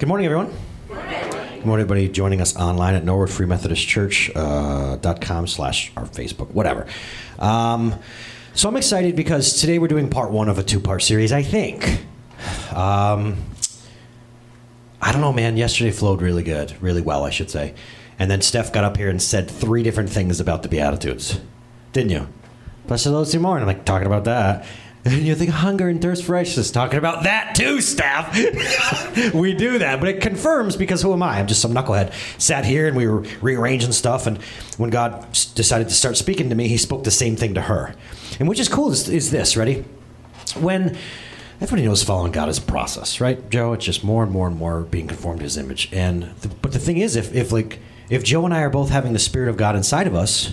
Good 0.00 0.08
morning, 0.08 0.24
everyone. 0.24 0.50
Good 0.88 1.66
morning, 1.66 1.82
everybody 1.82 2.08
joining 2.08 2.40
us 2.40 2.56
online 2.56 2.94
at 2.94 3.04
Norwood 3.04 3.28
Free 3.28 3.44
Methodist 3.44 3.86
Church 3.86 4.30
uh, 4.34 4.96
dot 4.96 5.20
com 5.20 5.46
slash 5.46 5.92
our 5.94 6.06
Facebook, 6.06 6.52
whatever. 6.52 6.86
Um, 7.38 7.94
so 8.54 8.70
I'm 8.70 8.76
excited 8.76 9.14
because 9.14 9.60
today 9.60 9.78
we're 9.78 9.88
doing 9.88 10.08
part 10.08 10.30
one 10.30 10.48
of 10.48 10.58
a 10.58 10.62
two 10.62 10.80
part 10.80 11.02
series, 11.02 11.32
I 11.32 11.42
think. 11.42 11.84
Um, 12.72 13.44
I 15.02 15.12
don't 15.12 15.20
know, 15.20 15.34
man. 15.34 15.58
Yesterday 15.58 15.90
flowed 15.90 16.22
really 16.22 16.44
good, 16.44 16.74
really 16.80 17.02
well, 17.02 17.24
I 17.24 17.30
should 17.30 17.50
say. 17.50 17.74
And 18.18 18.30
then 18.30 18.40
Steph 18.40 18.72
got 18.72 18.84
up 18.84 18.96
here 18.96 19.10
and 19.10 19.20
said 19.20 19.50
three 19.50 19.82
different 19.82 20.08
things 20.08 20.40
about 20.40 20.62
the 20.62 20.70
Beatitudes, 20.70 21.38
didn't 21.92 22.12
you? 22.12 22.26
Blessed 22.86 23.08
are 23.08 23.10
those 23.10 23.34
who 23.34 23.38
mourn. 23.38 23.60
I'm 23.60 23.66
like 23.66 23.84
talking 23.84 24.06
about 24.06 24.24
that. 24.24 24.64
And 25.02 25.26
you 25.26 25.34
think 25.34 25.50
hunger 25.50 25.88
and 25.88 26.00
thirst 26.00 26.24
for 26.24 26.32
righteousness, 26.32 26.70
talking 26.70 26.98
about 26.98 27.22
that 27.22 27.54
too, 27.54 27.80
Steph. 27.80 28.34
we 29.34 29.54
do 29.54 29.78
that, 29.78 29.98
but 29.98 30.10
it 30.10 30.20
confirms 30.20 30.76
because 30.76 31.00
who 31.00 31.14
am 31.14 31.22
I? 31.22 31.38
I'm 31.38 31.46
just 31.46 31.62
some 31.62 31.72
knucklehead. 31.72 32.12
Sat 32.38 32.66
here 32.66 32.86
and 32.86 32.94
we 32.94 33.06
were 33.06 33.20
rearranging 33.40 33.92
stuff, 33.92 34.26
and 34.26 34.42
when 34.76 34.90
God 34.90 35.32
decided 35.54 35.88
to 35.88 35.94
start 35.94 36.18
speaking 36.18 36.50
to 36.50 36.54
me, 36.54 36.68
He 36.68 36.76
spoke 36.76 37.04
the 37.04 37.10
same 37.10 37.34
thing 37.34 37.54
to 37.54 37.62
her. 37.62 37.94
And 38.38 38.48
which 38.48 38.60
is 38.60 38.68
cool 38.68 38.92
is, 38.92 39.08
is 39.08 39.30
this, 39.30 39.56
ready? 39.56 39.86
When 40.56 40.98
everybody 41.62 41.86
knows 41.86 42.02
following 42.02 42.32
God 42.32 42.50
is 42.50 42.58
a 42.58 42.62
process, 42.62 43.22
right, 43.22 43.48
Joe? 43.48 43.72
It's 43.72 43.86
just 43.86 44.04
more 44.04 44.22
and 44.22 44.30
more 44.30 44.48
and 44.48 44.56
more 44.56 44.82
being 44.82 45.08
conformed 45.08 45.40
to 45.40 45.44
His 45.44 45.56
image. 45.56 45.88
And 45.92 46.24
the, 46.42 46.48
but 46.48 46.72
the 46.72 46.78
thing 46.78 46.98
is, 46.98 47.16
if 47.16 47.34
if 47.34 47.52
like 47.52 47.78
if 48.10 48.22
Joe 48.22 48.44
and 48.44 48.52
I 48.52 48.60
are 48.60 48.70
both 48.70 48.90
having 48.90 49.14
the 49.14 49.18
Spirit 49.18 49.48
of 49.48 49.56
God 49.56 49.76
inside 49.76 50.06
of 50.06 50.14
us, 50.14 50.52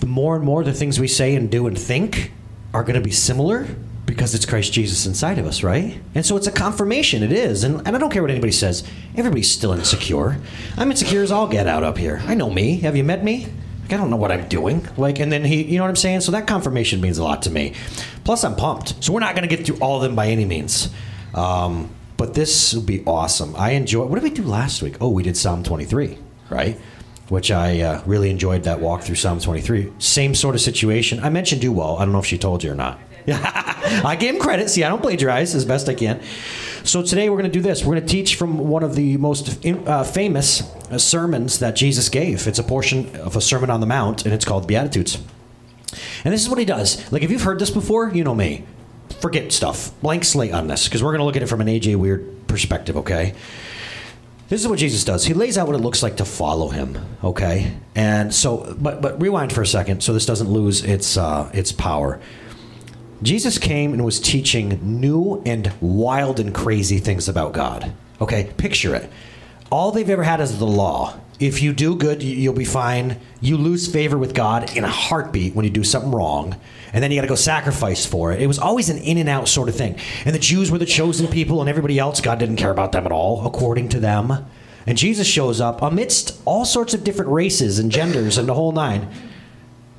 the 0.00 0.06
more 0.06 0.36
and 0.36 0.44
more 0.44 0.62
the 0.62 0.74
things 0.74 1.00
we 1.00 1.08
say 1.08 1.34
and 1.34 1.50
do 1.50 1.66
and 1.66 1.78
think 1.78 2.32
are 2.76 2.82
going 2.82 2.94
to 2.94 3.00
be 3.00 3.10
similar 3.10 3.66
because 4.04 4.34
it's 4.34 4.44
Christ 4.44 4.70
Jesus 4.70 5.06
inside 5.06 5.38
of 5.38 5.46
us, 5.46 5.62
right? 5.62 5.98
And 6.14 6.26
so 6.26 6.36
it's 6.36 6.46
a 6.46 6.52
confirmation. 6.52 7.22
It 7.22 7.32
is. 7.32 7.64
And, 7.64 7.78
and 7.86 7.96
I 7.96 7.98
don't 7.98 8.10
care 8.10 8.20
what 8.20 8.30
anybody 8.30 8.52
says. 8.52 8.86
Everybody's 9.16 9.50
still 9.50 9.72
insecure. 9.72 10.36
I'm 10.76 10.90
insecure 10.90 11.22
as 11.22 11.32
all 11.32 11.48
get 11.48 11.66
out 11.66 11.82
up 11.82 11.96
here. 11.96 12.22
I 12.26 12.34
know 12.34 12.50
me. 12.50 12.80
Have 12.80 12.94
you 12.94 13.02
met 13.02 13.24
me? 13.24 13.46
Like, 13.80 13.94
I 13.94 13.96
don't 13.96 14.10
know 14.10 14.16
what 14.16 14.30
I'm 14.30 14.46
doing. 14.48 14.86
Like, 14.98 15.20
and 15.20 15.32
then 15.32 15.42
he, 15.42 15.62
you 15.62 15.78
know 15.78 15.84
what 15.84 15.88
I'm 15.88 15.96
saying? 15.96 16.20
So 16.20 16.32
that 16.32 16.46
confirmation 16.46 17.00
means 17.00 17.16
a 17.16 17.24
lot 17.24 17.40
to 17.42 17.50
me. 17.50 17.72
Plus, 18.24 18.44
I'm 18.44 18.56
pumped. 18.56 19.02
So 19.02 19.10
we're 19.10 19.20
not 19.20 19.34
going 19.34 19.48
to 19.48 19.56
get 19.56 19.64
through 19.64 19.78
all 19.78 19.96
of 19.96 20.02
them 20.02 20.14
by 20.14 20.26
any 20.26 20.44
means. 20.44 20.90
Um, 21.34 21.88
but 22.18 22.34
this 22.34 22.74
will 22.74 22.82
be 22.82 23.02
awesome. 23.06 23.56
I 23.56 23.70
enjoy. 23.70 24.04
What 24.04 24.16
did 24.20 24.24
we 24.24 24.36
do 24.36 24.42
last 24.42 24.82
week? 24.82 24.96
Oh, 25.00 25.08
we 25.08 25.22
did 25.22 25.38
Psalm 25.38 25.62
23, 25.62 26.18
right? 26.50 26.78
Which 27.28 27.50
I 27.50 27.80
uh, 27.80 28.02
really 28.06 28.30
enjoyed 28.30 28.64
that 28.64 28.80
walk 28.80 29.02
through 29.02 29.16
Psalm 29.16 29.40
23. 29.40 29.92
Same 29.98 30.34
sort 30.34 30.54
of 30.54 30.60
situation. 30.60 31.20
I 31.20 31.30
mentioned 31.30 31.60
do 31.60 31.72
well. 31.72 31.96
I 31.96 32.04
don't 32.04 32.12
know 32.12 32.20
if 32.20 32.26
she 32.26 32.38
told 32.38 32.62
you 32.62 32.72
or 32.72 32.74
not. 32.74 33.00
I 33.28 34.16
gave 34.18 34.34
him 34.34 34.40
credit. 34.40 34.70
See, 34.70 34.84
I 34.84 34.88
don't 34.88 35.02
plagiarize 35.02 35.54
as 35.54 35.64
best 35.64 35.88
I 35.88 35.94
can. 35.94 36.22
So 36.84 37.02
today 37.02 37.28
we're 37.28 37.38
going 37.38 37.50
to 37.50 37.58
do 37.58 37.62
this. 37.62 37.84
We're 37.84 37.96
going 37.96 38.06
to 38.06 38.12
teach 38.12 38.36
from 38.36 38.58
one 38.58 38.84
of 38.84 38.94
the 38.94 39.16
most 39.16 39.66
uh, 39.66 40.04
famous 40.04 40.62
uh, 40.90 40.98
sermons 40.98 41.58
that 41.58 41.74
Jesus 41.74 42.08
gave. 42.08 42.46
It's 42.46 42.60
a 42.60 42.64
portion 42.64 43.16
of 43.16 43.34
a 43.34 43.40
Sermon 43.40 43.70
on 43.70 43.80
the 43.80 43.86
Mount, 43.86 44.24
and 44.24 44.32
it's 44.32 44.44
called 44.44 44.68
Beatitudes. 44.68 45.16
And 46.24 46.32
this 46.32 46.42
is 46.42 46.48
what 46.48 46.60
he 46.60 46.64
does. 46.64 47.10
Like, 47.10 47.22
if 47.22 47.30
you've 47.30 47.42
heard 47.42 47.58
this 47.58 47.70
before, 47.70 48.10
you 48.10 48.22
know 48.22 48.34
me. 48.34 48.64
Forget 49.20 49.50
stuff. 49.50 49.90
Blank 50.00 50.24
slate 50.24 50.52
on 50.52 50.68
this, 50.68 50.84
because 50.84 51.02
we're 51.02 51.10
going 51.10 51.20
to 51.20 51.24
look 51.24 51.36
at 51.36 51.42
it 51.42 51.46
from 51.46 51.60
an 51.60 51.66
AJ 51.66 51.96
Weird 51.96 52.46
perspective, 52.46 52.96
okay? 52.98 53.34
This 54.48 54.60
is 54.60 54.68
what 54.68 54.78
Jesus 54.78 55.02
does. 55.02 55.24
He 55.24 55.34
lays 55.34 55.58
out 55.58 55.66
what 55.66 55.74
it 55.74 55.82
looks 55.82 56.02
like 56.02 56.18
to 56.18 56.24
follow 56.24 56.68
him. 56.68 56.98
Okay, 57.24 57.72
and 57.94 58.32
so, 58.32 58.76
but 58.78 59.02
but 59.02 59.20
rewind 59.20 59.52
for 59.52 59.62
a 59.62 59.66
second, 59.66 60.02
so 60.02 60.12
this 60.12 60.26
doesn't 60.26 60.48
lose 60.48 60.84
its 60.84 61.16
uh, 61.16 61.50
its 61.52 61.72
power. 61.72 62.20
Jesus 63.22 63.58
came 63.58 63.92
and 63.92 64.04
was 64.04 64.20
teaching 64.20 64.78
new 65.00 65.42
and 65.46 65.72
wild 65.80 66.38
and 66.38 66.54
crazy 66.54 66.98
things 66.98 67.28
about 67.28 67.54
God. 67.54 67.92
Okay, 68.20 68.52
picture 68.56 68.94
it. 68.94 69.10
All 69.70 69.90
they've 69.90 70.08
ever 70.08 70.22
had 70.22 70.40
is 70.40 70.58
the 70.58 70.66
law. 70.66 71.14
If 71.38 71.60
you 71.60 71.72
do 71.72 71.96
good, 71.96 72.22
you- 72.22 72.36
you'll 72.36 72.54
be 72.54 72.64
fine. 72.64 73.16
You 73.40 73.56
lose 73.56 73.88
favor 73.88 74.16
with 74.16 74.32
God 74.32 74.74
in 74.76 74.84
a 74.84 74.88
heartbeat 74.88 75.54
when 75.54 75.64
you 75.64 75.70
do 75.70 75.84
something 75.84 76.12
wrong, 76.12 76.56
and 76.92 77.02
then 77.02 77.10
you 77.10 77.18
got 77.18 77.22
to 77.22 77.28
go 77.28 77.34
sacrifice 77.34 78.06
for 78.06 78.32
it. 78.32 78.40
It 78.40 78.46
was 78.46 78.58
always 78.58 78.88
an 78.88 78.98
in 78.98 79.18
and 79.18 79.28
out 79.28 79.48
sort 79.48 79.68
of 79.68 79.74
thing. 79.74 79.96
And 80.24 80.34
the 80.34 80.38
Jews 80.38 80.70
were 80.70 80.78
the 80.78 80.86
chosen 80.86 81.26
people, 81.26 81.60
and 81.60 81.68
everybody 81.68 81.98
else, 81.98 82.20
God 82.20 82.38
didn't 82.38 82.56
care 82.56 82.70
about 82.70 82.92
them 82.92 83.04
at 83.04 83.12
all, 83.12 83.44
according 83.44 83.90
to 83.90 84.00
them. 84.00 84.46
And 84.86 84.96
Jesus 84.96 85.26
shows 85.26 85.60
up 85.60 85.82
amidst 85.82 86.34
all 86.44 86.64
sorts 86.64 86.94
of 86.94 87.02
different 87.04 87.30
races 87.30 87.78
and 87.78 87.90
genders 87.90 88.38
and 88.38 88.48
the 88.48 88.54
whole 88.54 88.72
nine. 88.72 89.08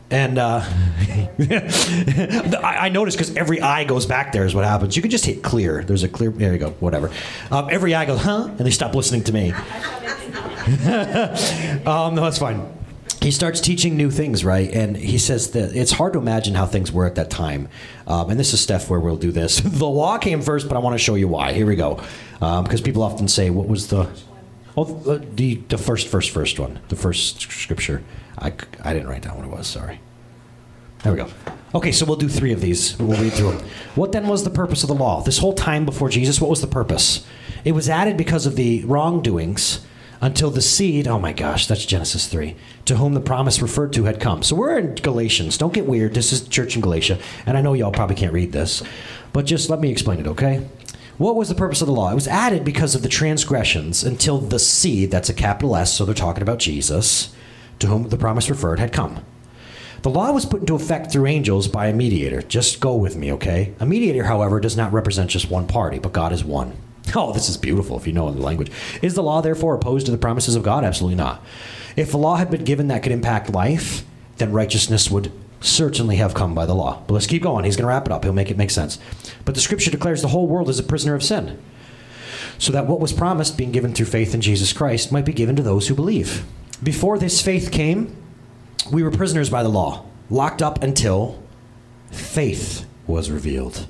And 0.09 0.38
uh, 0.38 0.62
I, 2.63 2.90
noticed 2.90 3.18
because 3.18 3.35
every 3.35 3.59
eye 3.59 3.84
goes 3.84 4.06
back 4.06 4.31
there 4.31 4.45
is 4.45 4.56
what 4.56 4.63
happens. 4.63 4.95
You 4.95 5.01
can 5.01 5.12
just 5.12 5.25
hit 5.25 5.44
clear. 5.44 5.84
There's 5.84 6.03
a 6.03 6.09
clear. 6.09 6.29
There 6.29 6.53
you 6.53 6.59
go. 6.59 6.69
Whatever. 6.79 7.12
Um, 7.51 7.68
every 7.69 7.94
eye 7.94 8.06
goes, 8.06 8.22
huh? 8.22 8.45
And 8.47 8.59
they 8.59 8.72
stop 8.72 8.95
listening 8.95 9.23
to 9.25 9.34
me. 9.34 9.51
um, 11.85 12.16
no, 12.16 12.22
that's 12.22 12.38
fine. 12.38 12.73
He 13.22 13.31
starts 13.31 13.59
teaching 13.59 13.97
new 13.97 14.09
things, 14.09 14.45
right? 14.45 14.73
And 14.73 14.95
he 14.95 15.18
says 15.18 15.51
that 15.51 15.75
it's 15.75 15.91
hard 15.91 16.13
to 16.13 16.19
imagine 16.19 16.56
how 16.56 16.66
things 16.66 16.91
were 16.91 17.06
at 17.06 17.16
that 17.16 17.29
time. 17.29 17.68
Um, 18.06 18.29
and 18.29 18.39
this 18.39 18.53
is 18.53 18.62
Steph 18.62 18.89
where 18.89 19.01
we'll 19.01 19.18
do 19.18 19.34
this. 19.34 19.59
the 19.59 19.88
law 19.88 20.18
came 20.18 20.41
first, 20.41 20.69
but 20.69 20.78
I 20.78 20.79
want 20.79 20.94
to 20.94 21.00
show 21.00 21.16
you 21.16 21.28
why. 21.28 21.51
Here 21.51 21.66
we 21.66 21.75
go. 21.75 22.01
Because 22.39 22.79
people 22.79 23.03
often 23.03 23.28
say, 23.28 23.50
what 23.50 23.68
was 23.68 23.88
the. 23.88 24.09
Oh, 24.78 24.85
the, 24.85 25.18
the 25.18 25.56
the 25.69 25.78
first, 25.78 26.07
first, 26.07 26.29
first 26.29 26.59
one, 26.59 26.79
the 26.89 26.95
first 26.95 27.41
scripture. 27.41 28.03
I, 28.38 28.53
I 28.84 28.94
didn't 28.94 29.08
write 29.08 29.24
down 29.24 29.36
what 29.38 29.46
it 29.46 29.52
was. 29.52 29.68
Sorry. 29.68 30.00
There 31.03 31.14
we 31.14 31.18
go. 31.18 31.30
Okay, 31.75 31.92
so 31.92 32.06
we'll 32.06 32.16
do 32.16 32.30
three 32.30 32.52
of 32.52 32.62
these. 32.62 32.98
We'll 32.98 33.20
read 33.20 33.34
through 33.34 33.52
them. 33.52 33.66
What 33.96 34.12
then 34.12 34.28
was 34.28 34.44
the 34.44 34.50
purpose 34.50 34.84
of 34.84 34.90
the 34.90 34.96
law? 34.96 35.22
This 35.22 35.38
whole 35.38 35.53
time 35.53 35.86
before 35.86 36.09
Jesus, 36.09 36.42
what 36.42 36.50
was 36.50 36.62
the 36.62 36.68
purpose? 36.68 37.25
It 37.64 37.74
was 37.74 37.90
added 37.90 38.18
because 38.18 38.46
of 38.46 38.56
the 38.56 38.84
wrongdoings 38.86 39.86
until 40.22 40.50
the 40.50 40.62
seed, 40.62 41.08
oh 41.08 41.20
my 41.20 41.34
gosh, 41.34 41.68
that's 41.68 41.86
Genesis 41.86 42.28
3, 42.28 42.56
to 42.86 42.98
whom 42.98 43.14
the 43.14 43.20
promise 43.20 43.62
referred 43.62 43.94
to 43.94 44.06
had 44.06 44.20
come. 44.20 44.42
So 44.42 44.56
we're 44.56 44.78
in 44.78 44.96
Galatians. 44.96 45.58
Don't 45.58 45.74
get 45.74 45.86
weird. 45.86 46.14
This 46.14 46.34
is 46.34 46.48
church 46.48 46.75
in 46.75 46.81
Galatia. 46.81 47.19
And 47.46 47.58
I 47.58 47.62
know 47.62 47.74
y'all 47.74 47.92
probably 47.92 48.16
can't 48.16 48.34
read 48.34 48.52
this, 48.52 48.81
but 49.34 49.46
just 49.46 49.69
let 49.69 49.80
me 49.80 49.92
explain 49.92 50.19
it, 50.19 50.28
okay? 50.28 50.68
What 51.18 51.36
was 51.36 51.50
the 51.50 51.56
purpose 51.56 51.81
of 51.81 51.88
the 51.88 51.94
law? 51.94 52.12
It 52.12 52.16
was 52.16 52.28
added 52.28 52.64
because 52.64 52.96
of 52.96 53.02
the 53.02 53.09
transgressions 53.09 54.04
until 54.04 54.40
the 54.40 54.59
seed, 54.59 55.12
that's 55.12 55.30
a 55.30 55.34
capital 55.34 55.75
S, 55.75 55.94
so 55.94 56.06
they're 56.06 56.16
talking 56.16 56.44
about 56.44 56.59
Jesus, 56.59 57.34
to 57.79 57.88
whom 57.88 58.09
the 58.09 58.17
promise 58.17 58.49
referred, 58.49 58.79
had 58.79 58.93
come. 58.93 59.23
The 60.03 60.09
law 60.09 60.31
was 60.31 60.45
put 60.45 60.61
into 60.61 60.75
effect 60.75 61.11
through 61.11 61.25
angels 61.25 61.67
by 61.67 61.88
a 61.88 61.93
mediator. 61.93 62.41
Just 62.41 62.79
go 62.79 62.95
with 62.95 63.15
me, 63.15 63.31
okay? 63.33 63.73
A 63.79 63.85
mediator, 63.85 64.25
however, 64.25 64.59
does 64.59 64.77
not 64.77 64.93
represent 64.93 65.31
just 65.31 65.49
one 65.49 65.67
party, 65.67 65.99
but 65.99 66.13
God 66.13 66.31
is 66.31 66.43
one. 66.43 66.73
Oh, 67.15 67.31
this 67.31 67.47
is 67.47 67.55
beautiful 67.55 67.97
if 67.97 68.05
you 68.05 68.11
know 68.11 68.29
the 68.31 68.41
language. 68.41 68.69
Is 69.01 69.13
the 69.13 69.23
law 69.23 69.39
therefore 69.39 69.75
opposed 69.75 70.05
to 70.05 70.11
the 70.11 70.17
promises 70.17 70.55
of 70.55 70.63
God? 70.63 70.83
Absolutely 70.83 71.15
not. 71.15 71.41
If 71.95 72.11
the 72.11 72.17
law 72.17 72.35
had 72.35 72.51
been 72.51 72.65
given 72.65 72.89
that 72.89 73.01
could 73.01 73.13
impact 73.13 73.49
life, 73.49 74.03
then 74.38 74.51
righteousness 74.51 75.09
would 75.09 75.31
certainly 75.61 76.17
have 76.17 76.33
come 76.33 76.53
by 76.53 76.65
the 76.65 76.75
law. 76.75 77.01
But 77.07 77.13
let's 77.13 77.27
keep 77.27 77.41
going. 77.41 77.63
He's 77.63 77.77
going 77.77 77.85
to 77.85 77.88
wrap 77.88 78.05
it 78.05 78.11
up. 78.11 78.23
He'll 78.23 78.33
make 78.33 78.51
it 78.51 78.57
make 78.57 78.71
sense. 78.71 78.99
But 79.45 79.55
the 79.55 79.61
scripture 79.61 79.89
declares 79.89 80.21
the 80.21 80.27
whole 80.27 80.47
world 80.47 80.69
is 80.69 80.79
a 80.79 80.83
prisoner 80.83 81.15
of 81.15 81.23
sin. 81.23 81.59
So 82.59 82.71
that 82.71 82.88
what 82.88 82.99
was 82.99 83.13
promised, 83.13 83.57
being 83.57 83.71
given 83.71 83.94
through 83.94 84.07
faith 84.07 84.33
in 84.33 84.41
Jesus 84.41 84.73
Christ, 84.73 85.11
might 85.11 85.25
be 85.25 85.33
given 85.33 85.55
to 85.55 85.63
those 85.63 85.88
who 85.88 85.95
believe. 85.95 86.45
Before 86.83 87.17
this 87.17 87.41
faith 87.41 87.71
came, 87.71 88.15
we 88.91 89.03
were 89.03 89.11
prisoners 89.11 89.49
by 89.49 89.63
the 89.63 89.69
law, 89.69 90.05
locked 90.29 90.61
up 90.61 90.83
until 90.83 91.41
faith 92.11 92.85
was 93.07 93.31
revealed. 93.31 93.88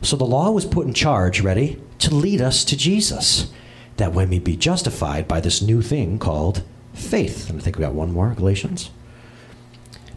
So 0.00 0.16
the 0.16 0.24
law 0.24 0.50
was 0.50 0.64
put 0.64 0.86
in 0.86 0.94
charge, 0.94 1.40
ready, 1.40 1.80
to 1.98 2.14
lead 2.14 2.40
us 2.40 2.64
to 2.64 2.76
Jesus, 2.76 3.52
that 3.96 4.12
when 4.12 4.30
we 4.30 4.38
be 4.38 4.56
justified 4.56 5.28
by 5.28 5.40
this 5.40 5.62
new 5.62 5.82
thing 5.82 6.18
called 6.18 6.62
faith. 6.94 7.50
And 7.50 7.60
I 7.60 7.62
think 7.62 7.76
we 7.76 7.82
got 7.82 7.94
one 7.94 8.12
more, 8.12 8.34
Galatians. 8.34 8.90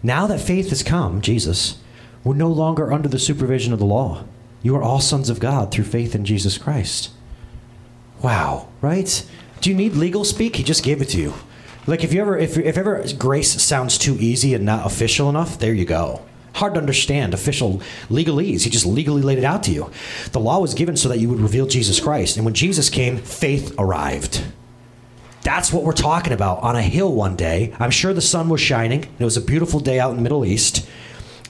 Now 0.01 0.27
that 0.27 0.39
faith 0.39 0.69
has 0.69 0.83
come, 0.83 1.21
Jesus, 1.21 1.77
we're 2.23 2.35
no 2.35 2.49
longer 2.49 2.93
under 2.93 3.09
the 3.09 3.19
supervision 3.19 3.73
of 3.73 3.79
the 3.79 3.85
law. 3.85 4.23
You 4.63 4.75
are 4.75 4.83
all 4.83 4.99
sons 4.99 5.29
of 5.29 5.39
God 5.39 5.71
through 5.71 5.85
faith 5.85 6.15
in 6.15 6.25
Jesus 6.25 6.57
Christ. 6.57 7.11
Wow, 8.21 8.67
right? 8.81 9.25
Do 9.61 9.69
you 9.69 9.75
need 9.75 9.93
legal 9.93 10.23
speak? 10.23 10.55
He 10.55 10.63
just 10.63 10.83
gave 10.83 11.01
it 11.01 11.09
to 11.09 11.21
you. 11.21 11.33
Like 11.87 12.03
if 12.03 12.13
you 12.13 12.21
ever 12.21 12.37
if 12.37 12.57
if 12.57 12.77
ever 12.77 13.03
grace 13.17 13.61
sounds 13.61 13.97
too 13.97 14.17
easy 14.19 14.53
and 14.53 14.65
not 14.65 14.85
official 14.85 15.29
enough, 15.29 15.57
there 15.57 15.73
you 15.73 15.85
go. 15.85 16.21
Hard 16.55 16.73
to 16.73 16.79
understand, 16.79 17.33
official 17.33 17.81
legalese. 18.09 18.63
He 18.63 18.69
just 18.69 18.85
legally 18.85 19.21
laid 19.21 19.37
it 19.37 19.43
out 19.43 19.63
to 19.63 19.71
you. 19.71 19.91
The 20.31 20.39
law 20.39 20.59
was 20.59 20.73
given 20.73 20.97
so 20.97 21.07
that 21.09 21.19
you 21.19 21.29
would 21.29 21.39
reveal 21.39 21.67
Jesus 21.67 21.99
Christ. 21.99 22.35
And 22.35 22.45
when 22.45 22.55
Jesus 22.55 22.89
came, 22.89 23.17
faith 23.17 23.73
arrived. 23.77 24.43
That's 25.43 25.71
what 25.71 25.83
we're 25.83 25.93
talking 25.93 26.33
about 26.33 26.63
on 26.63 26.75
a 26.75 26.81
hill 26.81 27.13
one 27.13 27.35
day. 27.35 27.75
I'm 27.79 27.91
sure 27.91 28.11
the 28.11 28.21
sun 28.21 28.49
was 28.49 28.59
shining. 28.59 29.05
It 29.19 29.23
was 29.23 29.37
a 29.37 29.41
beautiful 29.41 29.79
day 29.79 29.99
out 29.99 30.09
in 30.09 30.17
the 30.17 30.23
Middle 30.23 30.43
East. 30.43 30.89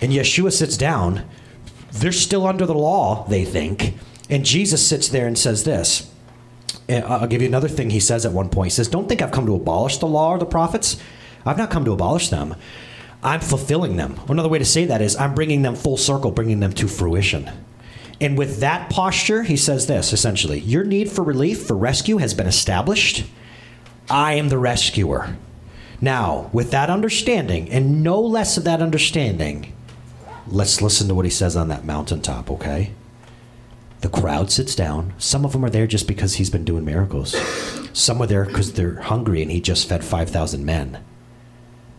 And 0.01 0.11
Yeshua 0.11 0.51
sits 0.51 0.77
down. 0.77 1.27
They're 1.93 2.11
still 2.11 2.45
under 2.45 2.65
the 2.65 2.75
law, 2.75 3.25
they 3.27 3.45
think. 3.45 3.95
And 4.29 4.45
Jesus 4.45 4.85
sits 4.85 5.07
there 5.07 5.25
and 5.25 5.37
says 5.37 5.63
this. 5.63 6.11
And 6.89 7.03
I'll 7.05 7.27
give 7.27 7.41
you 7.41 7.47
another 7.47 7.67
thing 7.67 7.89
he 7.89 7.99
says 7.99 8.25
at 8.25 8.31
one 8.31 8.49
point. 8.49 8.67
He 8.67 8.75
says, 8.75 8.87
Don't 8.87 9.09
think 9.09 9.21
I've 9.21 9.31
come 9.31 9.45
to 9.45 9.55
abolish 9.55 9.97
the 9.97 10.07
law 10.07 10.31
or 10.31 10.39
the 10.39 10.45
prophets. 10.45 10.97
I've 11.45 11.57
not 11.57 11.69
come 11.69 11.85
to 11.85 11.91
abolish 11.91 12.29
them. 12.29 12.55
I'm 13.23 13.39
fulfilling 13.39 13.97
them. 13.97 14.19
Another 14.29 14.49
way 14.49 14.59
to 14.59 14.65
say 14.65 14.85
that 14.85 15.01
is 15.01 15.15
I'm 15.15 15.35
bringing 15.35 15.61
them 15.61 15.75
full 15.75 15.97
circle, 15.97 16.31
bringing 16.31 16.59
them 16.59 16.73
to 16.73 16.87
fruition. 16.87 17.49
And 18.19 18.37
with 18.37 18.59
that 18.61 18.89
posture, 18.89 19.43
he 19.43 19.57
says 19.57 19.87
this 19.87 20.13
essentially 20.13 20.59
Your 20.59 20.83
need 20.83 21.11
for 21.11 21.23
relief, 21.23 21.65
for 21.65 21.75
rescue, 21.75 22.17
has 22.17 22.33
been 22.33 22.47
established. 22.47 23.25
I 24.09 24.33
am 24.33 24.49
the 24.49 24.57
rescuer. 24.57 25.35
Now, 25.99 26.49
with 26.53 26.71
that 26.71 26.89
understanding, 26.89 27.69
and 27.69 28.03
no 28.03 28.21
less 28.21 28.55
of 28.55 28.63
that 28.65 28.81
understanding, 28.81 29.73
let's 30.47 30.81
listen 30.81 31.07
to 31.07 31.15
what 31.15 31.25
he 31.25 31.31
says 31.31 31.55
on 31.55 31.69
that 31.69 31.85
mountaintop, 31.85 32.51
okay? 32.51 32.91
The 34.01 34.09
crowd 34.09 34.51
sits 34.51 34.75
down. 34.75 35.13
Some 35.17 35.43
of 35.43 35.53
them 35.53 35.65
are 35.65 35.69
there 35.69 35.87
just 35.87 36.07
because 36.07 36.35
he's 36.35 36.49
been 36.49 36.65
doing 36.65 36.85
miracles. 36.85 37.35
Some 37.93 38.21
are 38.21 38.27
there 38.27 38.45
because 38.45 38.73
they're 38.73 39.01
hungry 39.01 39.41
and 39.41 39.49
he 39.49 39.59
just 39.59 39.89
fed 39.89 40.03
5,000 40.03 40.63
men. 40.63 41.03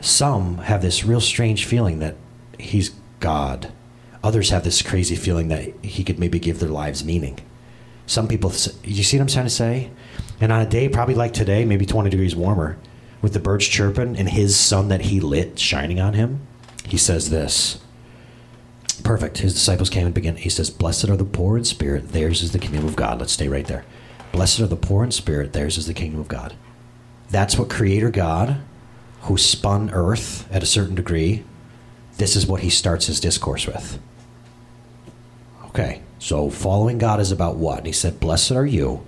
Some 0.01 0.59
have 0.59 0.81
this 0.81 1.05
real 1.05 1.21
strange 1.21 1.65
feeling 1.65 1.99
that 1.99 2.15
he's 2.59 2.93
God. 3.19 3.73
Others 4.23 4.51
have 4.51 4.65
this 4.65 4.83
crazy 4.83 5.17
feeling 5.17 5.49
that 5.49 5.73
he 5.85 6.05
could 6.05 6.19
maybe 6.19 6.39
give 6.39 6.61
their 6.61 6.69
lives 6.69 7.05
meaning. 7.05 7.39
Some 8.07 8.29
people, 8.29 8.53
you 8.85 9.03
see 9.03 9.19
what 9.19 9.23
I'm 9.23 9.29
trying 9.29 9.47
to 9.47 9.51
say? 9.51 9.91
And 10.41 10.53
on 10.53 10.61
a 10.61 10.69
day 10.69 10.89
probably 10.89 11.15
like 11.15 11.33
today, 11.33 11.65
maybe 11.65 11.85
20 11.85 12.11
degrees 12.11 12.37
warmer, 12.37 12.79
with 13.21 13.33
the 13.33 13.41
birds 13.41 13.67
chirping 13.67 14.17
and 14.17 14.29
his 14.29 14.57
sun 14.57 14.89
that 14.89 15.03
he 15.03 15.21
lit 15.21 15.59
shining 15.59 16.01
on 16.01 16.15
him, 16.15 16.47
he 16.85 16.97
says 16.97 17.31
this. 17.31 17.79
Perfect. 19.03 19.39
His 19.39 19.55
disciples 19.55 19.91
came 19.91 20.07
and 20.07 20.15
began. 20.15 20.37
He 20.37 20.51
says, 20.51 20.71
Blessed 20.71 21.09
are 21.09 21.17
the 21.17 21.25
poor 21.25 21.57
in 21.57 21.65
spirit, 21.65 22.11
theirs 22.11 22.43
is 22.43 22.53
the 22.53 22.59
kingdom 22.59 22.87
of 22.87 22.97
God. 22.97 23.21
Let's 23.21 23.33
stay 23.33 23.49
right 23.49 23.67
there. 23.67 23.85
Blessed 24.33 24.61
are 24.61 24.67
the 24.67 24.77
poor 24.77 25.05
in 25.05 25.11
spirit, 25.11 25.53
theirs 25.53 25.79
is 25.79 25.87
the 25.87 25.95
kingdom 25.95 26.21
of 26.21 26.29
God. 26.29 26.55
That's 27.31 27.59
what 27.59 27.71
Creator 27.71 28.11
God, 28.11 28.61
who 29.23 29.37
spun 29.37 29.91
earth 29.91 30.51
at 30.53 30.63
a 30.63 30.67
certain 30.67 30.95
degree, 30.95 31.45
this 32.19 32.37
is 32.37 32.47
what 32.47 32.61
he 32.61 32.71
starts 32.71 33.07
his 33.07 33.21
discourse 33.21 33.67
with. 33.67 33.99
Okay, 35.67 36.03
so 36.19 36.51
following 36.51 36.99
God 36.99 37.21
is 37.21 37.31
about 37.31 37.57
what? 37.57 37.79
And 37.79 37.87
he 37.87 37.93
said, 37.93 38.21
Blessed 38.21 38.53
are 38.53 38.67
you. 38.67 39.05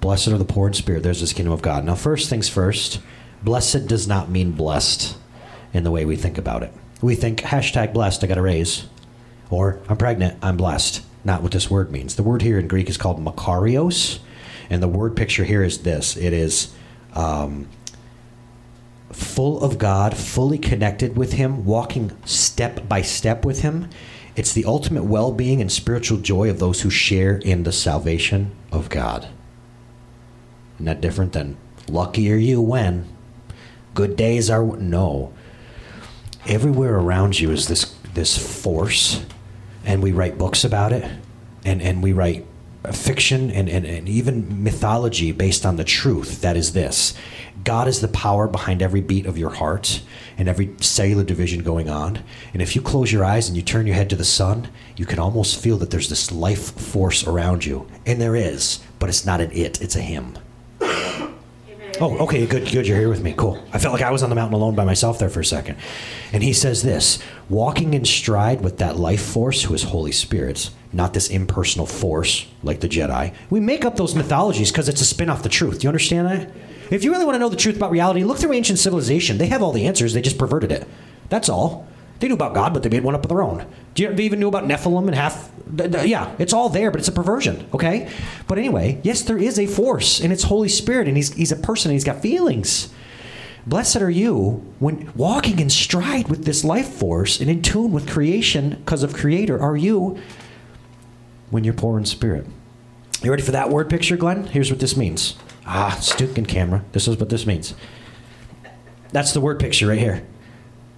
Blessed 0.00 0.28
are 0.28 0.38
the 0.38 0.44
poor 0.44 0.66
in 0.66 0.74
spirit, 0.74 1.02
there's 1.02 1.20
this 1.20 1.32
kingdom 1.32 1.52
of 1.52 1.62
God. 1.62 1.84
Now, 1.84 1.94
first 1.94 2.28
things 2.28 2.48
first, 2.48 3.00
blessed 3.42 3.86
does 3.86 4.08
not 4.08 4.28
mean 4.28 4.52
blessed 4.52 5.16
in 5.72 5.84
the 5.84 5.92
way 5.92 6.04
we 6.04 6.16
think 6.16 6.38
about 6.38 6.64
it. 6.64 6.72
We 7.00 7.14
think 7.14 7.40
hashtag 7.40 7.92
blessed, 7.92 8.24
I 8.24 8.26
got 8.26 8.38
a 8.38 8.42
raise. 8.42 8.86
Or 9.52 9.78
I'm 9.86 9.98
pregnant, 9.98 10.38
I'm 10.42 10.56
blessed. 10.56 11.04
Not 11.24 11.42
what 11.42 11.52
this 11.52 11.70
word 11.70 11.92
means. 11.92 12.16
The 12.16 12.22
word 12.22 12.40
here 12.40 12.58
in 12.58 12.66
Greek 12.66 12.88
is 12.88 12.96
called 12.96 13.22
makarios. 13.22 14.18
And 14.70 14.82
the 14.82 14.88
word 14.88 15.14
picture 15.14 15.44
here 15.44 15.62
is 15.62 15.82
this 15.82 16.16
it 16.16 16.32
is 16.32 16.74
um, 17.14 17.68
full 19.12 19.62
of 19.62 19.76
God, 19.76 20.16
fully 20.16 20.56
connected 20.56 21.18
with 21.18 21.34
Him, 21.34 21.66
walking 21.66 22.16
step 22.24 22.88
by 22.88 23.02
step 23.02 23.44
with 23.44 23.60
Him. 23.60 23.90
It's 24.34 24.54
the 24.54 24.64
ultimate 24.64 25.04
well 25.04 25.30
being 25.30 25.60
and 25.60 25.70
spiritual 25.70 26.18
joy 26.18 26.48
of 26.48 26.58
those 26.58 26.80
who 26.80 26.88
share 26.88 27.36
in 27.36 27.64
the 27.64 27.72
salvation 27.72 28.52
of 28.72 28.88
God. 28.88 29.28
Isn't 30.76 30.86
that 30.86 31.02
different 31.02 31.34
than 31.34 31.58
lucky 31.88 32.32
are 32.32 32.36
you 32.36 32.62
when? 32.62 33.06
Good 33.94 34.16
days 34.16 34.48
are 34.48 34.64
no. 34.64 35.34
Everywhere 36.46 36.96
around 36.96 37.38
you 37.38 37.50
is 37.50 37.68
this 37.68 37.94
this 38.14 38.36
force, 38.62 39.24
and 39.84 40.02
we 40.02 40.12
write 40.12 40.38
books 40.38 40.64
about 40.64 40.92
it, 40.92 41.04
and, 41.64 41.82
and 41.82 42.02
we 42.02 42.12
write 42.12 42.46
fiction 42.90 43.50
and, 43.50 43.68
and, 43.68 43.86
and 43.86 44.08
even 44.08 44.64
mythology 44.64 45.30
based 45.30 45.64
on 45.64 45.76
the 45.76 45.84
truth 45.84 46.40
that 46.40 46.56
is 46.56 46.72
this 46.72 47.14
God 47.62 47.86
is 47.86 48.00
the 48.00 48.08
power 48.08 48.48
behind 48.48 48.82
every 48.82 49.00
beat 49.00 49.24
of 49.24 49.38
your 49.38 49.50
heart 49.50 50.02
and 50.36 50.48
every 50.48 50.74
cellular 50.80 51.22
division 51.22 51.62
going 51.62 51.88
on. 51.88 52.24
And 52.52 52.60
if 52.60 52.74
you 52.74 52.82
close 52.82 53.12
your 53.12 53.24
eyes 53.24 53.46
and 53.46 53.56
you 53.56 53.62
turn 53.62 53.86
your 53.86 53.94
head 53.94 54.10
to 54.10 54.16
the 54.16 54.24
sun, 54.24 54.68
you 54.96 55.06
can 55.06 55.20
almost 55.20 55.60
feel 55.60 55.76
that 55.78 55.90
there's 55.90 56.08
this 56.08 56.32
life 56.32 56.72
force 56.72 57.24
around 57.24 57.64
you. 57.64 57.86
And 58.04 58.20
there 58.20 58.34
is, 58.34 58.80
but 58.98 59.08
it's 59.08 59.24
not 59.24 59.40
an 59.40 59.52
it, 59.52 59.80
it's 59.80 59.94
a 59.94 60.00
him. 60.00 60.36
Oh, 62.00 62.18
okay, 62.24 62.46
good, 62.46 62.68
good. 62.72 62.86
You're 62.86 62.96
here 62.96 63.08
with 63.08 63.22
me. 63.22 63.34
Cool. 63.36 63.62
I 63.72 63.78
felt 63.78 63.92
like 63.92 64.02
I 64.02 64.10
was 64.10 64.22
on 64.22 64.30
the 64.30 64.34
mountain 64.34 64.54
alone 64.54 64.74
by 64.74 64.84
myself 64.84 65.18
there 65.20 65.28
for 65.28 65.40
a 65.40 65.44
second. 65.44 65.76
And 66.32 66.42
he 66.42 66.52
says 66.52 66.82
this 66.82 67.22
walking 67.52 67.92
in 67.92 68.04
stride 68.04 68.62
with 68.62 68.78
that 68.78 68.96
life 68.96 69.22
force 69.22 69.62
who 69.62 69.74
is 69.74 69.82
Holy 69.82 70.10
Spirit, 70.10 70.70
not 70.92 71.12
this 71.12 71.28
impersonal 71.28 71.86
force 71.86 72.46
like 72.62 72.80
the 72.80 72.88
Jedi. 72.88 73.34
We 73.50 73.60
make 73.60 73.84
up 73.84 73.96
those 73.96 74.14
mythologies 74.14 74.72
because 74.72 74.88
it's 74.88 75.02
a 75.02 75.04
spin 75.04 75.28
off 75.28 75.42
the 75.42 75.48
truth. 75.50 75.80
Do 75.80 75.84
you 75.84 75.88
understand 75.90 76.26
that? 76.28 76.50
If 76.90 77.04
you 77.04 77.12
really 77.12 77.26
want 77.26 77.34
to 77.36 77.38
know 77.38 77.50
the 77.50 77.56
truth 77.56 77.76
about 77.76 77.90
reality, 77.90 78.24
look 78.24 78.38
through 78.38 78.54
ancient 78.54 78.78
civilization. 78.78 79.36
They 79.38 79.46
have 79.46 79.62
all 79.62 79.72
the 79.72 79.86
answers, 79.86 80.14
they 80.14 80.22
just 80.22 80.38
perverted 80.38 80.72
it. 80.72 80.88
That's 81.28 81.48
all. 81.48 81.86
They 82.20 82.28
knew 82.28 82.34
about 82.34 82.54
God, 82.54 82.72
but 82.72 82.82
they 82.82 82.88
made 82.88 83.02
one 83.02 83.14
up 83.14 83.24
of 83.24 83.28
their 83.28 83.42
own. 83.42 83.66
Do 83.94 84.04
you 84.04 84.14
they 84.14 84.22
even 84.22 84.38
knew 84.38 84.48
about 84.48 84.64
Nephilim 84.64 85.06
and 85.06 85.14
half? 85.14 85.50
Yeah, 85.76 86.34
it's 86.38 86.52
all 86.52 86.68
there, 86.68 86.90
but 86.90 87.00
it's 87.00 87.08
a 87.08 87.12
perversion. 87.12 87.68
Okay, 87.74 88.08
but 88.46 88.58
anyway, 88.58 89.00
yes, 89.02 89.22
there 89.22 89.38
is 89.38 89.58
a 89.58 89.66
force, 89.66 90.20
and 90.20 90.32
it's 90.32 90.44
Holy 90.44 90.68
Spirit, 90.68 91.08
and 91.08 91.16
he's 91.16 91.32
he's 91.34 91.50
a 91.50 91.56
person, 91.56 91.90
and 91.90 91.94
he's 91.94 92.04
got 92.04 92.22
feelings. 92.22 92.92
Blessed 93.66 94.02
are 94.02 94.10
you 94.10 94.74
when 94.80 95.12
walking 95.14 95.60
in 95.60 95.70
stride 95.70 96.28
with 96.28 96.44
this 96.44 96.64
life 96.64 96.88
force 96.88 97.40
and 97.40 97.48
in 97.48 97.62
tune 97.62 97.92
with 97.92 98.10
creation 98.10 98.70
because 98.70 99.04
of 99.04 99.14
Creator. 99.14 99.60
Are 99.60 99.76
you 99.76 100.18
when 101.50 101.62
you're 101.62 101.74
poor 101.74 101.96
in 101.96 102.04
spirit? 102.04 102.46
You 103.22 103.30
ready 103.30 103.42
for 103.42 103.52
that 103.52 103.70
word 103.70 103.88
picture, 103.88 104.16
Glenn? 104.16 104.48
Here's 104.48 104.70
what 104.70 104.80
this 104.80 104.96
means. 104.96 105.36
Ah, 105.64 105.96
stinking 106.00 106.46
camera. 106.46 106.84
This 106.90 107.06
is 107.06 107.18
what 107.18 107.28
this 107.28 107.46
means. 107.46 107.74
That's 109.12 109.32
the 109.32 109.40
word 109.40 109.60
picture 109.60 109.86
right 109.86 109.98
here. 109.98 110.26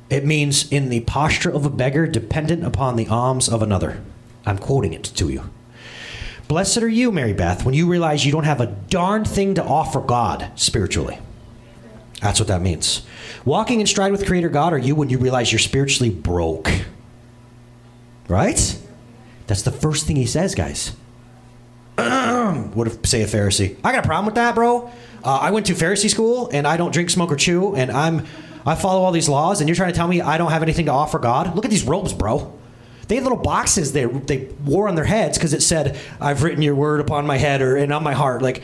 It 0.08 0.24
means 0.24 0.70
in 0.72 0.88
the 0.88 1.00
posture 1.00 1.50
of 1.50 1.66
a 1.66 1.70
beggar, 1.70 2.06
dependent 2.06 2.64
upon 2.64 2.96
the 2.96 3.08
alms 3.08 3.48
of 3.48 3.62
another. 3.62 4.02
I'm 4.46 4.58
quoting 4.58 4.94
it 4.94 5.04
to 5.04 5.28
you. 5.28 5.50
Blessed 6.48 6.78
are 6.78 6.88
you, 6.88 7.12
Mary 7.12 7.32
Beth, 7.34 7.64
when 7.64 7.74
you 7.74 7.86
realize 7.86 8.24
you 8.24 8.32
don't 8.32 8.44
have 8.44 8.60
a 8.60 8.66
darn 8.88 9.24
thing 9.24 9.54
to 9.54 9.64
offer 9.64 10.00
God 10.00 10.50
spiritually. 10.54 11.18
That's 12.24 12.40
what 12.40 12.48
that 12.48 12.62
means. 12.62 13.02
Walking 13.44 13.80
in 13.80 13.86
stride 13.86 14.10
with 14.10 14.24
Creator 14.24 14.48
God 14.48 14.72
are 14.72 14.78
you 14.78 14.94
when 14.94 15.10
you 15.10 15.18
realize 15.18 15.52
you're 15.52 15.58
spiritually 15.58 16.08
broke. 16.08 16.70
Right? 18.28 18.78
That's 19.46 19.60
the 19.60 19.70
first 19.70 20.06
thing 20.06 20.16
he 20.16 20.24
says, 20.24 20.54
guys. 20.54 20.96
what 21.96 23.06
say, 23.06 23.20
a 23.20 23.26
Pharisee? 23.26 23.76
I 23.84 23.92
got 23.92 24.06
a 24.06 24.08
problem 24.08 24.24
with 24.24 24.36
that, 24.36 24.54
bro. 24.54 24.90
Uh, 25.22 25.38
I 25.42 25.50
went 25.50 25.66
to 25.66 25.74
Pharisee 25.74 26.08
school 26.08 26.48
and 26.50 26.66
I 26.66 26.78
don't 26.78 26.94
drink, 26.94 27.10
smoke, 27.10 27.30
or 27.30 27.36
chew, 27.36 27.76
and 27.76 27.90
I'm 27.90 28.26
I 28.64 28.74
follow 28.74 29.02
all 29.02 29.12
these 29.12 29.28
laws, 29.28 29.60
and 29.60 29.68
you're 29.68 29.76
trying 29.76 29.92
to 29.92 29.96
tell 29.96 30.08
me 30.08 30.22
I 30.22 30.38
don't 30.38 30.50
have 30.50 30.62
anything 30.62 30.86
to 30.86 30.92
offer 30.92 31.18
God? 31.18 31.54
Look 31.54 31.66
at 31.66 31.70
these 31.70 31.84
robes, 31.84 32.14
bro. 32.14 32.58
They 33.06 33.16
had 33.16 33.24
little 33.24 33.36
boxes 33.36 33.92
they, 33.92 34.06
they 34.06 34.48
wore 34.64 34.88
on 34.88 34.94
their 34.94 35.04
heads 35.04 35.36
because 35.36 35.52
it 35.52 35.62
said, 35.62 35.98
I've 36.22 36.42
written 36.42 36.62
your 36.62 36.74
word 36.74 37.00
upon 37.00 37.26
my 37.26 37.36
head 37.36 37.60
or 37.60 37.76
and 37.76 37.92
on 37.92 38.02
my 38.02 38.14
heart. 38.14 38.40
Like, 38.40 38.62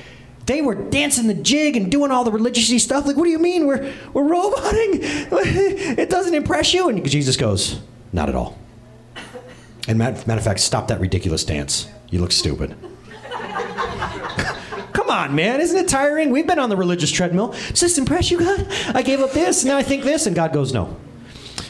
they 0.50 0.62
were 0.62 0.74
dancing 0.74 1.28
the 1.28 1.34
jig 1.34 1.76
and 1.76 1.92
doing 1.92 2.10
all 2.10 2.24
the 2.24 2.32
religious 2.32 2.82
stuff. 2.82 3.06
Like, 3.06 3.16
what 3.16 3.24
do 3.24 3.30
you 3.30 3.38
mean? 3.38 3.66
We're, 3.66 3.92
we're 4.12 4.24
roboting. 4.24 4.98
it 5.00 6.10
doesn't 6.10 6.34
impress 6.34 6.74
you. 6.74 6.88
And 6.88 7.08
Jesus 7.08 7.36
goes, 7.36 7.80
Not 8.12 8.28
at 8.28 8.34
all. 8.34 8.58
And 9.86 9.96
matter, 9.96 10.32
of 10.32 10.42
fact, 10.42 10.60
stop 10.60 10.88
that 10.88 11.00
ridiculous 11.00 11.44
dance. 11.44 11.88
You 12.10 12.20
look 12.20 12.32
stupid. 12.32 12.74
Come 14.92 15.08
on, 15.08 15.34
man. 15.36 15.60
Isn't 15.60 15.78
it 15.78 15.88
tiring? 15.88 16.30
We've 16.30 16.46
been 16.46 16.58
on 16.58 16.68
the 16.68 16.76
religious 16.76 17.12
treadmill. 17.12 17.48
Does 17.68 17.80
this 17.80 17.96
impress 17.96 18.30
you, 18.30 18.40
God? 18.40 18.66
I 18.92 19.02
gave 19.02 19.20
up 19.20 19.30
this, 19.30 19.64
now 19.64 19.76
I 19.76 19.84
think 19.84 20.02
this. 20.02 20.26
And 20.26 20.34
God 20.34 20.52
goes, 20.52 20.72
no. 20.72 20.96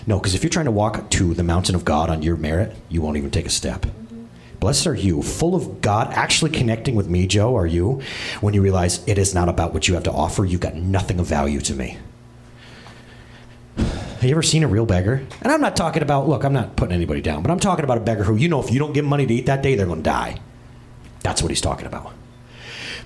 No, 0.06 0.18
because 0.18 0.34
if 0.34 0.42
you're 0.42 0.50
trying 0.50 0.64
to 0.64 0.70
walk 0.70 1.10
to 1.10 1.34
the 1.34 1.42
mountain 1.42 1.74
of 1.74 1.84
God 1.84 2.08
on 2.08 2.22
your 2.22 2.36
merit, 2.36 2.74
you 2.88 3.02
won't 3.02 3.18
even 3.18 3.30
take 3.30 3.46
a 3.46 3.50
step. 3.50 3.84
Blessed 4.60 4.86
are 4.86 4.94
you, 4.94 5.22
full 5.22 5.54
of 5.54 5.80
God, 5.80 6.12
actually 6.12 6.50
connecting 6.50 6.94
with 6.94 7.08
me, 7.08 7.26
Joe, 7.26 7.56
are 7.56 7.66
you, 7.66 8.02
when 8.42 8.52
you 8.52 8.60
realize 8.60 9.02
it 9.08 9.16
is 9.16 9.34
not 9.34 9.48
about 9.48 9.72
what 9.72 9.88
you 9.88 9.94
have 9.94 10.02
to 10.02 10.12
offer. 10.12 10.44
You've 10.44 10.60
got 10.60 10.74
nothing 10.74 11.18
of 11.18 11.26
value 11.26 11.60
to 11.62 11.74
me. 11.74 11.96
Have 13.76 14.24
you 14.24 14.32
ever 14.32 14.42
seen 14.42 14.62
a 14.62 14.68
real 14.68 14.84
beggar? 14.84 15.26
And 15.40 15.50
I'm 15.50 15.62
not 15.62 15.76
talking 15.76 16.02
about, 16.02 16.28
look, 16.28 16.44
I'm 16.44 16.52
not 16.52 16.76
putting 16.76 16.94
anybody 16.94 17.22
down, 17.22 17.40
but 17.40 17.50
I'm 17.50 17.58
talking 17.58 17.84
about 17.84 17.96
a 17.96 18.02
beggar 18.02 18.22
who, 18.24 18.36
you 18.36 18.50
know, 18.50 18.62
if 18.62 18.70
you 18.70 18.78
don't 18.78 18.92
give 18.92 19.06
money 19.06 19.24
to 19.24 19.32
eat 19.32 19.46
that 19.46 19.62
day, 19.62 19.76
they're 19.76 19.86
going 19.86 20.00
to 20.00 20.10
die. 20.10 20.38
That's 21.20 21.40
what 21.40 21.50
he's 21.50 21.62
talking 21.62 21.86
about. 21.86 22.12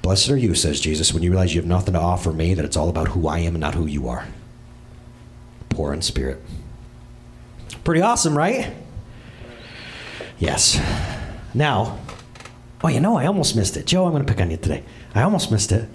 Blessed 0.02 0.30
are 0.30 0.36
you, 0.36 0.56
says 0.56 0.80
Jesus, 0.80 1.14
when 1.14 1.22
you 1.22 1.30
realize 1.30 1.54
you 1.54 1.60
have 1.60 1.68
nothing 1.68 1.94
to 1.94 2.00
offer 2.00 2.32
me, 2.32 2.54
that 2.54 2.64
it's 2.64 2.76
all 2.76 2.88
about 2.88 3.08
who 3.08 3.28
I 3.28 3.38
am 3.38 3.54
and 3.54 3.60
not 3.60 3.76
who 3.76 3.86
you 3.86 4.08
are. 4.08 4.26
Poor 5.70 5.92
in 5.92 6.02
spirit. 6.02 6.42
Pretty 7.84 8.00
awesome, 8.00 8.36
right? 8.36 8.74
Yes. 10.40 10.80
Now, 11.54 11.98
oh, 12.82 12.88
you 12.88 13.00
know, 13.00 13.16
I 13.16 13.26
almost 13.26 13.56
missed 13.56 13.76
it. 13.76 13.86
Joe, 13.86 14.04
I'm 14.04 14.12
going 14.12 14.26
to 14.26 14.30
pick 14.32 14.42
on 14.42 14.50
you 14.50 14.56
today. 14.56 14.82
I 15.14 15.22
almost 15.22 15.50
missed 15.50 15.72
it. 15.72 15.88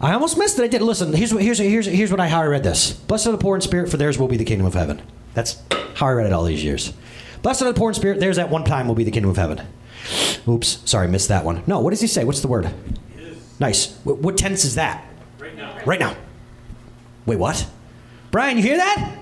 I 0.00 0.12
almost 0.12 0.38
missed 0.38 0.58
it. 0.58 0.62
I 0.64 0.68
did. 0.68 0.82
Listen, 0.82 1.12
here's 1.12 1.34
what, 1.34 1.42
here's, 1.42 1.58
here's, 1.58 1.86
here's 1.86 2.10
what 2.10 2.20
I, 2.20 2.28
how 2.28 2.42
I 2.42 2.46
read 2.46 2.62
this. 2.62 2.92
Blessed 2.92 3.26
are 3.26 3.32
the 3.32 3.38
poor 3.38 3.56
in 3.56 3.62
spirit, 3.62 3.90
for 3.90 3.96
theirs 3.96 4.18
will 4.18 4.28
be 4.28 4.36
the 4.36 4.44
kingdom 4.44 4.66
of 4.66 4.74
heaven. 4.74 5.02
That's 5.34 5.60
how 5.94 6.06
I 6.06 6.12
read 6.12 6.26
it 6.26 6.32
all 6.32 6.44
these 6.44 6.62
years. 6.62 6.92
Blessed 7.42 7.62
are 7.62 7.72
the 7.72 7.78
poor 7.78 7.90
in 7.90 7.94
spirit, 7.94 8.20
theirs 8.20 8.38
at 8.38 8.50
one 8.50 8.64
time 8.64 8.86
will 8.86 8.94
be 8.94 9.04
the 9.04 9.10
kingdom 9.10 9.30
of 9.30 9.36
heaven. 9.36 9.66
Oops, 10.46 10.82
sorry, 10.84 11.08
missed 11.08 11.28
that 11.28 11.44
one. 11.44 11.62
No, 11.66 11.80
what 11.80 11.90
does 11.90 12.00
he 12.00 12.06
say? 12.06 12.24
What's 12.24 12.40
the 12.40 12.48
word? 12.48 12.72
Nice. 13.60 13.96
What, 14.04 14.18
what 14.18 14.38
tense 14.38 14.64
is 14.64 14.76
that? 14.76 15.04
Right 15.38 15.56
now. 15.56 15.78
Right 15.84 15.98
now. 15.98 16.16
Wait, 17.26 17.36
what? 17.36 17.68
Brian, 18.30 18.56
you 18.56 18.62
hear 18.62 18.76
that? 18.76 19.18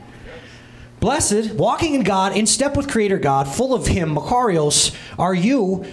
Blessed, 1.06 1.52
walking 1.54 1.94
in 1.94 2.02
God, 2.02 2.36
in 2.36 2.46
step 2.46 2.76
with 2.76 2.90
Creator 2.90 3.18
God, 3.18 3.46
full 3.46 3.74
of 3.74 3.86
Him, 3.86 4.16
Makarios, 4.16 4.92
are 5.16 5.32
you 5.32 5.84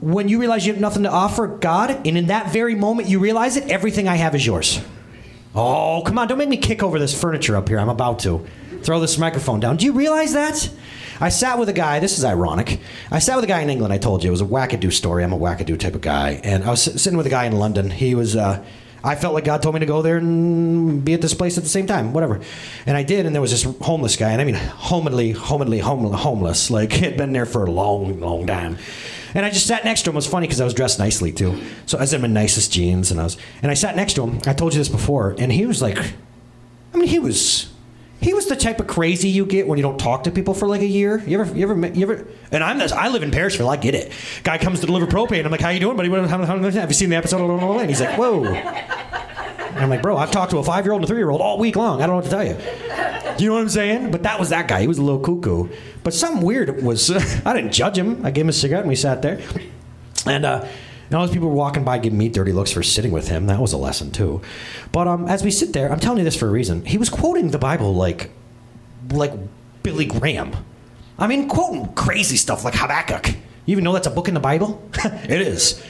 when 0.00 0.28
you 0.28 0.40
realize 0.40 0.66
you 0.66 0.72
have 0.72 0.80
nothing 0.80 1.04
to 1.04 1.08
offer 1.12 1.46
God, 1.46 1.92
and 2.04 2.18
in 2.18 2.26
that 2.26 2.50
very 2.52 2.74
moment 2.74 3.08
you 3.08 3.20
realize 3.20 3.56
it, 3.56 3.70
everything 3.70 4.08
I 4.08 4.16
have 4.16 4.34
is 4.34 4.44
yours. 4.44 4.80
Oh, 5.54 6.02
come 6.04 6.18
on, 6.18 6.26
don't 6.26 6.38
make 6.38 6.48
me 6.48 6.56
kick 6.56 6.82
over 6.82 6.98
this 6.98 7.16
furniture 7.16 7.56
up 7.56 7.68
here. 7.68 7.78
I'm 7.78 7.88
about 7.88 8.18
to. 8.20 8.44
Throw 8.82 8.98
this 8.98 9.16
microphone 9.16 9.60
down. 9.60 9.76
Do 9.76 9.86
you 9.86 9.92
realize 9.92 10.32
that? 10.32 10.68
I 11.20 11.28
sat 11.28 11.60
with 11.60 11.68
a 11.68 11.72
guy, 11.72 12.00
this 12.00 12.18
is 12.18 12.24
ironic. 12.24 12.80
I 13.12 13.20
sat 13.20 13.36
with 13.36 13.44
a 13.44 13.48
guy 13.48 13.60
in 13.60 13.70
England, 13.70 13.92
I 13.92 13.98
told 13.98 14.24
you. 14.24 14.28
It 14.28 14.32
was 14.32 14.40
a 14.40 14.44
wackadoo 14.44 14.92
story. 14.92 15.22
I'm 15.22 15.32
a 15.32 15.38
wackadoo 15.38 15.78
type 15.78 15.94
of 15.94 16.00
guy. 16.00 16.40
And 16.42 16.64
I 16.64 16.70
was 16.70 16.82
sitting 16.82 17.16
with 17.16 17.26
a 17.26 17.30
guy 17.30 17.44
in 17.44 17.52
London. 17.52 17.90
He 17.90 18.16
was, 18.16 18.34
uh, 18.34 18.64
I 19.02 19.14
felt 19.14 19.34
like 19.34 19.44
God 19.44 19.62
told 19.62 19.74
me 19.74 19.80
to 19.80 19.86
go 19.86 20.02
there 20.02 20.16
and 20.16 21.04
be 21.04 21.14
at 21.14 21.20
this 21.20 21.34
place 21.34 21.56
at 21.56 21.62
the 21.62 21.70
same 21.70 21.86
time, 21.86 22.12
whatever. 22.12 22.40
And 22.84 22.96
I 22.96 23.02
did, 23.04 23.26
and 23.26 23.34
there 23.34 23.42
was 23.42 23.50
this 23.50 23.62
homeless 23.80 24.16
guy, 24.16 24.30
and 24.30 24.40
I 24.40 24.44
mean, 24.44 24.56
homely, 24.56 25.30
homely, 25.30 25.78
homeless. 25.78 26.70
Like, 26.70 26.92
had 26.94 27.16
been 27.16 27.32
there 27.32 27.46
for 27.46 27.64
a 27.64 27.70
long, 27.70 28.20
long 28.20 28.46
time. 28.46 28.78
And 29.34 29.44
I 29.44 29.50
just 29.50 29.66
sat 29.66 29.84
next 29.84 30.02
to 30.02 30.10
him. 30.10 30.16
It 30.16 30.18
was 30.18 30.26
funny 30.26 30.46
because 30.46 30.60
I 30.60 30.64
was 30.64 30.74
dressed 30.74 30.98
nicely 30.98 31.32
too. 31.32 31.60
So 31.86 31.98
I 31.98 32.02
was 32.02 32.12
in 32.12 32.22
my 32.22 32.28
nicest 32.28 32.72
jeans, 32.72 33.10
and 33.10 33.20
I 33.20 33.24
was, 33.24 33.36
and 33.62 33.70
I 33.70 33.74
sat 33.74 33.94
next 33.94 34.14
to 34.14 34.26
him. 34.26 34.40
I 34.46 34.52
told 34.52 34.74
you 34.74 34.78
this 34.78 34.88
before, 34.88 35.36
and 35.38 35.52
he 35.52 35.66
was 35.66 35.80
like, 35.80 35.98
I 35.98 36.96
mean, 36.96 37.08
he 37.08 37.18
was, 37.18 37.70
he 38.20 38.34
was 38.34 38.46
the 38.46 38.56
type 38.56 38.80
of 38.80 38.86
crazy 38.86 39.28
you 39.28 39.46
get 39.46 39.68
when 39.68 39.78
you 39.78 39.82
don't 39.82 39.98
talk 39.98 40.24
to 40.24 40.30
people 40.30 40.52
for 40.52 40.66
like 40.66 40.80
a 40.80 40.86
year. 40.86 41.22
You 41.24 41.40
ever, 41.40 41.56
you 41.56 41.70
ever, 41.70 41.86
you 41.88 42.10
ever? 42.10 42.26
And 42.50 42.64
I'm 42.64 42.78
this. 42.78 42.90
I 42.90 43.08
live 43.08 43.22
in 43.22 43.30
Parishville. 43.30 43.68
I 43.68 43.76
get 43.76 43.94
it. 43.94 44.12
Guy 44.42 44.58
comes 44.58 44.80
to 44.80 44.86
deliver 44.86 45.06
propane. 45.06 45.44
I'm 45.44 45.52
like, 45.52 45.60
how 45.60 45.68
you 45.68 45.78
doing, 45.78 45.96
buddy? 45.96 46.10
Have 46.10 46.90
you 46.90 46.94
seen 46.94 47.10
the 47.10 47.16
episode? 47.16 47.48
of 47.48 47.80
And 47.80 47.88
he's 47.88 48.00
like, 48.00 48.18
whoa. 48.18 48.44
And 48.44 49.78
I'm 49.84 49.90
like, 49.90 50.02
bro, 50.02 50.16
I've 50.16 50.32
talked 50.32 50.50
to 50.50 50.58
a 50.58 50.64
five 50.64 50.84
year 50.84 50.92
old 50.92 51.02
and 51.02 51.04
a 51.04 51.08
three 51.08 51.18
year 51.18 51.30
old 51.30 51.40
all 51.40 51.58
week 51.58 51.76
long. 51.76 52.02
I 52.02 52.06
don't 52.06 52.14
know 52.14 52.16
what 52.16 52.24
to 52.24 52.30
tell 52.30 52.44
you. 52.44 52.56
You 53.38 53.50
know 53.50 53.54
what 53.54 53.60
I'm 53.60 53.68
saying? 53.68 54.10
But 54.10 54.24
that 54.24 54.40
was 54.40 54.48
that 54.48 54.66
guy. 54.66 54.80
He 54.80 54.88
was 54.88 54.98
a 54.98 55.02
little 55.02 55.20
cuckoo. 55.20 55.68
But 56.02 56.12
something 56.12 56.44
weird 56.44 56.82
was, 56.82 57.10
I 57.46 57.54
didn't 57.54 57.70
judge 57.72 57.96
him. 57.96 58.26
I 58.26 58.32
gave 58.32 58.46
him 58.46 58.48
a 58.48 58.52
cigarette 58.52 58.82
and 58.82 58.88
we 58.88 58.96
sat 58.96 59.22
there. 59.22 59.40
And, 60.26 60.44
uh, 60.44 60.66
and 61.08 61.14
all 61.14 61.26
those 61.26 61.34
people 61.34 61.48
were 61.48 61.54
walking 61.54 61.84
by 61.84 61.98
giving 61.98 62.18
me 62.18 62.28
dirty 62.28 62.52
looks 62.52 62.70
for 62.70 62.82
sitting 62.82 63.12
with 63.12 63.28
him. 63.28 63.46
That 63.46 63.60
was 63.60 63.72
a 63.72 63.78
lesson 63.78 64.10
too. 64.10 64.42
But 64.92 65.08
um, 65.08 65.26
as 65.26 65.42
we 65.42 65.50
sit 65.50 65.72
there, 65.72 65.90
I'm 65.90 66.00
telling 66.00 66.18
you 66.18 66.24
this 66.24 66.36
for 66.36 66.46
a 66.46 66.50
reason. 66.50 66.84
He 66.84 66.98
was 66.98 67.08
quoting 67.08 67.50
the 67.50 67.58
Bible 67.58 67.94
like, 67.94 68.30
like 69.10 69.32
Billy 69.82 70.04
Graham. 70.04 70.54
I 71.18 71.26
mean, 71.26 71.48
quoting 71.48 71.92
crazy 71.94 72.36
stuff 72.36 72.64
like 72.64 72.74
Habakkuk. 72.74 73.28
You 73.28 73.72
even 73.72 73.84
know 73.84 73.92
that's 73.92 74.06
a 74.06 74.10
book 74.10 74.28
in 74.28 74.34
the 74.34 74.40
Bible? 74.40 74.82
it 75.04 75.40
is. 75.40 75.82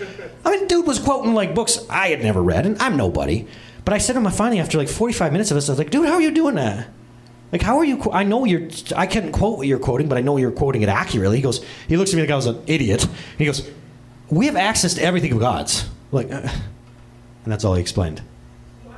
I 0.44 0.50
mean, 0.52 0.66
dude 0.68 0.86
was 0.86 0.98
quoting 0.98 1.34
like 1.34 1.54
books 1.54 1.84
I 1.90 2.08
had 2.08 2.22
never 2.22 2.42
read, 2.42 2.64
and 2.64 2.80
I'm 2.80 2.96
nobody. 2.96 3.46
But 3.84 3.94
I 3.94 3.98
said 3.98 4.14
to 4.14 4.20
him 4.20 4.30
finally 4.30 4.60
after 4.60 4.78
like 4.78 4.88
45 4.88 5.32
minutes 5.32 5.50
of 5.50 5.56
this, 5.56 5.68
I 5.68 5.72
was 5.72 5.78
like, 5.78 5.90
dude, 5.90 6.06
how 6.06 6.14
are 6.14 6.22
you 6.22 6.30
doing 6.30 6.54
that? 6.56 6.88
Like, 7.52 7.62
how 7.62 7.78
are 7.78 7.84
you? 7.84 8.02
I 8.12 8.24
know 8.24 8.44
you're. 8.44 8.68
I 8.94 9.06
can't 9.06 9.32
quote 9.32 9.58
what 9.58 9.66
you're 9.66 9.78
quoting, 9.78 10.08
but 10.08 10.18
I 10.18 10.20
know 10.20 10.36
you're 10.36 10.52
quoting 10.52 10.82
it 10.82 10.88
accurately. 10.88 11.38
He 11.38 11.42
goes. 11.42 11.64
He 11.88 11.96
looks 11.96 12.10
at 12.12 12.16
me 12.16 12.22
like 12.22 12.30
I 12.30 12.36
was 12.36 12.46
an 12.46 12.62
idiot. 12.66 13.08
He 13.38 13.46
goes, 13.46 13.70
"We 14.30 14.46
have 14.46 14.56
access 14.56 14.94
to 14.94 15.02
everything 15.02 15.32
of 15.32 15.38
God's." 15.38 15.88
Like, 16.12 16.32
uh, 16.32 16.40
and 17.44 17.52
that's 17.52 17.64
all 17.64 17.74
he 17.74 17.80
explained. 17.80 18.22
Wow. 18.86 18.94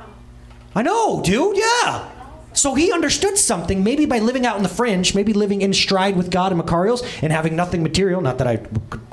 I 0.75 0.81
know, 0.81 1.21
dude. 1.23 1.57
Yeah. 1.57 2.09
So 2.53 2.75
he 2.75 2.91
understood 2.91 3.37
something, 3.37 3.83
maybe 3.83 4.05
by 4.05 4.19
living 4.19 4.45
out 4.45 4.57
in 4.57 4.63
the 4.63 4.69
fringe, 4.69 5.15
maybe 5.15 5.31
living 5.31 5.61
in 5.61 5.73
stride 5.73 6.17
with 6.17 6.29
God 6.29 6.51
and 6.51 6.61
Makarios 6.61 7.01
and 7.23 7.31
having 7.31 7.55
nothing 7.55 7.81
material. 7.81 8.19
Not 8.19 8.39
that 8.39 8.47
I 8.47 8.57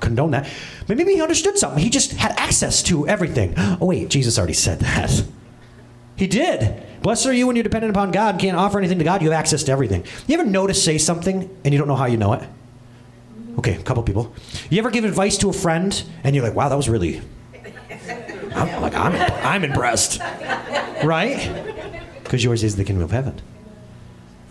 condone 0.01 0.33
that, 0.33 0.49
but 0.87 0.97
maybe 0.97 1.15
he 1.15 1.23
understood 1.23 1.57
something. 1.57 1.83
He 1.83 1.91
just 1.91 2.13
had 2.13 2.33
access 2.33 2.83
to 2.85 3.07
everything. 3.09 3.55
Oh 3.81 3.87
wait, 3.87 4.09
Jesus 4.09 4.39
already 4.39 4.55
said 4.55 4.81
that. 4.81 5.25
He 6.17 6.27
did. 6.27 6.83
Blessed 7.01 7.27
are 7.27 7.33
you 7.33 7.47
when 7.47 7.55
you're 7.55 7.63
dependent 7.63 7.95
upon 7.95 8.11
God 8.11 8.35
and 8.35 8.41
can't 8.41 8.57
offer 8.57 8.79
anything 8.79 8.99
to 8.99 9.05
God. 9.05 9.23
You 9.23 9.31
have 9.31 9.39
access 9.39 9.63
to 9.65 9.73
everything. 9.73 10.03
You 10.27 10.37
ever 10.37 10.49
notice 10.49 10.83
say 10.83 10.99
something 10.99 11.49
and 11.65 11.73
you 11.73 11.79
don't 11.79 11.87
know 11.87 11.95
how 11.95 12.07
you 12.07 12.17
know 12.17 12.33
it? 12.33 12.43
Okay, 13.59 13.75
a 13.75 13.83
couple 13.83 14.03
people. 14.05 14.33
You 14.71 14.79
ever 14.79 14.91
give 14.91 15.05
advice 15.05 15.37
to 15.39 15.51
a 15.51 15.53
friend 15.53 16.03
and 16.23 16.35
you're 16.35 16.45
like, 16.45 16.55
wow, 16.55 16.69
that 16.69 16.77
was 16.77 16.89
really. 16.89 17.21
I'm 18.55 18.81
like, 18.81 18.95
I'm, 18.95 19.15
I'm 19.45 19.65
impressed. 19.65 20.21
Right? 21.03 21.83
Because 22.23 22.45
yours 22.45 22.63
is 22.63 22.77
the 22.77 22.85
kingdom 22.85 23.03
of 23.03 23.11
heaven. 23.11 23.41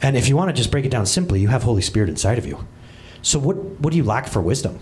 And 0.01 0.17
if 0.17 0.27
you 0.27 0.35
want 0.35 0.49
to 0.49 0.53
just 0.53 0.71
break 0.71 0.85
it 0.85 0.91
down 0.91 1.05
simply, 1.05 1.39
you 1.39 1.47
have 1.47 1.63
Holy 1.63 1.81
Spirit 1.81 2.09
inside 2.09 2.37
of 2.37 2.45
you. 2.45 2.67
So 3.21 3.39
what, 3.39 3.55
what 3.55 3.91
do 3.91 3.97
you 3.97 4.03
lack 4.03 4.27
for 4.27 4.41
wisdom? 4.41 4.79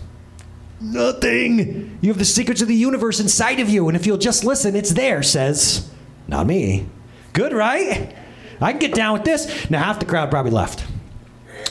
Nothing. 0.80 1.98
You 2.02 2.10
have 2.10 2.18
the 2.18 2.24
secrets 2.24 2.60
of 2.60 2.68
the 2.68 2.74
universe 2.74 3.18
inside 3.18 3.60
of 3.60 3.70
you, 3.70 3.88
and 3.88 3.96
if 3.96 4.06
you'll 4.06 4.18
just 4.18 4.44
listen, 4.44 4.76
it's 4.76 4.90
there, 4.90 5.22
says 5.22 5.90
not 6.28 6.46
me. 6.46 6.86
Good, 7.32 7.52
right? 7.52 8.14
I 8.60 8.72
can 8.72 8.78
get 8.78 8.94
down 8.94 9.14
with 9.14 9.24
this. 9.24 9.70
Now, 9.70 9.82
half 9.82 10.00
the 10.00 10.06
crowd 10.06 10.30
probably 10.30 10.52
left 10.52 10.84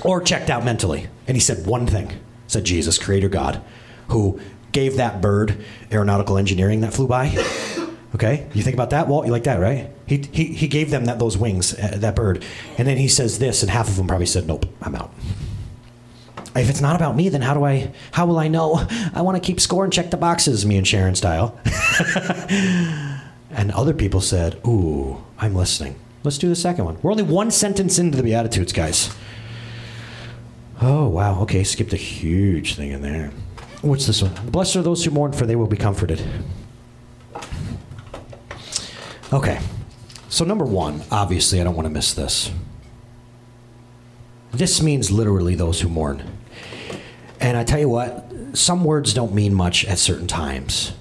or 0.03 0.21
checked 0.21 0.50
out 0.50 0.65
mentally. 0.65 1.07
And 1.27 1.35
he 1.35 1.41
said 1.41 1.67
one 1.67 1.85
thing 1.85 2.12
said 2.47 2.63
Jesus, 2.63 2.97
Creator 2.97 3.29
God, 3.29 3.61
who 4.09 4.39
gave 4.71 4.97
that 4.97 5.21
bird 5.21 5.63
aeronautical 5.91 6.37
engineering 6.37 6.81
that 6.81 6.93
flew 6.93 7.07
by. 7.07 7.27
Okay, 8.13 8.47
you 8.53 8.63
think 8.63 8.75
about 8.75 8.91
that, 8.91 9.07
Walt? 9.07 9.25
You 9.25 9.31
like 9.31 9.43
that, 9.43 9.59
right? 9.59 9.91
He, 10.05 10.25
he, 10.31 10.45
he 10.45 10.67
gave 10.67 10.89
them 10.89 11.05
that 11.05 11.19
those 11.19 11.37
wings, 11.37 11.73
uh, 11.73 11.97
that 11.97 12.15
bird, 12.15 12.45
and 12.77 12.87
then 12.87 12.97
he 12.97 13.09
says 13.09 13.39
this, 13.39 13.61
and 13.61 13.69
half 13.69 13.89
of 13.89 13.97
them 13.97 14.07
probably 14.07 14.25
said, 14.25 14.47
"Nope, 14.47 14.65
I'm 14.81 14.95
out." 14.95 15.13
If 16.55 16.69
it's 16.69 16.79
not 16.79 16.95
about 16.95 17.17
me, 17.17 17.27
then 17.27 17.41
how 17.41 17.53
do 17.53 17.65
I? 17.65 17.91
How 18.11 18.25
will 18.25 18.39
I 18.39 18.47
know? 18.47 18.87
I 19.13 19.21
want 19.21 19.35
to 19.35 19.45
keep 19.45 19.59
score 19.59 19.83
and 19.83 19.91
check 19.91 20.11
the 20.11 20.17
boxes, 20.17 20.65
me 20.65 20.77
and 20.77 20.87
Sharon 20.87 21.15
style. 21.15 21.59
And 23.55 23.71
other 23.71 23.93
people 23.93 24.19
said, 24.19 24.59
Ooh, 24.67 25.23
I'm 25.37 25.55
listening. 25.55 25.95
Let's 26.23 26.37
do 26.37 26.49
the 26.49 26.55
second 26.55 26.85
one. 26.85 26.97
We're 27.01 27.11
only 27.11 27.23
one 27.23 27.51
sentence 27.51 27.97
into 27.97 28.17
the 28.17 28.23
Beatitudes, 28.23 28.73
guys. 28.73 29.15
Oh, 30.82 31.08
wow. 31.08 31.41
Okay, 31.41 31.63
skipped 31.63 31.94
a 31.94 31.98
huge 31.98 32.75
thing 32.75 32.91
in 32.91 33.01
there. 33.01 33.32
What's 33.82 34.08
this 34.08 34.22
one? 34.22 34.34
Blessed 34.50 34.75
are 34.77 34.82
those 34.82 35.05
who 35.05 35.12
mourn, 35.12 35.32
for 35.32 35.46
they 35.46 35.55
will 35.55 35.67
be 35.67 35.77
comforted. 35.77 36.24
Okay. 39.32 39.60
So, 40.29 40.44
number 40.44 40.65
one, 40.65 41.03
obviously, 41.12 41.62
I 41.62 41.63
don't 41.63 41.75
want 41.75 41.86
to 41.86 41.94
miss 41.94 42.13
this. 42.13 42.51
This 44.51 44.82
means 44.82 45.12
literally 45.12 45.55
those 45.55 45.82
who 45.82 45.89
mourn. 45.89 46.24
And 47.39 47.58
I 47.58 47.63
tell 47.63 47.79
you 47.79 47.89
what, 47.89 48.25
some 48.53 48.84
words 48.84 49.13
don't 49.13 49.34
mean 49.34 49.53
much 49.53 49.86
at 49.86 50.00
certain 50.00 50.27
times. 50.27 50.94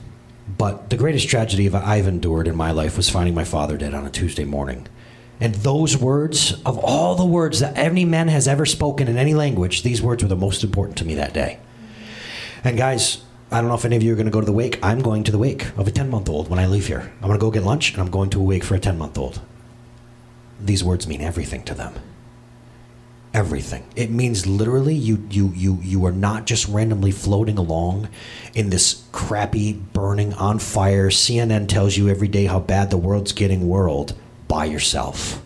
But 0.58 0.90
the 0.90 0.96
greatest 0.96 1.28
tragedy 1.28 1.72
I've 1.72 2.06
endured 2.06 2.48
in 2.48 2.56
my 2.56 2.70
life 2.70 2.96
was 2.96 3.08
finding 3.08 3.34
my 3.34 3.44
father 3.44 3.76
dead 3.76 3.94
on 3.94 4.06
a 4.06 4.10
Tuesday 4.10 4.44
morning. 4.44 4.86
And 5.40 5.54
those 5.56 5.96
words, 5.96 6.52
of 6.64 6.78
all 6.78 7.16
the 7.16 7.24
words 7.24 7.60
that 7.60 7.76
any 7.76 8.04
man 8.04 8.28
has 8.28 8.46
ever 8.46 8.64
spoken 8.64 9.08
in 9.08 9.16
any 9.16 9.34
language, 9.34 9.82
these 9.82 10.00
words 10.00 10.22
were 10.22 10.28
the 10.28 10.36
most 10.36 10.62
important 10.62 10.96
to 10.98 11.04
me 11.04 11.14
that 11.16 11.34
day. 11.34 11.58
And 12.62 12.76
guys, 12.76 13.22
I 13.50 13.60
don't 13.60 13.68
know 13.68 13.74
if 13.74 13.84
any 13.84 13.96
of 13.96 14.02
you 14.02 14.12
are 14.12 14.16
going 14.16 14.26
to 14.26 14.32
go 14.32 14.40
to 14.40 14.46
the 14.46 14.52
wake. 14.52 14.78
I'm 14.82 15.00
going 15.00 15.24
to 15.24 15.32
the 15.32 15.38
wake 15.38 15.76
of 15.76 15.86
a 15.86 15.90
10 15.90 16.08
month 16.08 16.28
old 16.28 16.48
when 16.48 16.58
I 16.58 16.66
leave 16.66 16.86
here. 16.86 17.12
I'm 17.20 17.28
going 17.28 17.38
to 17.38 17.44
go 17.44 17.50
get 17.50 17.64
lunch 17.64 17.92
and 17.92 18.00
I'm 18.00 18.10
going 18.10 18.30
to 18.30 18.40
a 18.40 18.44
wake 18.44 18.64
for 18.64 18.74
a 18.74 18.80
10 18.80 18.96
month 18.96 19.18
old. 19.18 19.40
These 20.60 20.84
words 20.84 21.06
mean 21.06 21.20
everything 21.20 21.62
to 21.64 21.74
them 21.74 21.94
everything. 23.34 23.84
It 23.96 24.10
means 24.10 24.46
literally 24.46 24.94
you 24.94 25.26
you 25.28 25.52
you 25.54 25.80
you 25.82 26.06
are 26.06 26.12
not 26.12 26.46
just 26.46 26.68
randomly 26.68 27.10
floating 27.10 27.58
along 27.58 28.08
in 28.54 28.70
this 28.70 29.04
crappy 29.10 29.72
burning 29.72 30.32
on 30.34 30.60
fire 30.60 31.10
CNN 31.10 31.68
tells 31.68 31.96
you 31.96 32.08
every 32.08 32.28
day 32.28 32.46
how 32.46 32.60
bad 32.60 32.90
the 32.90 32.96
world's 32.96 33.32
getting 33.32 33.68
world 33.68 34.14
by 34.54 34.66
yourself. 34.66 35.42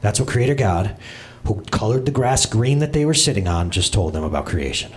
That's 0.00 0.18
what 0.18 0.30
creator 0.30 0.54
God 0.54 0.96
who 1.44 1.60
colored 1.70 2.06
the 2.06 2.10
grass 2.10 2.46
green 2.46 2.78
that 2.78 2.94
they 2.94 3.04
were 3.04 3.12
sitting 3.12 3.46
on 3.46 3.68
just 3.68 3.92
told 3.92 4.14
them 4.14 4.24
about 4.24 4.46
creation. 4.46 4.90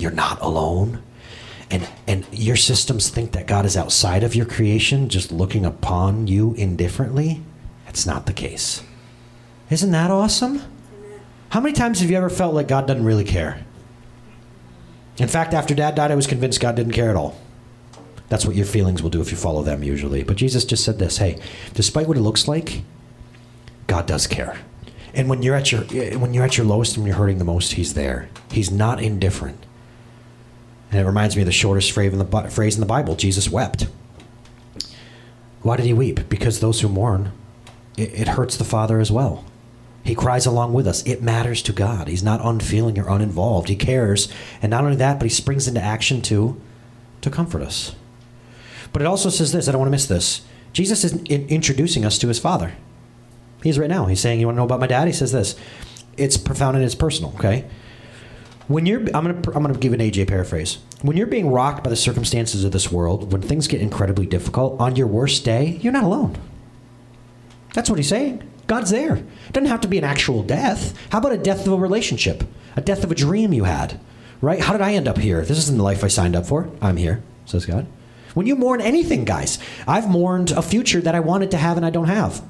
You're 0.00 0.10
not 0.10 0.40
alone. 0.42 1.00
And 1.70 1.88
and 2.08 2.26
your 2.32 2.56
systems 2.56 3.08
think 3.08 3.30
that 3.32 3.46
God 3.46 3.66
is 3.66 3.76
outside 3.76 4.24
of 4.24 4.34
your 4.34 4.46
creation 4.46 5.08
just 5.08 5.30
looking 5.30 5.64
upon 5.64 6.26
you 6.26 6.54
indifferently. 6.54 7.40
That's 7.84 8.04
not 8.04 8.26
the 8.26 8.32
case. 8.32 8.82
Isn't 9.70 9.92
that 9.92 10.10
awesome? 10.10 10.60
How 11.50 11.60
many 11.60 11.72
times 11.72 12.00
have 12.00 12.10
you 12.10 12.16
ever 12.16 12.28
felt 12.28 12.52
like 12.52 12.66
God 12.66 12.88
doesn't 12.88 13.04
really 13.04 13.24
care? 13.24 13.64
In 15.18 15.28
fact, 15.28 15.54
after 15.54 15.72
dad 15.72 15.94
died, 15.94 16.10
I 16.10 16.16
was 16.16 16.26
convinced 16.26 16.60
God 16.60 16.74
didn't 16.74 16.94
care 16.94 17.10
at 17.10 17.16
all. 17.16 17.36
That's 18.28 18.44
what 18.44 18.56
your 18.56 18.66
feelings 18.66 19.02
will 19.02 19.10
do 19.10 19.20
if 19.20 19.30
you 19.30 19.36
follow 19.36 19.62
them, 19.62 19.82
usually. 19.82 20.24
But 20.24 20.36
Jesus 20.36 20.64
just 20.64 20.84
said 20.84 20.98
this 20.98 21.18
hey, 21.18 21.40
despite 21.74 22.08
what 22.08 22.16
it 22.16 22.22
looks 22.22 22.48
like, 22.48 22.82
God 23.86 24.06
does 24.06 24.26
care. 24.26 24.58
And 25.14 25.30
when 25.30 25.42
you're 25.42 25.54
at 25.54 25.72
your 25.72 25.82
when 26.18 26.34
you're 26.34 26.44
at 26.44 26.58
your 26.58 26.66
lowest 26.66 26.96
and 26.96 27.06
you're 27.06 27.16
hurting 27.16 27.38
the 27.38 27.44
most, 27.44 27.74
He's 27.74 27.94
there. 27.94 28.28
He's 28.50 28.70
not 28.70 29.02
indifferent. 29.02 29.64
And 30.90 31.00
it 31.00 31.04
reminds 31.04 31.36
me 31.36 31.42
of 31.42 31.46
the 31.46 31.52
shortest 31.52 31.92
phrase 31.92 32.12
in 32.12 32.18
the, 32.18 32.86
Bible 32.86 33.16
Jesus 33.16 33.50
wept. 33.50 33.88
Why 35.62 35.76
did 35.76 35.84
he 35.84 35.92
weep? 35.92 36.28
Because 36.28 36.60
those 36.60 36.80
who 36.80 36.88
mourn, 36.88 37.32
it, 37.96 38.14
it 38.14 38.28
hurts 38.28 38.56
the 38.56 38.64
Father 38.64 39.00
as 39.00 39.10
well. 39.10 39.44
He 40.04 40.14
cries 40.14 40.46
along 40.46 40.72
with 40.72 40.86
us. 40.86 41.04
It 41.04 41.22
matters 41.22 41.60
to 41.62 41.72
God. 41.72 42.06
He's 42.06 42.22
not 42.22 42.40
unfeeling 42.44 42.96
or 42.98 43.08
uninvolved. 43.08 43.68
He 43.68 43.74
cares. 43.74 44.32
And 44.62 44.70
not 44.70 44.84
only 44.84 44.96
that, 44.96 45.18
but 45.18 45.24
he 45.24 45.30
springs 45.30 45.66
into 45.66 45.82
action 45.82 46.22
to, 46.22 46.60
to 47.22 47.30
comfort 47.30 47.62
us. 47.62 47.96
But 48.92 49.02
it 49.02 49.06
also 49.06 49.30
says 49.30 49.52
this 49.52 49.68
I 49.68 49.72
don't 49.72 49.80
want 49.80 49.88
to 49.88 49.92
miss 49.92 50.06
this. 50.06 50.42
Jesus 50.72 51.04
is 51.04 51.12
in- 51.24 51.48
introducing 51.48 52.04
us 52.04 52.18
to 52.18 52.28
his 52.28 52.38
Father. 52.38 52.74
He's 53.62 53.78
right 53.78 53.90
now. 53.90 54.06
He's 54.06 54.20
saying, 54.20 54.40
You 54.40 54.46
want 54.46 54.56
to 54.56 54.58
know 54.58 54.64
about 54.64 54.80
my 54.80 54.86
dad? 54.86 55.06
He 55.06 55.12
says 55.12 55.32
this 55.32 55.56
it's 56.16 56.36
profound 56.36 56.76
and 56.76 56.84
it's 56.84 56.94
personal. 56.94 57.32
Okay. 57.36 57.64
When 58.68 58.84
you're, 58.84 59.00
I'm 59.00 59.24
gonna, 59.24 59.42
I'm 59.54 59.62
gonna 59.62 59.74
give 59.74 59.92
an 59.92 60.00
AJ 60.00 60.28
paraphrase. 60.28 60.78
When 61.02 61.16
you're 61.16 61.26
being 61.26 61.50
rocked 61.50 61.84
by 61.84 61.90
the 61.90 61.96
circumstances 61.96 62.64
of 62.64 62.72
this 62.72 62.90
world, 62.90 63.32
when 63.32 63.42
things 63.42 63.68
get 63.68 63.80
incredibly 63.80 64.26
difficult, 64.26 64.80
on 64.80 64.96
your 64.96 65.06
worst 65.06 65.44
day, 65.44 65.78
you're 65.82 65.92
not 65.92 66.04
alone. 66.04 66.36
That's 67.74 67.88
what 67.88 67.98
he's 67.98 68.08
saying. 68.08 68.42
God's 68.66 68.90
there. 68.90 69.16
It 69.16 69.52
doesn't 69.52 69.68
have 69.68 69.82
to 69.82 69.88
be 69.88 69.98
an 69.98 70.04
actual 70.04 70.42
death. 70.42 70.98
How 71.10 71.18
about 71.18 71.32
a 71.32 71.38
death 71.38 71.66
of 71.66 71.74
a 71.74 71.76
relationship? 71.76 72.42
A 72.74 72.80
death 72.80 73.04
of 73.04 73.12
a 73.12 73.14
dream 73.14 73.52
you 73.52 73.64
had? 73.64 74.00
Right? 74.40 74.60
How 74.60 74.72
did 74.72 74.80
I 74.82 74.94
end 74.94 75.06
up 75.06 75.18
here? 75.18 75.42
This 75.42 75.58
isn't 75.58 75.78
the 75.78 75.84
life 75.84 76.02
I 76.02 76.08
signed 76.08 76.34
up 76.34 76.46
for. 76.46 76.68
I'm 76.82 76.96
here, 76.96 77.22
says 77.44 77.66
God. 77.66 77.86
When 78.36 78.46
you 78.46 78.54
mourn 78.54 78.82
anything, 78.82 79.24
guys, 79.24 79.58
I've 79.88 80.10
mourned 80.10 80.50
a 80.50 80.60
future 80.60 81.00
that 81.00 81.14
I 81.14 81.20
wanted 81.20 81.50
to 81.52 81.56
have 81.56 81.78
and 81.78 81.86
I 81.86 81.88
don't 81.88 82.08
have. 82.08 82.44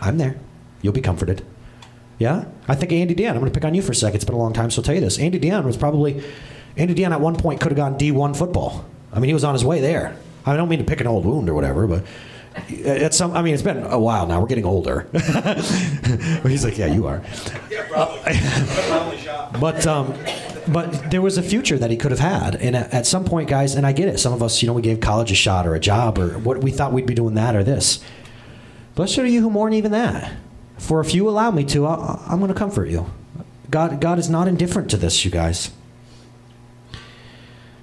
I'm 0.00 0.16
there. 0.16 0.36
You'll 0.80 0.94
be 0.94 1.02
comforted. 1.02 1.44
Yeah? 2.18 2.46
I 2.66 2.74
think 2.74 2.90
Andy 2.90 3.12
Dion, 3.14 3.34
I'm 3.34 3.40
going 3.42 3.52
to 3.52 3.54
pick 3.54 3.66
on 3.66 3.74
you 3.74 3.82
for 3.82 3.92
a 3.92 3.94
second. 3.94 4.16
It's 4.16 4.24
been 4.24 4.34
a 4.34 4.38
long 4.38 4.54
time, 4.54 4.70
so 4.70 4.80
I'll 4.80 4.84
tell 4.84 4.94
you 4.94 5.02
this. 5.02 5.18
Andy 5.18 5.38
Dion 5.38 5.66
was 5.66 5.76
probably, 5.76 6.24
Andy 6.78 6.94
Dion 6.94 7.12
at 7.12 7.20
one 7.20 7.36
point 7.36 7.60
could 7.60 7.70
have 7.70 7.76
gone 7.76 7.98
D1 7.98 8.34
football. 8.34 8.86
I 9.12 9.18
mean, 9.18 9.28
he 9.28 9.34
was 9.34 9.44
on 9.44 9.52
his 9.52 9.62
way 9.62 9.82
there. 9.82 10.16
I 10.46 10.56
don't 10.56 10.70
mean 10.70 10.78
to 10.78 10.86
pick 10.86 11.02
an 11.02 11.06
old 11.06 11.26
wound 11.26 11.50
or 11.50 11.54
whatever, 11.54 11.86
but 11.86 12.06
it's 12.68 13.18
some. 13.18 13.36
I 13.36 13.42
mean, 13.42 13.52
it's 13.52 13.62
been 13.62 13.82
a 13.82 13.98
while 13.98 14.26
now. 14.26 14.40
We're 14.40 14.46
getting 14.46 14.64
older. 14.64 15.06
He's 16.44 16.64
like, 16.64 16.78
yeah, 16.78 16.86
you 16.86 17.06
are. 17.08 17.22
Yeah, 17.70 17.86
probably. 17.88 19.60
but 19.60 19.86
um, 19.86 20.14
but 20.68 21.10
there 21.10 21.22
was 21.22 21.38
a 21.38 21.42
future 21.42 21.78
that 21.78 21.90
he 21.90 21.96
could 21.96 22.10
have 22.10 22.20
had, 22.20 22.56
and 22.56 22.76
at, 22.76 23.06
some 23.06 23.24
point, 23.24 23.48
guys, 23.48 23.74
and 23.74 23.86
I 23.86 23.92
get 23.92 24.08
it. 24.08 24.18
Some 24.18 24.32
of 24.32 24.42
us, 24.42 24.62
you 24.62 24.66
know, 24.66 24.72
we 24.72 24.82
gave 24.82 25.00
college 25.00 25.30
a 25.30 25.34
shot 25.34 25.66
or 25.66 25.74
a 25.74 25.80
job 25.80 26.18
or 26.18 26.38
what 26.38 26.62
we 26.62 26.70
thought 26.70 26.92
we'd 26.92 27.06
be 27.06 27.14
doing 27.14 27.34
that 27.34 27.54
or 27.54 27.62
this. 27.62 28.02
Blessed 28.94 29.18
are 29.18 29.26
you 29.26 29.42
who 29.42 29.50
mourn 29.50 29.72
even 29.72 29.92
that. 29.92 30.32
For 30.78 31.00
if 31.00 31.14
you 31.14 31.28
allow 31.28 31.50
me 31.50 31.64
to, 31.64 31.86
I, 31.86 32.22
I'm 32.28 32.38
going 32.38 32.52
to 32.52 32.58
comfort 32.58 32.88
you. 32.88 33.10
God, 33.70 34.00
God 34.00 34.18
is 34.18 34.28
not 34.28 34.48
indifferent 34.48 34.90
to 34.90 34.96
this, 34.96 35.24
you 35.24 35.30
guys. 35.30 35.70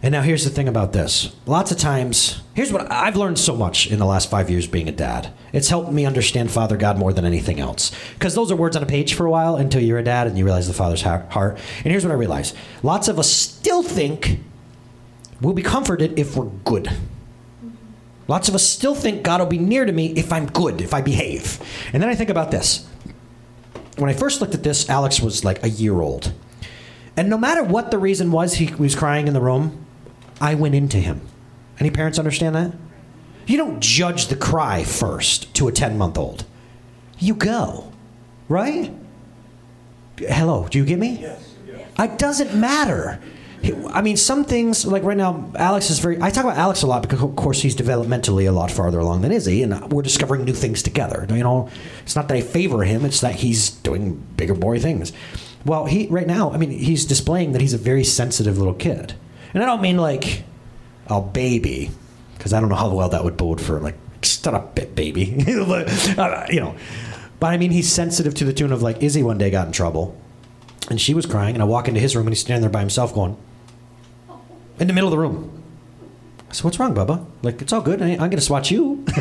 And 0.04 0.12
now 0.12 0.22
here's 0.22 0.44
the 0.44 0.50
thing 0.50 0.68
about 0.68 0.92
this. 0.92 1.34
Lots 1.46 1.72
of 1.72 1.78
times, 1.78 2.42
here's 2.54 2.74
what 2.74 2.92
I've 2.92 3.16
learned 3.16 3.40
so 3.40 3.56
much 3.56 3.88
in 3.88 4.00
the 4.00 4.06
last 4.06 4.30
five 4.30 4.50
years 4.50 4.68
being 4.68 4.90
a 4.90 4.92
dad. 4.92 5.32
It's 5.54 5.70
helped 5.70 5.94
me 5.94 6.06
understand 6.06 6.52
Father 6.52 6.76
God 6.76 6.98
more 6.98 7.14
than 7.14 7.24
anything 7.24 7.62
else. 7.62 7.94
Because 8.16 8.36
those 8.36 8.52
are 8.52 8.56
words 8.58 8.76
on 8.76 8.84
a 8.84 8.86
page 8.86 9.14
for 9.14 9.26
a 9.26 9.32
while 9.32 9.56
until 9.56 9.82
you're 9.82 9.98
a 9.98 10.04
dad 10.04 10.28
and 10.28 10.38
you 10.38 10.44
realize 10.44 10.68
the 10.68 10.74
Father's 10.74 11.04
heart. 11.04 11.58
And 11.78 11.86
here's 11.86 12.04
what 12.04 12.12
I 12.12 12.16
realize 12.16 12.54
lots 12.84 13.08
of 13.08 13.18
us 13.18 13.32
still 13.32 13.82
think 13.82 14.40
we'll 15.40 15.54
be 15.54 15.64
comforted 15.64 16.20
if 16.20 16.36
we're 16.36 16.50
good. 16.66 16.92
Lots 18.28 18.50
of 18.50 18.56
us 18.56 18.66
still 18.66 18.96
think 18.96 19.24
God 19.24 19.40
will 19.40 19.48
be 19.48 19.58
near 19.58 19.86
to 19.86 19.92
me 19.94 20.08
if 20.18 20.34
I'm 20.34 20.48
good, 20.48 20.82
if 20.82 20.94
I 20.94 21.00
behave. 21.00 21.62
And 21.94 22.04
then 22.04 22.10
I 22.10 22.16
think 22.16 22.30
about 22.30 22.52
this. 22.52 22.86
When 23.98 24.10
I 24.10 24.14
first 24.14 24.42
looked 24.42 24.54
at 24.54 24.64
this, 24.64 24.90
Alex 24.90 25.22
was 25.22 25.46
like 25.46 25.64
a 25.64 25.70
year 25.70 26.02
old. 26.02 26.34
And 27.16 27.30
no 27.30 27.38
matter 27.38 27.64
what 27.64 27.90
the 27.90 27.98
reason 27.98 28.32
was 28.32 28.56
he 28.56 28.74
was 28.76 28.96
crying 28.96 29.28
in 29.28 29.34
the 29.34 29.42
room, 29.42 29.83
I 30.44 30.56
went 30.56 30.76
into 30.76 30.98
him. 30.98 31.22
Any 31.80 31.90
parents 31.90 32.20
understand 32.20 32.54
that? 32.56 32.74
You 33.48 33.56
don't 33.56 33.80
judge 33.80 34.28
the 34.28 34.36
cry 34.36 34.84
first 34.84 35.54
to 35.56 35.70
a 35.70 35.72
10 35.72 35.98
month 35.98 36.18
old. 36.18 36.44
You 37.18 37.34
go, 37.34 37.94
right? 38.50 38.92
Hello, 40.18 40.68
do 40.68 40.78
you 40.78 40.86
get 40.86 41.00
me? 41.00 41.20
Yes. 41.22 41.56
It 41.98 42.18
doesn't 42.20 42.54
matter. 42.60 43.22
I 43.88 44.02
mean, 44.02 44.18
some 44.18 44.44
things, 44.44 44.86
like 44.86 45.04
right 45.04 45.16
now, 45.16 45.50
Alex 45.56 45.90
is 45.90 46.00
very. 46.00 46.22
I 46.22 46.30
talk 46.30 46.44
about 46.44 46.58
Alex 46.58 46.82
a 46.82 46.88
lot 46.88 47.02
because, 47.04 47.22
of 47.22 47.38
course, 47.38 47.62
he's 47.62 47.76
developmentally 47.76 48.46
a 48.46 48.52
lot 48.52 48.70
farther 48.70 49.00
along 49.00 49.22
than 49.22 49.32
Izzy, 49.32 49.64
and 49.64 49.90
we're 49.94 50.02
discovering 50.02 50.44
new 50.44 50.54
things 50.54 50.84
together. 50.84 51.26
You 51.30 51.44
know, 51.44 51.70
it's 52.02 52.18
not 52.18 52.28
that 52.28 52.36
I 52.36 52.42
favor 52.42 52.84
him, 52.84 53.06
it's 53.06 53.22
that 53.22 53.36
he's 53.36 53.70
doing 53.70 54.16
bigger, 54.36 54.54
boy 54.54 54.80
things. 54.80 55.14
Well, 55.66 55.86
he, 55.86 56.08
right 56.08 56.28
now, 56.28 56.52
I 56.52 56.58
mean, 56.58 56.72
he's 56.72 57.06
displaying 57.06 57.54
that 57.54 57.62
he's 57.62 57.74
a 57.74 57.78
very 57.78 58.04
sensitive 58.04 58.58
little 58.58 58.74
kid. 58.74 59.14
And 59.54 59.64
I 59.64 59.66
don't 59.66 59.82
mean 59.82 59.98
like 59.98 60.44
a 61.08 61.22
baby, 61.22 61.92
because 62.38 62.54
I 62.54 62.60
don't 62.60 62.70
know 62.70 62.76
how 62.76 62.94
well 62.94 63.10
that 63.10 63.24
would 63.24 63.38
bode 63.38 63.62
for 63.62 63.80
like 63.80 63.96
shut 64.22 64.54
up, 64.54 64.76
baby. 64.96 65.44
but, 65.68 66.18
uh, 66.18 66.46
you 66.50 66.60
know, 66.60 66.76
but 67.40 67.48
I 67.48 67.58
mean 67.58 67.72
he's 67.72 67.92
sensitive 67.92 68.34
to 68.36 68.46
the 68.46 68.54
tune 68.54 68.72
of 68.72 68.82
like 68.82 69.04
Izzy 69.04 69.22
one 69.22 69.38
day 69.38 69.50
got 69.50 69.68
in 69.68 69.74
trouble, 69.74 70.20
and 70.90 71.00
she 71.00 71.14
was 71.14 71.26
crying, 71.26 71.56
and 71.56 71.62
I 71.62 71.66
walk 71.66 71.88
into 71.88 72.00
his 72.00 72.16
room 72.16 72.28
and 72.28 72.34
he's 72.34 72.42
standing 72.42 72.62
there 72.62 72.70
by 72.70 72.80
himself 72.80 73.14
going 73.14 73.38
in 74.80 74.88
the 74.88 74.94
middle 74.94 75.08
of 75.08 75.12
the 75.12 75.20
room. 75.20 75.64
I 76.50 76.54
said, 76.54 76.64
"What's 76.64 76.80
wrong, 76.80 76.96
Bubba? 76.96 77.26
Like 77.42 77.62
it's 77.62 77.74
all 77.74 77.82
good. 77.82 78.02
I, 78.02 78.12
I'm 78.12 78.30
gonna 78.30 78.42
swat 78.42 78.72
you." 78.72 79.04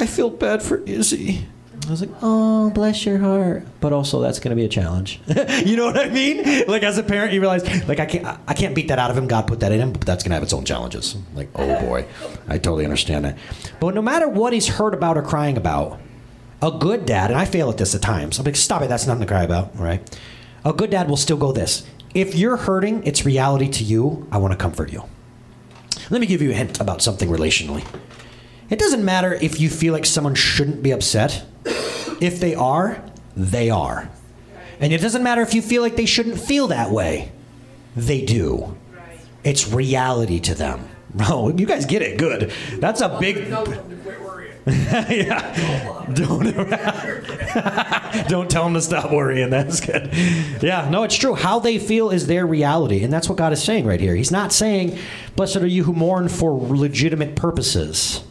I 0.00 0.06
feel 0.06 0.30
bad 0.30 0.62
for 0.62 0.78
Izzy. 0.84 1.46
I 1.90 1.92
was 1.92 2.02
like, 2.02 2.10
oh, 2.22 2.70
bless 2.70 3.04
your 3.04 3.18
heart. 3.18 3.66
But 3.80 3.92
also, 3.92 4.20
that's 4.20 4.38
going 4.38 4.50
to 4.50 4.54
be 4.56 4.64
a 4.64 4.68
challenge. 4.68 5.20
you 5.66 5.74
know 5.76 5.86
what 5.86 5.98
I 5.98 6.08
mean? 6.08 6.68
Like 6.68 6.84
as 6.84 6.98
a 6.98 7.02
parent, 7.02 7.32
you 7.32 7.40
realize, 7.40 7.64
like 7.88 7.98
I 7.98 8.06
can't, 8.06 8.38
I 8.46 8.54
can't 8.54 8.76
beat 8.76 8.86
that 8.88 9.00
out 9.00 9.10
of 9.10 9.18
him. 9.18 9.26
God 9.26 9.48
put 9.48 9.58
that 9.58 9.72
in 9.72 9.80
him, 9.80 9.92
but 9.92 10.02
that's 10.02 10.22
going 10.22 10.30
to 10.30 10.34
have 10.36 10.44
its 10.44 10.52
own 10.52 10.64
challenges. 10.64 11.16
Like, 11.34 11.48
oh 11.56 11.80
boy, 11.80 12.06
I 12.46 12.58
totally 12.58 12.84
understand 12.84 13.24
that. 13.24 13.38
But 13.80 13.96
no 13.96 14.02
matter 14.02 14.28
what 14.28 14.52
he's 14.52 14.68
heard 14.68 14.94
about 14.94 15.18
or 15.18 15.22
crying 15.22 15.56
about, 15.56 15.98
a 16.62 16.70
good 16.70 17.06
dad, 17.06 17.32
and 17.32 17.40
I 17.40 17.44
fail 17.44 17.68
at 17.70 17.78
this 17.78 17.92
at 17.92 18.02
times. 18.02 18.38
I'm 18.38 18.44
like, 18.44 18.54
stop 18.54 18.82
it. 18.82 18.88
That's 18.88 19.08
nothing 19.08 19.22
to 19.22 19.26
cry 19.26 19.42
about, 19.42 19.76
right? 19.76 20.18
A 20.64 20.72
good 20.72 20.90
dad 20.90 21.08
will 21.08 21.16
still 21.16 21.38
go 21.38 21.50
this. 21.50 21.84
If 22.14 22.36
you're 22.36 22.56
hurting, 22.56 23.02
it's 23.04 23.26
reality 23.26 23.68
to 23.68 23.82
you. 23.82 24.28
I 24.30 24.38
want 24.38 24.52
to 24.52 24.56
comfort 24.56 24.92
you. 24.92 25.02
Let 26.08 26.20
me 26.20 26.28
give 26.28 26.40
you 26.40 26.52
a 26.52 26.54
hint 26.54 26.80
about 26.80 27.02
something 27.02 27.28
relationally. 27.28 27.84
It 28.70 28.78
doesn't 28.78 29.04
matter 29.04 29.34
if 29.34 29.60
you 29.60 29.68
feel 29.68 29.92
like 29.92 30.06
someone 30.06 30.34
shouldn't 30.36 30.82
be 30.82 30.92
upset. 30.92 31.44
If 32.20 32.38
they 32.40 32.54
are, 32.54 33.02
they 33.36 33.68
are. 33.68 34.08
And 34.78 34.92
it 34.92 35.00
doesn't 35.00 35.22
matter 35.22 35.42
if 35.42 35.54
you 35.54 35.60
feel 35.60 35.82
like 35.82 35.96
they 35.96 36.06
shouldn't 36.06 36.38
feel 36.38 36.68
that 36.68 36.90
way. 36.90 37.32
They 37.96 38.24
do. 38.24 38.76
It's 39.42 39.68
reality 39.68 40.40
to 40.40 40.54
them. 40.54 40.88
Oh, 41.22 41.50
you 41.50 41.66
guys 41.66 41.86
get 41.86 42.02
it. 42.02 42.18
Good. 42.18 42.52
That's 42.74 43.00
a 43.00 43.18
big. 43.18 43.48
yeah. 44.66 46.06
Don't, 46.14 46.44
don't 48.28 48.48
tell 48.48 48.62
them 48.62 48.74
to 48.74 48.80
stop 48.80 49.10
worrying. 49.10 49.50
That's 49.50 49.80
good. 49.80 50.10
Yeah, 50.62 50.88
no, 50.88 51.02
it's 51.02 51.16
true. 51.16 51.34
How 51.34 51.58
they 51.58 51.80
feel 51.80 52.10
is 52.10 52.28
their 52.28 52.46
reality. 52.46 53.02
And 53.02 53.12
that's 53.12 53.28
what 53.28 53.38
God 53.38 53.52
is 53.52 53.60
saying 53.60 53.86
right 53.86 53.98
here. 53.98 54.14
He's 54.14 54.30
not 54.30 54.52
saying, 54.52 54.96
Blessed 55.34 55.56
are 55.56 55.66
you 55.66 55.82
who 55.82 55.92
mourn 55.94 56.28
for 56.28 56.52
legitimate 56.52 57.34
purposes. 57.34 58.22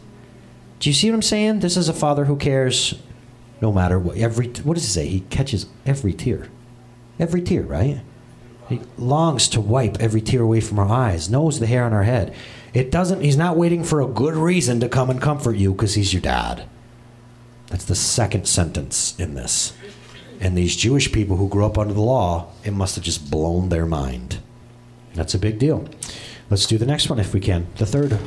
Do 0.80 0.88
you 0.88 0.94
see 0.94 1.10
what 1.10 1.14
I'm 1.14 1.22
saying? 1.22 1.60
This 1.60 1.76
is 1.76 1.88
a 1.88 1.94
father 1.94 2.24
who 2.24 2.36
cares 2.36 2.94
no 3.60 3.70
matter 3.70 3.98
what. 3.98 4.16
Every 4.16 4.48
what 4.64 4.74
does 4.74 4.84
he 4.84 4.90
say? 4.90 5.06
He 5.06 5.20
catches 5.20 5.66
every 5.84 6.14
tear, 6.14 6.48
every 7.18 7.42
tear, 7.42 7.62
right? 7.62 8.00
He 8.68 8.80
longs 8.96 9.48
to 9.48 9.60
wipe 9.60 10.00
every 10.00 10.20
tear 10.20 10.42
away 10.42 10.60
from 10.60 10.78
our 10.78 10.88
eyes. 10.88 11.28
Knows 11.28 11.60
the 11.60 11.66
hair 11.66 11.84
on 11.84 11.92
our 11.92 12.04
head. 12.04 12.34
It 12.72 12.90
doesn't. 12.90 13.20
He's 13.20 13.36
not 13.36 13.56
waiting 13.56 13.84
for 13.84 14.00
a 14.00 14.06
good 14.06 14.34
reason 14.34 14.80
to 14.80 14.88
come 14.88 15.10
and 15.10 15.20
comfort 15.20 15.56
you 15.56 15.72
because 15.72 15.94
he's 15.94 16.14
your 16.14 16.22
dad. 16.22 16.64
That's 17.66 17.84
the 17.84 17.94
second 17.94 18.46
sentence 18.48 19.18
in 19.18 19.34
this. 19.34 19.74
And 20.40 20.56
these 20.56 20.76
Jewish 20.76 21.12
people 21.12 21.36
who 21.36 21.48
grew 21.48 21.66
up 21.66 21.76
under 21.76 21.92
the 21.92 22.00
law, 22.00 22.52
it 22.64 22.72
must 22.72 22.94
have 22.94 23.04
just 23.04 23.30
blown 23.30 23.68
their 23.68 23.84
mind. 23.84 24.38
That's 25.14 25.34
a 25.34 25.38
big 25.38 25.58
deal. 25.58 25.86
Let's 26.48 26.66
do 26.66 26.78
the 26.78 26.86
next 26.86 27.10
one 27.10 27.18
if 27.18 27.34
we 27.34 27.40
can. 27.40 27.66
The 27.76 27.86
third 27.86 28.18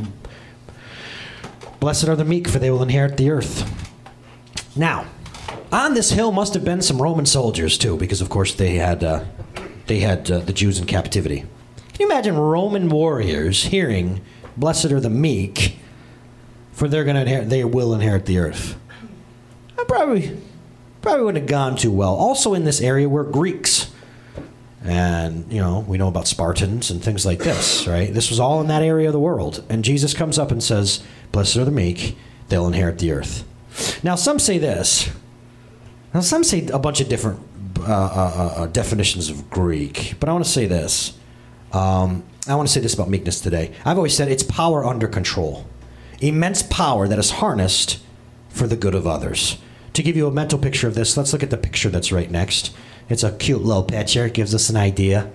Blessed 1.83 2.07
are 2.07 2.15
the 2.15 2.23
meek, 2.23 2.47
for 2.47 2.59
they 2.59 2.71
will 2.71 2.81
inherit 2.81 3.17
the 3.17 3.29
earth. 3.29 3.69
Now, 4.73 5.05
on 5.69 5.95
this 5.95 6.11
hill 6.11 6.31
must 6.31 6.53
have 6.53 6.63
been 6.63 6.81
some 6.81 7.01
Roman 7.01 7.25
soldiers 7.25 7.77
too, 7.77 7.97
because 7.97 8.21
of 8.21 8.29
course 8.29 8.53
they 8.53 8.75
had 8.75 9.03
uh, 9.03 9.25
they 9.87 9.99
had 9.99 10.31
uh, 10.31 10.39
the 10.39 10.53
Jews 10.53 10.79
in 10.79 10.85
captivity. 10.85 11.39
Can 11.39 11.99
you 11.99 12.05
imagine 12.05 12.37
Roman 12.37 12.87
warriors 12.87 13.65
hearing, 13.65 14.21
"Blessed 14.55 14.93
are 14.93 15.01
the 15.01 15.09
meek, 15.09 15.77
for 16.71 16.87
they're 16.87 17.03
going 17.03 17.17
to 17.17 17.23
inherit, 17.23 17.49
they 17.49 17.65
will 17.65 17.93
inherit 17.93 18.27
the 18.27 18.37
earth"? 18.37 18.77
I 19.77 19.83
probably 19.83 20.39
probably 21.01 21.25
wouldn't 21.25 21.41
have 21.41 21.49
gone 21.49 21.75
too 21.75 21.91
well. 21.91 22.15
Also, 22.15 22.53
in 22.53 22.63
this 22.63 22.79
area 22.79 23.09
were 23.09 23.25
Greeks, 23.25 23.82
and 24.83 25.51
you 25.51 25.59
know 25.59 25.79
we 25.87 25.97
know 25.97 26.07
about 26.07 26.27
Spartans 26.27 26.91
and 26.91 27.03
things 27.03 27.25
like 27.25 27.39
this, 27.39 27.87
right? 27.87 28.13
This 28.13 28.29
was 28.29 28.39
all 28.39 28.61
in 28.61 28.67
that 28.67 28.83
area 28.83 29.07
of 29.07 29.13
the 29.13 29.19
world, 29.19 29.63
and 29.69 29.83
Jesus 29.83 30.13
comes 30.13 30.37
up 30.37 30.51
and 30.51 30.61
says, 30.61 31.03
Blessed 31.31 31.57
are 31.57 31.65
the 31.65 31.71
meek, 31.71 32.17
they'll 32.49 32.67
inherit 32.67 32.99
the 32.99 33.11
earth. 33.11 33.47
Now, 34.03 34.15
some 34.15 34.39
say 34.39 34.57
this. 34.57 35.09
Now, 36.13 36.19
some 36.19 36.43
say 36.43 36.67
a 36.67 36.77
bunch 36.77 37.01
of 37.01 37.09
different 37.09 37.39
uh, 37.79 37.91
uh, 37.91 38.33
uh, 38.35 38.61
uh 38.61 38.65
definitions 38.67 39.29
of 39.29 39.49
Greek, 39.49 40.15
but 40.19 40.29
I 40.29 40.33
want 40.33 40.45
to 40.45 40.51
say 40.51 40.67
this. 40.67 41.17
Um, 41.71 42.23
I 42.47 42.55
want 42.55 42.67
to 42.67 42.73
say 42.73 42.81
this 42.81 42.93
about 42.93 43.09
meekness 43.09 43.39
today. 43.39 43.73
I've 43.85 43.97
always 43.97 44.15
said 44.15 44.27
it's 44.27 44.43
power 44.43 44.85
under 44.85 45.07
control, 45.07 45.65
immense 46.21 46.61
power 46.61 47.07
that 47.07 47.17
is 47.17 47.31
harnessed 47.31 47.99
for 48.49 48.67
the 48.67 48.75
good 48.75 48.93
of 48.93 49.07
others. 49.07 49.57
To 49.93 50.03
give 50.03 50.15
you 50.15 50.27
a 50.27 50.31
mental 50.31 50.59
picture 50.59 50.87
of 50.87 50.95
this, 50.95 51.17
let's 51.17 51.33
look 51.33 51.43
at 51.43 51.49
the 51.49 51.57
picture 51.57 51.89
that's 51.89 52.11
right 52.11 52.29
next. 52.29 52.75
It's 53.09 53.23
a 53.23 53.31
cute 53.31 53.61
little 53.61 53.83
picture. 53.83 54.25
It 54.25 54.33
gives 54.33 54.55
us 54.55 54.69
an 54.69 54.77
idea. 54.77 55.31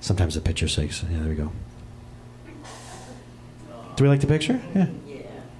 Sometimes 0.00 0.34
the 0.34 0.40
picture 0.40 0.68
says, 0.68 1.02
yeah, 1.10 1.18
there 1.18 1.28
we 1.28 1.34
go. 1.34 1.52
Do 3.96 4.04
we 4.04 4.08
like 4.08 4.20
the 4.20 4.26
picture? 4.28 4.60
Yeah. 4.74 4.86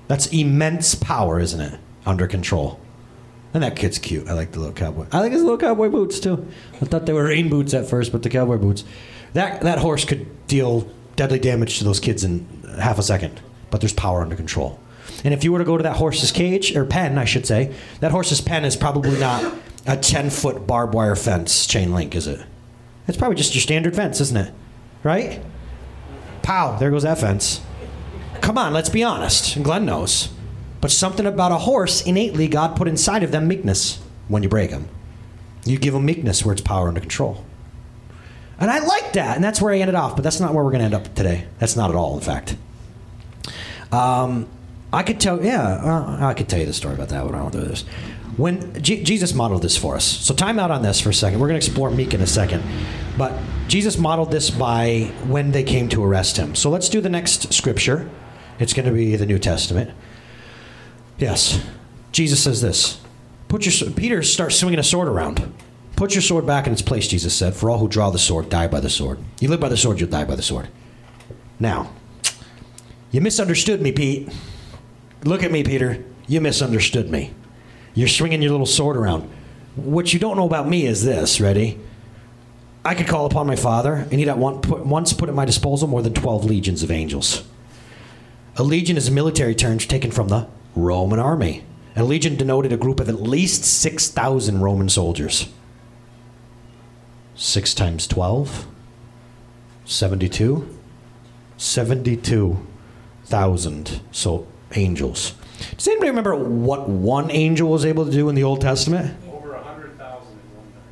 That's 0.07 0.27
immense 0.29 0.95
power, 0.95 1.41
isn't 1.41 1.61
it? 1.61 1.79
Under 2.07 2.27
control. 2.27 2.81
And 3.53 3.63
that 3.63 3.77
kid's 3.77 3.99
cute. 3.99 4.29
I 4.29 4.35
like 4.35 4.53
the 4.53 4.61
little 4.61 4.75
cowboy. 4.75 5.07
I 5.11 5.21
like 5.21 5.33
his 5.33 5.43
little 5.43 5.59
cowboy 5.59 5.89
boots 5.89 6.21
too. 6.21 6.47
I 6.81 6.85
thought 6.85 7.07
they 7.07 7.13
were 7.13 7.25
rain 7.25 7.49
boots 7.49 7.75
at 7.75 7.89
first, 7.89 8.13
but 8.13 8.23
the 8.23 8.31
cowboy 8.31 8.59
boots. 8.59 8.85
That 9.33 9.63
that 9.63 9.79
horse 9.79 10.05
could 10.05 10.47
deal 10.47 10.89
deadly 11.17 11.39
damage 11.39 11.79
to 11.79 11.85
those 11.85 11.99
kids 11.99 12.25
in 12.25 12.47
half 12.79 12.99
a 12.99 13.03
second. 13.03 13.41
But 13.71 13.81
there's 13.81 13.93
power 13.93 14.23
under 14.23 14.37
control. 14.37 14.79
And 15.25 15.35
if 15.35 15.43
you 15.45 15.53
were 15.53 15.59
to 15.59 15.65
go 15.65 15.77
to 15.77 15.83
that 15.83 15.97
horse's 15.97 16.31
cage 16.31 16.77
or 16.77 16.85
pen, 16.85 17.19
I 17.19 17.25
should 17.25 17.47
say, 17.47 17.75
that 18.01 18.13
horse's 18.13 18.41
pen 18.41 18.65
is 18.65 18.77
probably 18.77 19.19
not 19.19 19.53
a 19.89 19.97
10 19.97 20.31
foot 20.31 20.67
barbed 20.67 20.95
wire 20.95 21.17
fence 21.17 21.67
chain 21.67 21.93
link, 21.93 22.15
is 22.15 22.27
it? 22.27 22.45
It's 23.09 23.17
probably 23.17 23.37
just 23.37 23.55
your 23.55 23.63
standard 23.63 23.97
fence, 23.97 24.21
isn't 24.21 24.37
it? 24.37 24.55
Right? 25.03 25.43
Pow, 26.43 26.77
there 26.77 26.91
goes 26.91 27.05
that 27.05 27.19
fence. 27.19 27.63
Come 28.43 28.59
on, 28.59 28.73
let's 28.73 28.91
be 28.91 29.03
honest. 29.03 29.61
Glenn 29.63 29.87
knows. 29.87 30.29
But 30.81 30.91
something 30.91 31.27
about 31.27 31.53
a 31.53 31.59
horse, 31.59 32.03
innately, 32.03 32.49
God 32.49 32.77
put 32.77 32.87
inside 32.87 33.23
of 33.23 33.33
them 33.33 33.49
meekness 33.49 34.01
when 34.29 34.43
you 34.43 34.49
break 34.49 34.71
them. 34.71 34.89
You 35.65 35.79
give 35.79 35.95
them 35.95 36.05
meekness 36.05 36.45
where 36.45 36.53
it's 36.53 36.63
power 36.63 36.89
under 36.89 37.01
control. 37.01 37.45
And 38.61 38.71
I 38.71 38.81
like 38.81 39.15
that, 39.15 39.37
and 39.37 39.45
that's 39.45 39.61
where 39.61 39.73
I 39.73 39.79
ended 39.79 39.95
off, 39.95 40.17
but 40.17 40.23
that's 40.23 40.41
not 40.41 40.53
where 40.53 40.63
we're 40.63 40.71
going 40.71 40.81
to 40.81 40.85
end 40.85 40.95
up 40.95 41.15
today. 41.15 41.47
That's 41.59 41.77
not 41.77 41.91
at 41.91 41.97
all, 41.97 42.15
in 42.15 42.21
fact. 42.21 42.57
Um, 43.91 44.49
I 44.93 45.03
could 45.03 45.21
tell, 45.21 45.43
yeah, 45.43 45.63
uh, 45.63 46.19
I 46.21 46.35
could 46.35 46.49
tell 46.49 46.59
you 46.59 46.67
the 46.67 46.73
story 46.73 46.95
about 46.95 47.09
that, 47.09 47.25
but 47.25 47.35
I 47.35 47.39
don't 47.39 47.53
do 47.53 47.61
this. 47.61 47.85
When 48.39 48.81
G- 48.81 49.03
Jesus 49.03 49.35
modeled 49.35 49.63
this 49.63 49.77
for 49.77 49.97
us, 49.97 50.05
so 50.05 50.33
time 50.33 50.61
out 50.61 50.71
on 50.71 50.81
this 50.81 51.01
for 51.01 51.11
a 51.11 51.15
second. 51.15 51.41
We're 51.41 51.49
going 51.49 51.61
to 51.61 51.67
explore 51.67 51.91
meek 51.91 52.15
in 52.15 52.21
a 52.21 52.27
second, 52.27 52.63
but 53.19 53.33
Jesus 53.67 53.99
modeled 53.99 54.31
this 54.31 54.49
by 54.49 55.13
when 55.27 55.51
they 55.51 55.65
came 55.65 55.89
to 55.91 56.05
arrest 56.05 56.37
him. 56.37 56.55
So 56.55 56.71
let's 56.71 56.89
do 56.89 57.01
the 57.01 57.09
next 57.09 57.53
scripture. 57.53 58.09
It's 58.61 58.73
going 58.73 58.87
to 58.87 58.93
be 58.93 59.17
the 59.17 59.27
New 59.27 59.41
Testament. 59.41 59.91
Yes, 61.19 61.61
Jesus 62.13 62.43
says 62.43 62.63
this. 62.63 63.01
Put 63.49 63.67
your 63.67 63.91
Peter 63.91 64.23
starts 64.23 64.57
swinging 64.57 64.79
a 64.79 64.85
sword 64.85 65.09
around. 65.09 65.53
Put 65.97 66.15
your 66.15 66.23
sword 66.23 66.47
back 66.47 66.69
in 66.69 66.73
its 66.73 66.83
place, 66.83 67.09
Jesus 67.09 67.35
said. 67.35 67.55
For 67.55 67.69
all 67.69 67.79
who 67.79 67.89
draw 67.89 68.11
the 68.11 68.21
sword 68.21 68.49
die 68.49 68.69
by 68.69 68.79
the 68.79 68.89
sword. 68.89 69.19
You 69.41 69.49
live 69.49 69.59
by 69.59 69.69
the 69.69 69.77
sword, 69.77 69.99
you'll 69.99 70.11
die 70.11 70.25
by 70.25 70.37
the 70.37 70.43
sword. 70.43 70.69
Now, 71.59 71.91
you 73.11 73.21
misunderstood 73.21 73.83
me, 73.83 73.91
Pete. 73.91 74.33
Look 75.25 75.43
at 75.43 75.51
me, 75.51 75.65
Peter. 75.65 76.05
You 76.29 76.41
misunderstood 76.41 77.11
me. 77.11 77.35
You're 77.95 78.09
swinging 78.09 78.43
your 78.43 78.53
little 78.53 78.67
sword 78.67 78.97
around. 78.97 79.29
What 79.77 80.13
you 80.13 80.19
don't 80.19 80.37
know 80.37 80.47
about 80.47 80.69
me 80.69 80.87
is 80.87 81.05
this 81.05 81.41
ready? 81.41 81.79
I 82.85 82.95
could 82.95 83.09
call 83.09 83.27
upon 83.27 83.47
my 83.47 83.57
Father, 83.57 83.95
and 83.95 84.15
he'd 84.15 84.29
at 84.29 84.39
once 84.39 85.13
put 85.13 85.29
at 85.29 85.35
my 85.35 85.45
disposal 85.45 85.89
more 85.89 86.03
than 86.03 86.15
12 86.15 86.45
legions 86.45 86.83
of 86.83 86.91
angels. 86.91 87.45
A 88.57 88.63
legion 88.63 88.97
is 88.97 89.09
a 89.09 89.13
military 89.13 89.55
term 89.55 89.79
taken 89.79 90.11
from 90.11 90.29
the 90.29 90.47
Roman 90.75 91.19
army. 91.19 91.65
A 91.97 92.05
legion 92.05 92.37
denoted 92.37 92.73
a 92.73 92.77
group 92.77 93.01
of 93.01 93.09
at 93.09 93.21
least 93.21 93.65
6,000 93.65 94.61
Roman 94.61 94.89
soldiers. 94.89 95.49
6 97.35 97.75
times 97.75 98.07
12? 98.07 98.67
72? 99.85 100.79
72,000 101.57 104.01
so 104.13 104.47
angels. 104.75 105.35
Does 105.77 105.89
anybody 105.89 106.11
remember 106.11 106.35
what 106.35 106.89
one 106.89 107.31
angel 107.31 107.71
was 107.71 107.85
able 107.85 108.05
to 108.05 108.11
do 108.11 108.29
in 108.29 108.35
the 108.35 108.45
Old 108.45 108.61
Testament? 108.61 109.17
Over 109.31 109.55
100,000 109.55 110.33
in 110.33 110.57
one 110.57 110.67
night. 110.75 110.83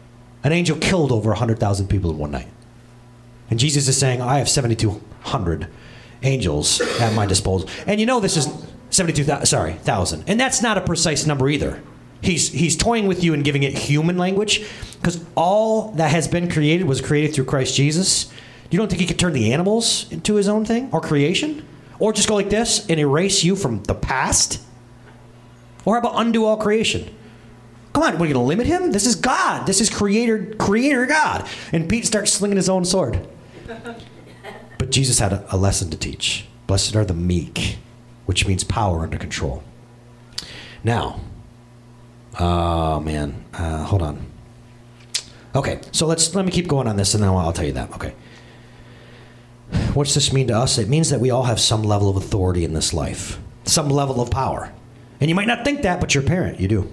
An 0.44 0.52
angel 0.52 0.76
killed 0.78 1.12
over 1.12 1.30
100,000 1.30 1.88
people 1.88 2.10
in 2.10 2.18
one 2.18 2.30
night. 2.30 2.48
And 3.50 3.58
Jesus 3.58 3.86
is 3.88 3.96
saying, 3.96 4.20
I 4.20 4.38
have 4.38 4.48
7,200 4.48 5.68
angels 6.22 6.80
at 7.00 7.14
my 7.14 7.26
disposal. 7.26 7.68
And 7.86 8.00
you 8.00 8.06
know 8.06 8.20
this 8.20 8.36
is 8.36 8.48
72,000, 8.90 9.46
sorry, 9.46 9.72
1,000. 9.72 10.24
And 10.26 10.40
that's 10.40 10.62
not 10.62 10.78
a 10.78 10.80
precise 10.80 11.26
number 11.26 11.48
either. 11.48 11.80
He's, 12.22 12.48
he's 12.48 12.76
toying 12.76 13.06
with 13.06 13.22
you 13.22 13.34
and 13.34 13.44
giving 13.44 13.62
it 13.62 13.76
human 13.76 14.16
language 14.18 14.66
because 14.94 15.24
all 15.36 15.92
that 15.92 16.10
has 16.10 16.26
been 16.26 16.50
created 16.50 16.86
was 16.86 17.00
created 17.00 17.34
through 17.34 17.44
Christ 17.44 17.76
Jesus. 17.76 18.32
You 18.70 18.78
don't 18.78 18.88
think 18.88 19.00
he 19.00 19.06
could 19.06 19.18
turn 19.18 19.32
the 19.32 19.52
animals 19.52 20.10
into 20.10 20.34
his 20.34 20.48
own 20.48 20.64
thing 20.64 20.88
or 20.92 21.00
creation? 21.00 21.64
Or 21.98 22.12
just 22.12 22.28
go 22.28 22.34
like 22.34 22.50
this 22.50 22.86
and 22.88 23.00
erase 23.00 23.42
you 23.42 23.56
from 23.56 23.82
the 23.84 23.94
past? 23.94 24.62
Or 25.84 25.94
how 25.94 26.00
about 26.00 26.20
undo 26.20 26.44
all 26.44 26.56
creation? 26.56 27.14
Come 27.92 28.02
on, 28.02 28.12
we're 28.14 28.26
going 28.26 28.34
to 28.34 28.40
limit 28.40 28.66
him? 28.66 28.92
This 28.92 29.06
is 29.06 29.16
God. 29.16 29.66
This 29.66 29.80
is 29.80 29.88
creator, 29.88 30.54
creator 30.56 31.06
God. 31.06 31.48
And 31.72 31.88
Pete 31.88 32.04
starts 32.04 32.32
slinging 32.32 32.56
his 32.56 32.68
own 32.68 32.84
sword. 32.84 33.26
But 34.78 34.90
Jesus 34.90 35.18
had 35.18 35.32
a, 35.32 35.44
a 35.50 35.56
lesson 35.56 35.90
to 35.90 35.96
teach. 35.96 36.46
Blessed 36.66 36.96
are 36.96 37.04
the 37.04 37.14
meek, 37.14 37.78
which 38.26 38.46
means 38.46 38.64
power 38.64 39.00
under 39.00 39.16
control. 39.16 39.62
Now, 40.84 41.20
oh 42.38 43.00
man, 43.00 43.44
uh, 43.54 43.84
hold 43.84 44.02
on. 44.02 44.26
Okay, 45.54 45.80
so 45.92 46.06
let's 46.06 46.34
let 46.34 46.44
me 46.44 46.52
keep 46.52 46.68
going 46.68 46.86
on 46.86 46.96
this, 46.96 47.14
and 47.14 47.22
then 47.22 47.30
I'll, 47.30 47.38
I'll 47.38 47.52
tell 47.52 47.64
you 47.64 47.72
that. 47.72 47.92
Okay. 47.94 48.14
What's 49.96 50.12
this 50.12 50.30
mean 50.30 50.48
to 50.48 50.58
us? 50.58 50.76
It 50.76 50.90
means 50.90 51.08
that 51.08 51.20
we 51.20 51.30
all 51.30 51.44
have 51.44 51.58
some 51.58 51.82
level 51.82 52.10
of 52.10 52.16
authority 52.16 52.66
in 52.66 52.74
this 52.74 52.92
life, 52.92 53.38
some 53.64 53.88
level 53.88 54.20
of 54.20 54.30
power. 54.30 54.70
And 55.22 55.30
you 55.30 55.34
might 55.34 55.48
not 55.48 55.64
think 55.64 55.80
that, 55.82 56.00
but 56.00 56.14
your 56.14 56.22
parent, 56.22 56.60
you 56.60 56.68
do. 56.68 56.92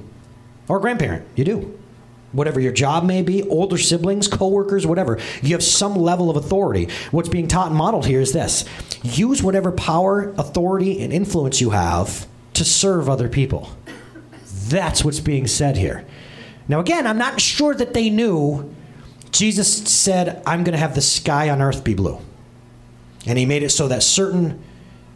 Or 0.70 0.80
grandparent, 0.80 1.28
you 1.36 1.44
do. 1.44 1.78
Whatever 2.32 2.62
your 2.62 2.72
job 2.72 3.04
may 3.04 3.22
be, 3.22 3.44
older 3.50 3.78
siblings, 3.78 4.30
coworkers, 4.30 4.88
whatever, 4.88 5.20
you 5.42 5.52
have 5.52 5.64
some 5.66 5.98
level 5.98 6.30
of 6.30 6.38
authority. 6.38 6.88
What's 7.12 7.28
being 7.28 7.50
taught 7.50 7.68
and 7.68 7.76
modeled 7.76 8.06
here 8.06 8.22
is 8.22 8.32
this 8.32 8.64
use 9.04 9.44
whatever 9.44 9.74
power, 9.74 10.34
authority, 10.38 11.04
and 11.04 11.12
influence 11.12 11.60
you 11.60 11.72
have 11.72 12.26
to 12.54 12.64
serve 12.64 13.10
other 13.10 13.28
people. 13.28 13.76
That's 14.70 15.04
what's 15.04 15.20
being 15.20 15.48
said 15.48 15.76
here. 15.76 16.06
Now, 16.70 16.80
again, 16.80 17.06
I'm 17.06 17.18
not 17.18 17.42
sure 17.42 17.76
that 17.76 17.94
they 17.94 18.10
knew 18.10 18.74
Jesus 19.32 19.92
said, 19.92 20.42
I'm 20.46 20.64
going 20.64 20.72
to 20.72 20.80
have 20.80 20.96
the 20.96 21.02
sky 21.02 21.50
on 21.50 21.62
earth 21.62 21.84
be 21.84 21.96
blue 21.96 22.22
and 23.26 23.38
he 23.38 23.46
made 23.46 23.64
it 23.64 23.70
so 23.70 23.88
that 23.88 24.04
certain 24.04 24.64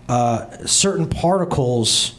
uh, 0.09 0.65
certain 0.65 1.07
particles 1.09 2.15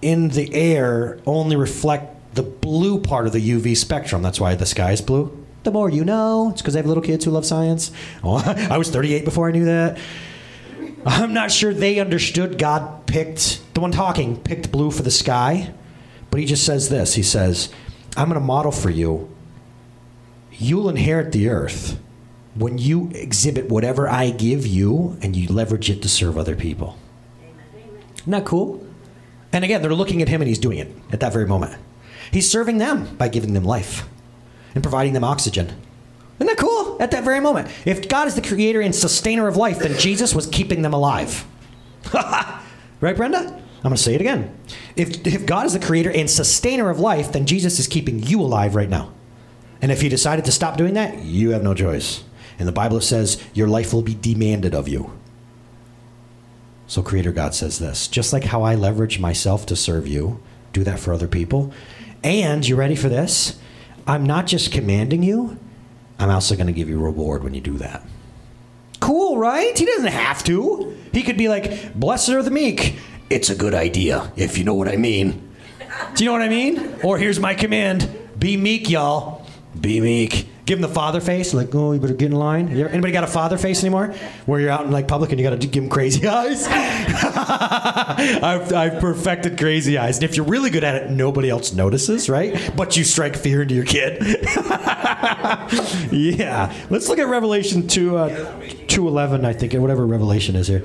in 0.00 0.28
the 0.30 0.52
air 0.54 1.18
only 1.26 1.56
reflect 1.56 2.34
the 2.34 2.42
blue 2.42 3.00
part 3.00 3.26
of 3.26 3.32
the 3.32 3.50
UV 3.50 3.76
spectrum. 3.76 4.22
That's 4.22 4.40
why 4.40 4.54
the 4.54 4.66
sky 4.66 4.92
is 4.92 5.00
blue. 5.00 5.34
The 5.64 5.70
more 5.70 5.90
you 5.90 6.04
know. 6.04 6.50
It's 6.50 6.62
because 6.62 6.76
I 6.76 6.78
have 6.78 6.86
little 6.86 7.02
kids 7.02 7.24
who 7.24 7.30
love 7.30 7.44
science. 7.44 7.90
Oh, 8.22 8.36
I 8.70 8.78
was 8.78 8.90
38 8.90 9.24
before 9.24 9.48
I 9.48 9.52
knew 9.52 9.66
that. 9.66 9.98
I'm 11.04 11.32
not 11.32 11.50
sure 11.50 11.72
they 11.72 12.00
understood 12.00 12.58
God 12.58 13.06
picked, 13.06 13.60
the 13.74 13.80
one 13.80 13.92
talking, 13.92 14.36
picked 14.36 14.72
blue 14.72 14.90
for 14.90 15.02
the 15.02 15.10
sky. 15.10 15.72
But 16.30 16.40
he 16.40 16.46
just 16.46 16.64
says 16.64 16.88
this 16.88 17.14
He 17.14 17.22
says, 17.22 17.70
I'm 18.16 18.28
going 18.28 18.40
to 18.40 18.46
model 18.46 18.72
for 18.72 18.90
you. 18.90 19.30
You'll 20.52 20.88
inherit 20.88 21.32
the 21.32 21.48
earth 21.48 22.00
when 22.58 22.78
you 22.78 23.10
exhibit 23.14 23.68
whatever 23.68 24.08
I 24.08 24.30
give 24.30 24.66
you 24.66 25.16
and 25.22 25.36
you 25.36 25.48
leverage 25.48 25.90
it 25.90 26.02
to 26.02 26.08
serve 26.08 26.36
other 26.36 26.56
people. 26.56 26.98
Isn't 28.20 28.32
that 28.32 28.44
cool? 28.44 28.84
And 29.52 29.64
again, 29.64 29.80
they're 29.80 29.94
looking 29.94 30.20
at 30.22 30.28
him 30.28 30.42
and 30.42 30.48
he's 30.48 30.58
doing 30.58 30.78
it 30.78 30.92
at 31.12 31.20
that 31.20 31.32
very 31.32 31.46
moment. 31.46 31.76
He's 32.30 32.50
serving 32.50 32.78
them 32.78 33.16
by 33.16 33.28
giving 33.28 33.54
them 33.54 33.64
life 33.64 34.06
and 34.74 34.82
providing 34.82 35.14
them 35.14 35.24
oxygen. 35.24 35.68
Isn't 36.38 36.46
that 36.46 36.58
cool? 36.58 36.96
At 37.00 37.10
that 37.12 37.24
very 37.24 37.40
moment. 37.40 37.68
If 37.84 38.08
God 38.08 38.28
is 38.28 38.34
the 38.34 38.42
creator 38.42 38.80
and 38.80 38.94
sustainer 38.94 39.48
of 39.48 39.56
life, 39.56 39.78
then 39.78 39.98
Jesus 39.98 40.34
was 40.34 40.46
keeping 40.46 40.82
them 40.82 40.92
alive. 40.92 41.46
right, 43.00 43.16
Brenda? 43.16 43.38
I'm 43.38 43.82
going 43.82 43.96
to 43.96 44.02
say 44.02 44.14
it 44.14 44.20
again. 44.20 44.56
If, 44.96 45.26
if 45.26 45.46
God 45.46 45.66
is 45.66 45.72
the 45.72 45.80
creator 45.80 46.10
and 46.10 46.28
sustainer 46.28 46.90
of 46.90 46.98
life, 46.98 47.32
then 47.32 47.46
Jesus 47.46 47.78
is 47.78 47.86
keeping 47.86 48.22
you 48.22 48.40
alive 48.40 48.74
right 48.74 48.88
now. 48.88 49.12
And 49.80 49.92
if 49.92 50.00
he 50.00 50.08
decided 50.08 50.44
to 50.46 50.52
stop 50.52 50.76
doing 50.76 50.94
that, 50.94 51.22
you 51.22 51.50
have 51.50 51.62
no 51.62 51.74
choice. 51.74 52.24
And 52.58 52.66
the 52.66 52.72
Bible 52.72 53.00
says 53.00 53.42
your 53.54 53.68
life 53.68 53.92
will 53.92 54.02
be 54.02 54.14
demanded 54.14 54.74
of 54.74 54.88
you. 54.88 55.12
So, 56.86 57.02
Creator 57.02 57.32
God 57.32 57.54
says 57.54 57.78
this 57.78 58.08
just 58.08 58.32
like 58.32 58.44
how 58.44 58.62
I 58.62 58.74
leverage 58.74 59.20
myself 59.20 59.66
to 59.66 59.76
serve 59.76 60.06
you, 60.06 60.40
do 60.72 60.84
that 60.84 60.98
for 60.98 61.12
other 61.12 61.28
people. 61.28 61.72
And 62.24 62.66
you 62.66 62.76
ready 62.76 62.96
for 62.96 63.08
this? 63.08 63.58
I'm 64.06 64.24
not 64.24 64.46
just 64.46 64.72
commanding 64.72 65.22
you, 65.22 65.58
I'm 66.18 66.30
also 66.30 66.56
going 66.56 66.66
to 66.66 66.72
give 66.72 66.88
you 66.88 66.98
reward 66.98 67.44
when 67.44 67.54
you 67.54 67.60
do 67.60 67.76
that. 67.78 68.04
Cool, 69.00 69.38
right? 69.38 69.78
He 69.78 69.84
doesn't 69.84 70.08
have 70.10 70.42
to. 70.44 70.96
He 71.12 71.22
could 71.22 71.36
be 71.36 71.48
like, 71.48 71.94
Blessed 71.94 72.30
are 72.30 72.42
the 72.42 72.50
meek. 72.50 72.98
It's 73.30 73.50
a 73.50 73.54
good 73.54 73.74
idea, 73.74 74.32
if 74.36 74.58
you 74.58 74.64
know 74.64 74.74
what 74.74 74.88
I 74.88 74.96
mean. 74.96 75.54
Do 76.14 76.24
you 76.24 76.30
know 76.30 76.32
what 76.32 76.42
I 76.42 76.48
mean? 76.48 76.96
Or 77.04 77.18
here's 77.18 77.38
my 77.38 77.54
command 77.54 78.08
be 78.38 78.56
meek, 78.56 78.88
y'all. 78.88 79.46
Be 79.78 80.00
meek. 80.00 80.48
Give 80.68 80.76
him 80.76 80.82
the 80.82 80.88
father 80.88 81.22
face, 81.22 81.54
like, 81.54 81.74
oh, 81.74 81.92
you 81.92 81.98
better 81.98 82.12
get 82.12 82.26
in 82.26 82.36
line. 82.36 82.68
Ever, 82.78 82.90
anybody 82.90 83.10
got 83.10 83.24
a 83.24 83.26
father 83.26 83.56
face 83.56 83.82
anymore? 83.82 84.08
Where 84.44 84.60
you're 84.60 84.70
out 84.70 84.84
in 84.84 84.90
like 84.90 85.08
public 85.08 85.30
and 85.30 85.40
you 85.40 85.48
got 85.48 85.58
to 85.58 85.66
give 85.66 85.82
him 85.82 85.88
crazy 85.88 86.28
eyes. 86.28 86.66
I've, 86.68 88.70
I've 88.74 89.00
perfected 89.00 89.56
crazy 89.56 89.96
eyes, 89.96 90.18
and 90.18 90.24
if 90.24 90.36
you're 90.36 90.44
really 90.44 90.68
good 90.68 90.84
at 90.84 90.94
it, 90.96 91.10
nobody 91.10 91.48
else 91.48 91.72
notices, 91.72 92.28
right? 92.28 92.70
But 92.76 92.98
you 92.98 93.04
strike 93.04 93.34
fear 93.34 93.62
into 93.62 93.74
your 93.74 93.86
kid. 93.86 94.20
yeah. 96.12 96.70
Let's 96.90 97.08
look 97.08 97.18
at 97.18 97.28
Revelation 97.28 97.88
two 97.88 98.18
uh, 98.18 98.60
two 98.88 99.08
eleven, 99.08 99.46
I 99.46 99.54
think, 99.54 99.74
or 99.74 99.80
whatever 99.80 100.04
Revelation 100.04 100.54
is 100.54 100.68
here. 100.68 100.84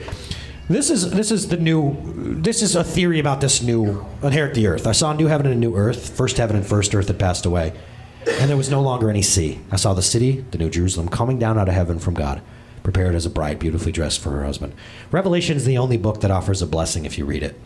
This 0.70 0.90
is 0.90 1.12
this 1.12 1.30
is 1.30 1.50
the 1.50 1.58
new. 1.58 1.98
This 2.42 2.62
is 2.62 2.78
a 2.78 2.86
theory 2.86 3.20
about 3.20 3.42
this 3.42 3.62
new 3.62 4.06
inherit 4.22 4.54
the 4.54 4.68
earth. 4.68 4.88
I 4.88 4.94
saw 4.94 5.12
a 5.12 5.14
new 5.14 5.28
heaven 5.28 5.46
and 5.46 5.56
a 5.56 5.60
new 5.60 5.76
earth. 5.76 6.16
First 6.16 6.38
heaven 6.38 6.56
and 6.56 6.66
first 6.66 6.96
earth 6.96 7.10
had 7.10 7.20
passed 7.20 7.46
away, 7.46 7.74
and 8.28 8.50
there 8.50 8.58
was 8.58 8.70
no 8.70 8.82
longer 8.82 9.10
any 9.10 9.22
sea. 9.22 9.60
I 9.72 9.76
saw 9.76 9.94
the 9.94 10.02
city, 10.02 10.46
the 10.52 10.58
new 10.58 10.70
Jerusalem, 10.70 11.10
coming 11.10 11.40
down 11.40 11.58
out 11.58 11.68
of 11.68 11.74
heaven 11.74 12.00
from 12.00 12.14
God, 12.14 12.42
prepared 12.84 13.16
as 13.16 13.26
a 13.26 13.30
bride, 13.30 13.60
beautifully 13.60 13.92
dressed 13.92 14.20
for 14.20 14.32
her 14.32 14.44
husband. 14.44 14.74
Revelation 15.12 15.58
is 15.58 15.66
the 15.66 15.78
only 15.78 15.98
book 15.98 16.22
that 16.22 16.32
offers 16.32 16.62
a 16.62 16.68
blessing 16.68 17.06
if 17.06 17.18
you 17.18 17.26
read 17.26 17.44
it. 17.44 17.60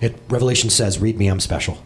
It 0.00 0.16
Revelation 0.28 0.70
says, 0.70 0.98
"Read 0.98 1.18
me, 1.18 1.28
I'm 1.28 1.40
special." 1.40 1.78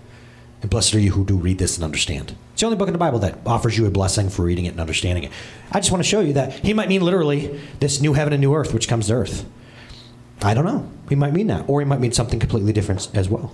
And 0.63 0.71
blessed 0.71 0.95
are 0.95 1.01
you 1.01 1.13
who 1.13 1.25
do 1.25 1.37
read 1.37 1.59
this 1.59 1.77
and 1.77 1.85
understand. 1.85 2.35
It's 2.53 2.61
the 2.61 2.67
only 2.67 2.79
book 2.79 2.89
in 2.89 2.93
the 2.93 2.99
Bible 2.99 3.19
that 3.21 3.39
offers 3.45 3.77
you 3.77 3.87
a 3.87 3.91
blessing 3.91 4.31
for 4.31 4.43
reading 4.43 4.65
it 4.65 4.71
and 4.71 4.81
understanding 4.81 5.25
it. 5.25 5.31
I 5.71 5.81
just 5.81 5.91
want 5.91 6.03
to 6.03 6.09
show 6.09 6.21
you 6.21 6.33
that 6.33 6.53
he 6.53 6.73
might 6.73 6.89
mean 6.89 7.03
literally 7.03 7.61
this 7.81 8.01
new 8.01 8.15
heaven 8.15 8.33
and 8.33 8.41
new 8.41 8.55
earth 8.55 8.73
which 8.73 8.89
comes 8.89 9.09
to 9.09 9.15
earth. 9.15 9.45
I 10.43 10.55
don't 10.55 10.65
know. 10.65 10.89
He 11.09 11.15
might 11.15 11.33
mean 11.33 11.47
that. 11.49 11.65
Or 11.69 11.81
he 11.81 11.87
might 11.87 12.01
mean 12.01 12.13
something 12.13 12.39
completely 12.39 12.73
different 12.73 13.09
as 13.15 13.29
well. 13.29 13.53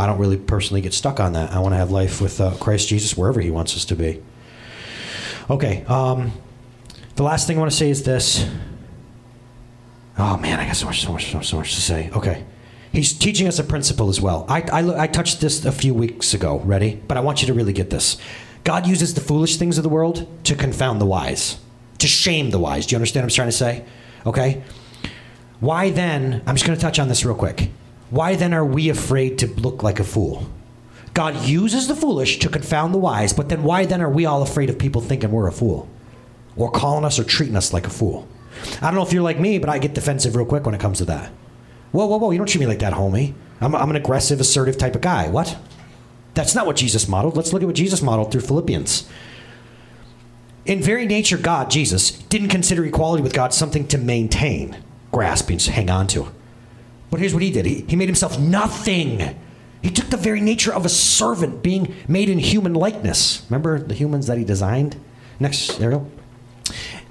I 0.00 0.06
don't 0.06 0.18
really 0.18 0.38
personally 0.38 0.80
get 0.80 0.94
stuck 0.94 1.20
on 1.20 1.34
that. 1.34 1.52
I 1.52 1.58
want 1.58 1.74
to 1.74 1.76
have 1.76 1.90
life 1.90 2.22
with 2.22 2.40
uh, 2.40 2.52
Christ 2.52 2.88
Jesus 2.88 3.18
wherever 3.18 3.38
he 3.38 3.50
wants 3.50 3.76
us 3.76 3.84
to 3.84 3.94
be. 3.94 4.22
Okay. 5.50 5.84
Um, 5.84 6.32
the 7.16 7.22
last 7.22 7.46
thing 7.46 7.58
I 7.58 7.60
want 7.60 7.70
to 7.70 7.76
say 7.76 7.90
is 7.90 8.02
this. 8.02 8.48
Oh, 10.16 10.38
man, 10.38 10.58
I 10.58 10.64
got 10.64 10.76
so 10.76 10.86
much, 10.86 11.02
so 11.02 11.12
much, 11.12 11.30
so, 11.30 11.40
so 11.42 11.58
much 11.58 11.74
to 11.74 11.82
say. 11.82 12.10
Okay. 12.12 12.46
He's 12.92 13.12
teaching 13.12 13.46
us 13.46 13.58
a 13.58 13.64
principle 13.64 14.08
as 14.08 14.22
well. 14.22 14.46
I, 14.48 14.62
I, 14.72 15.02
I 15.02 15.06
touched 15.06 15.42
this 15.42 15.66
a 15.66 15.72
few 15.72 15.92
weeks 15.92 16.32
ago, 16.32 16.60
ready? 16.60 16.98
But 17.06 17.18
I 17.18 17.20
want 17.20 17.42
you 17.42 17.46
to 17.48 17.54
really 17.54 17.74
get 17.74 17.90
this. 17.90 18.16
God 18.64 18.86
uses 18.86 19.12
the 19.12 19.20
foolish 19.20 19.58
things 19.58 19.76
of 19.76 19.82
the 19.82 19.90
world 19.90 20.26
to 20.44 20.54
confound 20.54 21.02
the 21.02 21.06
wise, 21.06 21.58
to 21.98 22.06
shame 22.06 22.52
the 22.52 22.58
wise. 22.58 22.86
Do 22.86 22.94
you 22.94 22.96
understand 22.96 23.24
what 23.24 23.32
I'm 23.32 23.36
trying 23.36 23.48
to 23.48 23.52
say? 23.52 23.84
Okay? 24.24 24.62
Why 25.60 25.90
then, 25.90 26.42
I'm 26.46 26.54
just 26.54 26.66
going 26.66 26.78
to 26.78 26.82
touch 26.82 26.98
on 26.98 27.08
this 27.08 27.22
real 27.22 27.34
quick. 27.34 27.70
Why 28.10 28.34
then 28.34 28.52
are 28.52 28.64
we 28.64 28.88
afraid 28.88 29.38
to 29.38 29.46
look 29.46 29.82
like 29.82 30.00
a 30.00 30.04
fool? 30.04 30.48
God 31.14 31.44
uses 31.44 31.88
the 31.88 31.96
foolish 31.96 32.38
to 32.40 32.48
confound 32.48 32.94
the 32.94 32.98
wise, 32.98 33.32
but 33.32 33.48
then 33.48 33.62
why 33.62 33.84
then 33.84 34.02
are 34.02 34.10
we 34.10 34.26
all 34.26 34.42
afraid 34.42 34.70
of 34.70 34.78
people 34.78 35.00
thinking 35.00 35.30
we're 35.30 35.48
a 35.48 35.52
fool? 35.52 35.88
Or 36.56 36.70
calling 36.70 37.04
us 37.04 37.18
or 37.18 37.24
treating 37.24 37.56
us 37.56 37.72
like 37.72 37.86
a 37.86 37.90
fool? 37.90 38.28
I 38.82 38.86
don't 38.86 38.94
know 38.94 39.02
if 39.02 39.12
you're 39.12 39.22
like 39.22 39.40
me, 39.40 39.58
but 39.58 39.70
I 39.70 39.78
get 39.78 39.94
defensive 39.94 40.36
real 40.36 40.46
quick 40.46 40.66
when 40.66 40.74
it 40.74 40.80
comes 40.80 40.98
to 40.98 41.04
that. 41.06 41.30
Whoa, 41.92 42.06
whoa, 42.06 42.18
whoa, 42.18 42.30
you 42.30 42.38
don't 42.38 42.48
treat 42.48 42.60
me 42.60 42.66
like 42.66 42.80
that, 42.80 42.92
homie. 42.92 43.34
I'm, 43.60 43.74
I'm 43.74 43.90
an 43.90 43.96
aggressive, 43.96 44.40
assertive 44.40 44.78
type 44.78 44.94
of 44.94 45.00
guy. 45.00 45.28
What? 45.28 45.56
That's 46.34 46.54
not 46.54 46.66
what 46.66 46.76
Jesus 46.76 47.08
modeled. 47.08 47.36
Let's 47.36 47.52
look 47.52 47.62
at 47.62 47.66
what 47.66 47.76
Jesus 47.76 48.02
modeled 48.02 48.30
through 48.30 48.42
Philippians. 48.42 49.08
In 50.66 50.80
very 50.80 51.06
nature, 51.06 51.38
God, 51.38 51.70
Jesus, 51.70 52.10
didn't 52.10 52.48
consider 52.48 52.84
equality 52.84 53.22
with 53.22 53.32
God 53.32 53.52
something 53.52 53.88
to 53.88 53.98
maintain, 53.98 54.76
grasp, 55.10 55.50
and 55.50 55.60
hang 55.60 55.90
on 55.90 56.06
to. 56.08 56.30
But 57.10 57.20
here's 57.20 57.34
what 57.34 57.42
he 57.42 57.50
did 57.50 57.66
he, 57.66 57.84
he 57.88 57.96
made 57.96 58.08
himself 58.08 58.38
nothing. 58.38 59.36
He 59.82 59.90
took 59.90 60.10
the 60.10 60.16
very 60.16 60.40
nature 60.40 60.72
of 60.72 60.84
a 60.84 60.90
servant 60.90 61.62
being 61.62 61.94
made 62.06 62.28
in 62.28 62.38
human 62.38 62.74
likeness. 62.74 63.46
Remember 63.48 63.78
the 63.78 63.94
humans 63.94 64.26
that 64.26 64.38
he 64.38 64.44
designed? 64.44 64.96
Next, 65.38 65.78
there 65.78 65.90
we 65.90 65.96
go. 65.96 66.10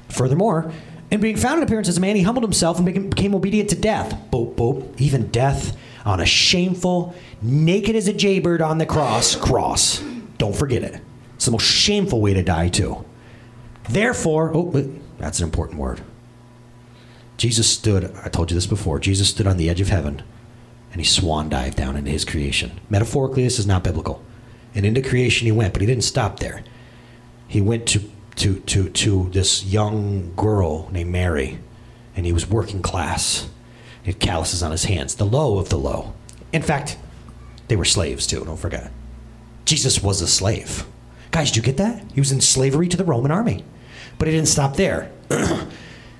Furthermore, 0.09 0.71
in 1.11 1.19
being 1.19 1.35
found 1.35 1.57
in 1.57 1.63
appearance 1.63 1.89
as 1.89 1.97
a 1.97 2.01
man, 2.01 2.15
he 2.15 2.21
humbled 2.21 2.43
himself 2.43 2.77
and 2.77 2.85
became, 2.85 3.09
became 3.09 3.33
obedient 3.33 3.69
to 3.71 3.75
death. 3.75 4.15
Boop, 4.31 4.55
boop. 4.55 4.99
Even 5.01 5.27
death 5.29 5.75
on 6.05 6.19
a 6.19 6.25
shameful, 6.25 7.15
naked 7.41 7.95
as 7.95 8.07
a 8.07 8.13
jaybird 8.13 8.61
on 8.61 8.77
the 8.77 8.85
cross. 8.85 9.35
Cross. 9.35 10.03
Don't 10.37 10.55
forget 10.55 10.83
it. 10.83 11.01
It's 11.35 11.45
the 11.45 11.51
most 11.51 11.65
shameful 11.65 12.21
way 12.21 12.33
to 12.33 12.43
die, 12.43 12.69
too. 12.69 13.03
Therefore, 13.89 14.51
oh, 14.53 14.91
that's 15.17 15.39
an 15.39 15.45
important 15.45 15.79
word. 15.79 16.01
Jesus 17.39 17.71
stood, 17.71 18.13
I 18.21 18.27
told 18.27 18.51
you 18.51 18.55
this 18.55 18.67
before, 18.67 18.99
Jesus 18.99 19.29
stood 19.29 19.47
on 19.47 19.55
the 19.55 19.69
edge 19.69 19.79
of 19.79 19.87
heaven 19.87 20.21
and 20.91 20.99
he 20.99 21.05
swan 21.05 21.47
dived 21.47 21.77
down 21.77 21.95
into 21.95 22.11
his 22.11 22.25
creation. 22.25 22.81
Metaphorically, 22.89 23.43
this 23.43 23.59
is 23.59 23.65
not 23.65 23.81
biblical. 23.81 24.21
And 24.75 24.85
into 24.85 25.01
creation 25.01 25.45
he 25.45 25.51
went, 25.53 25.71
but 25.71 25.81
he 25.81 25.87
didn't 25.87 26.03
stop 26.03 26.39
there. 26.39 26.63
He 27.47 27.61
went 27.61 27.87
to 27.87 28.01
to, 28.35 28.59
to, 28.61 28.89
to 28.89 29.29
this 29.31 29.65
young 29.65 30.33
girl 30.35 30.89
named 30.91 31.11
Mary, 31.11 31.59
and 32.15 32.25
he 32.25 32.31
was 32.31 32.49
working 32.49 32.81
class. 32.81 33.49
He 34.01 34.11
had 34.11 34.21
calluses 34.21 34.63
on 34.63 34.71
his 34.71 34.85
hands, 34.85 35.15
the 35.15 35.25
low 35.25 35.59
of 35.59 35.67
the 35.67 35.77
low. 35.77 36.13
In 36.53 36.61
fact, 36.61 36.97
they 37.67 37.75
were 37.75 37.83
slaves 37.83 38.25
too, 38.25 38.45
don't 38.45 38.55
forget. 38.55 38.91
Jesus 39.65 40.01
was 40.01 40.21
a 40.21 40.27
slave. 40.27 40.85
Guys, 41.31 41.51
did 41.51 41.57
you 41.57 41.63
get 41.63 41.77
that? 41.77 42.01
He 42.13 42.21
was 42.21 42.31
in 42.31 42.39
slavery 42.39 42.87
to 42.87 42.97
the 42.97 43.03
Roman 43.03 43.29
army. 43.29 43.65
But 44.17 44.29
he 44.29 44.33
didn't 44.33 44.47
stop 44.47 44.77
there. 44.77 45.11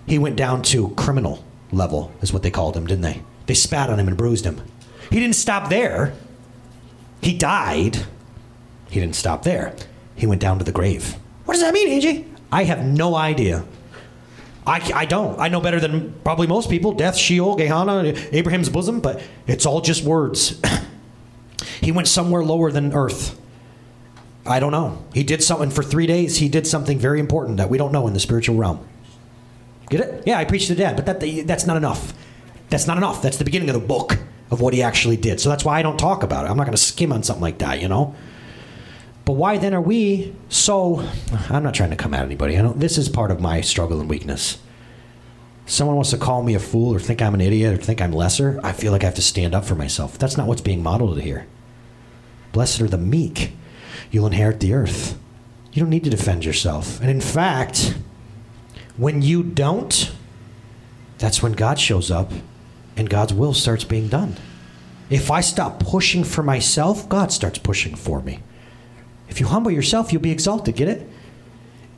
he 0.10 0.18
went 0.18 0.36
down 0.36 0.64
to 0.64 0.90
criminal 0.96 1.46
level, 1.72 2.12
is 2.22 2.34
what 2.34 2.42
they 2.42 2.50
called 2.50 2.76
him, 2.76 2.88
didn't 2.88 3.04
they? 3.04 3.22
They 3.46 3.54
spat 3.54 3.92
on 3.92 4.00
him 4.00 4.08
and 4.08 4.18
bruised 4.18 4.44
him. 4.44 4.60
He 5.12 5.20
didn't 5.20 5.36
stop 5.36 5.70
there. 5.70 6.14
He 7.22 7.38
died. 7.38 7.98
He 8.90 9.00
didn't 9.00 9.16
stop 9.16 9.44
there. 9.44 9.76
He 10.16 10.26
went 10.26 10.42
down 10.42 10.58
to 10.58 10.66
the 10.66 10.72
grave. 10.72 11.16
What 11.46 11.54
does 11.54 11.62
that 11.62 11.74
mean, 11.74 11.90
Angie? 11.90 12.26
I 12.52 12.64
have 12.64 12.84
no 12.84 13.14
idea. 13.16 13.64
I, 14.66 14.92
I 14.94 15.06
don't. 15.06 15.40
I 15.40 15.48
know 15.48 15.62
better 15.62 15.80
than 15.80 16.14
probably 16.24 16.48
most 16.48 16.72
people. 16.72 16.94
Death, 16.94 17.16
Sheol, 17.16 17.56
Gehenna, 17.56 18.14
Abraham's 18.32 18.70
bosom, 18.70 19.02
but 19.02 19.22
it's 19.46 19.66
all 19.66 19.80
just 19.80 20.04
words. 20.04 20.60
he 21.82 21.92
went 21.92 22.08
somewhere 22.08 22.44
lower 22.44 22.72
than 22.72 22.94
earth. 22.94 23.40
I 24.46 24.60
don't 24.60 24.72
know. 24.72 25.06
He 25.14 25.24
did 25.24 25.44
something 25.44 25.70
for 25.70 25.84
three 25.84 26.08
days. 26.08 26.38
He 26.38 26.50
did 26.50 26.66
something 26.66 26.98
very 26.98 27.20
important 27.20 27.58
that 27.58 27.70
we 27.70 27.78
don't 27.78 27.92
know 27.92 28.08
in 28.08 28.14
the 28.14 28.20
spiritual 28.20 28.56
realm. 28.56 28.88
Get 29.90 30.02
it? 30.02 30.24
Yeah, 30.26 30.38
I 30.38 30.46
preached 30.46 30.68
to 30.68 30.76
dead, 30.76 30.96
but 30.96 31.06
that 31.06 31.20
that's 31.48 31.66
not 31.66 31.78
enough. 31.78 32.14
That's 32.70 32.88
not 32.88 32.98
enough. 32.98 33.22
That's 33.22 33.38
the 33.38 33.46
beginning 33.46 33.70
of 33.70 33.74
the 33.74 33.88
book 33.88 34.18
of 34.52 34.62
what 34.62 34.74
he 34.74 34.82
actually 34.82 35.18
did. 35.18 35.40
So 35.40 35.50
that's 35.50 35.66
why 35.66 35.80
I 35.80 35.82
don't 35.82 35.98
talk 35.98 36.24
about 36.24 36.46
it. 36.46 36.50
I'm 36.50 36.58
not 36.58 36.66
going 36.66 36.76
to 36.76 36.82
skim 36.82 37.12
on 37.12 37.24
something 37.24 37.42
like 37.42 37.60
that, 37.60 37.82
you 37.82 37.88
know? 37.88 38.16
But 39.26 39.34
why 39.34 39.58
then 39.58 39.74
are 39.74 39.82
we 39.82 40.34
so? 40.50 41.08
I'm 41.50 41.64
not 41.64 41.76
trying 41.76 41.92
to 41.92 41.96
come 41.96 42.14
at 42.14 42.24
anybody. 42.24 42.58
I 42.58 42.62
know 42.62 42.74
this 42.74 42.98
is 42.98 43.10
part 43.10 43.30
of 43.30 43.40
my 43.40 43.62
struggle 43.62 44.00
and 44.00 44.10
weakness. 44.10 44.60
Someone 45.68 45.96
wants 45.96 46.10
to 46.10 46.18
call 46.18 46.42
me 46.42 46.56
a 46.56 46.60
fool 46.60 46.96
or 46.96 47.00
think 47.00 47.22
I'm 47.22 47.36
an 47.36 47.42
idiot 47.42 47.74
or 47.74 47.78
think 47.78 48.02
I'm 48.02 48.12
lesser. 48.12 48.60
I 48.64 48.72
feel 48.72 48.92
like 48.92 49.04
I 49.04 49.06
have 49.06 49.16
to 49.16 49.22
stand 49.22 49.54
up 49.54 49.66
for 49.66 49.76
myself. 49.76 50.18
That's 50.18 50.36
not 50.36 50.48
what's 50.48 50.62
being 50.62 50.82
modeled 50.82 51.22
here. 51.22 51.46
Blessed 52.52 52.82
are 52.82 52.88
the 52.88 52.98
meek. 52.98 53.54
You'll 54.10 54.26
inherit 54.26 54.62
the 54.62 54.74
earth. 54.74 55.20
You 55.72 55.82
don't 55.82 55.92
need 55.92 56.06
to 56.06 56.10
defend 56.10 56.44
yourself. 56.44 57.00
And 57.00 57.12
in 57.12 57.22
fact, 57.22 57.96
when 59.00 59.22
you 59.22 59.42
don't, 59.42 60.12
that's 61.20 61.42
when 61.42 61.54
God 61.54 61.80
shows 61.80 62.12
up 62.12 62.34
and 62.98 63.10
God's 63.10 63.34
will 63.34 63.54
starts 63.54 63.86
being 63.86 64.10
done. 64.10 64.36
If 65.10 65.32
I 65.32 65.40
stop 65.40 65.80
pushing 65.80 66.26
for 66.26 66.44
myself, 66.44 67.08
God 67.08 67.32
starts 67.32 67.58
pushing 67.58 67.96
for 67.96 68.22
me. 68.22 68.42
If 69.30 69.40
you 69.40 69.48
humble 69.48 69.72
yourself, 69.72 70.12
you'll 70.12 70.22
be 70.22 70.32
exalted. 70.32 70.76
Get 70.76 70.90
it? 70.90 71.10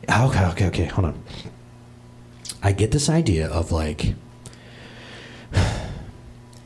Okay, 0.07 0.45
okay, 0.45 0.67
okay. 0.67 0.85
Hold 0.85 1.05
on. 1.05 1.23
I 2.61 2.71
get 2.71 2.91
this 2.91 3.09
idea 3.09 3.47
of 3.47 3.71
like 3.71 4.13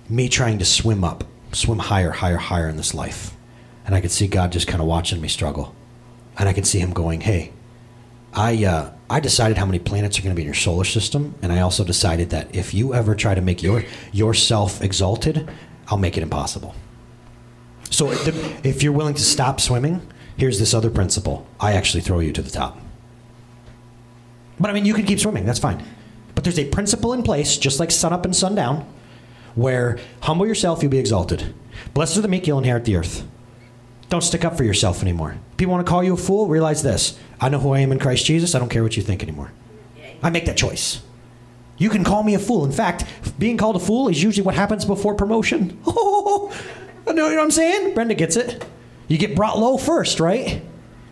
me 0.09 0.27
trying 0.27 0.59
to 0.59 0.65
swim 0.65 1.05
up, 1.05 1.23
swim 1.53 1.79
higher, 1.79 2.11
higher, 2.11 2.37
higher 2.37 2.67
in 2.67 2.75
this 2.75 2.93
life. 2.93 3.37
And 3.85 3.95
I 3.95 4.01
could 4.01 4.11
see 4.11 4.27
God 4.27 4.51
just 4.51 4.67
kind 4.67 4.81
of 4.81 4.87
watching 4.87 5.21
me 5.21 5.29
struggle. 5.29 5.73
And 6.37 6.49
I 6.49 6.53
can 6.53 6.65
see 6.65 6.79
him 6.79 6.91
going, 6.91 7.21
hey, 7.21 7.53
I, 8.33 8.65
uh, 8.65 8.94
I 9.09 9.19
decided 9.19 9.57
how 9.57 9.65
many 9.65 9.79
planets 9.79 10.17
are 10.17 10.23
going 10.23 10.33
to 10.33 10.35
be 10.35 10.41
in 10.41 10.47
your 10.47 10.55
solar 10.55 10.83
system. 10.83 11.35
And 11.41 11.51
I 11.51 11.61
also 11.61 11.83
decided 11.83 12.31
that 12.31 12.53
if 12.55 12.73
you 12.73 12.93
ever 12.93 13.15
try 13.15 13.35
to 13.35 13.41
make 13.41 13.61
your, 13.61 13.83
yourself 14.11 14.81
exalted, 14.81 15.49
I'll 15.87 15.97
make 15.97 16.17
it 16.17 16.23
impossible. 16.23 16.75
So 17.91 18.11
if 18.11 18.81
you're 18.81 18.93
willing 18.93 19.13
to 19.13 19.21
stop 19.21 19.61
swimming, 19.61 20.01
here's 20.37 20.59
this 20.59 20.73
other 20.73 20.89
principle 20.89 21.47
I 21.59 21.73
actually 21.73 22.01
throw 22.01 22.19
you 22.19 22.33
to 22.33 22.41
the 22.41 22.49
top. 22.49 22.79
But 24.59 24.69
I 24.69 24.73
mean, 24.73 24.85
you 24.85 24.93
can 24.93 25.05
keep 25.05 25.19
swimming, 25.19 25.45
that's 25.45 25.59
fine. 25.59 25.83
But 26.33 26.43
there's 26.43 26.59
a 26.59 26.65
principle 26.65 27.13
in 27.13 27.23
place, 27.23 27.57
just 27.57 27.79
like 27.79 27.91
sun 27.91 28.11
up 28.11 28.25
and 28.25 28.35
sun 28.35 28.55
down, 28.55 28.85
where 29.53 29.99
humble 30.21 30.47
yourself, 30.47 30.81
you'll 30.81 30.91
be 30.91 30.97
exalted. 30.97 31.53
Blessed 31.93 32.17
are 32.17 32.21
the 32.21 32.27
meek, 32.27 32.47
you'll 32.47 32.57
inherit 32.57 32.85
the 32.85 32.95
earth. 32.95 33.25
Don't 34.09 34.21
stick 34.21 34.45
up 34.45 34.55
for 34.55 34.63
yourself 34.63 35.01
anymore. 35.01 35.37
People 35.57 35.73
want 35.73 35.85
to 35.85 35.89
call 35.89 36.03
you 36.03 36.13
a 36.13 36.17
fool, 36.17 36.47
realize 36.47 36.83
this. 36.83 37.17
I 37.41 37.49
know 37.49 37.59
who 37.59 37.71
I 37.71 37.79
am 37.79 37.91
in 37.91 37.99
Christ 37.99 38.25
Jesus, 38.25 38.55
I 38.55 38.59
don't 38.59 38.69
care 38.69 38.83
what 38.83 38.95
you 38.97 39.03
think 39.03 39.23
anymore. 39.23 39.51
I 40.21 40.29
make 40.29 40.45
that 40.45 40.57
choice. 40.57 41.01
You 41.77 41.89
can 41.89 42.03
call 42.03 42.23
me 42.23 42.35
a 42.35 42.39
fool. 42.39 42.63
In 42.65 42.71
fact, 42.71 43.05
being 43.37 43.57
called 43.57 43.75
a 43.75 43.79
fool 43.79 44.07
is 44.07 44.23
usually 44.23 44.45
what 44.45 44.55
happens 44.55 44.85
before 44.85 45.15
promotion. 45.15 45.79
Oh, 47.07 47.11
you 47.11 47.13
know 47.13 47.27
what 47.27 47.39
I'm 47.39 47.51
saying? 47.51 47.93
Brenda 47.93 48.15
gets 48.15 48.35
it. 48.35 48.65
You 49.07 49.17
get 49.19 49.35
brought 49.35 49.59
low 49.59 49.77
first, 49.77 50.19
right? 50.19 50.61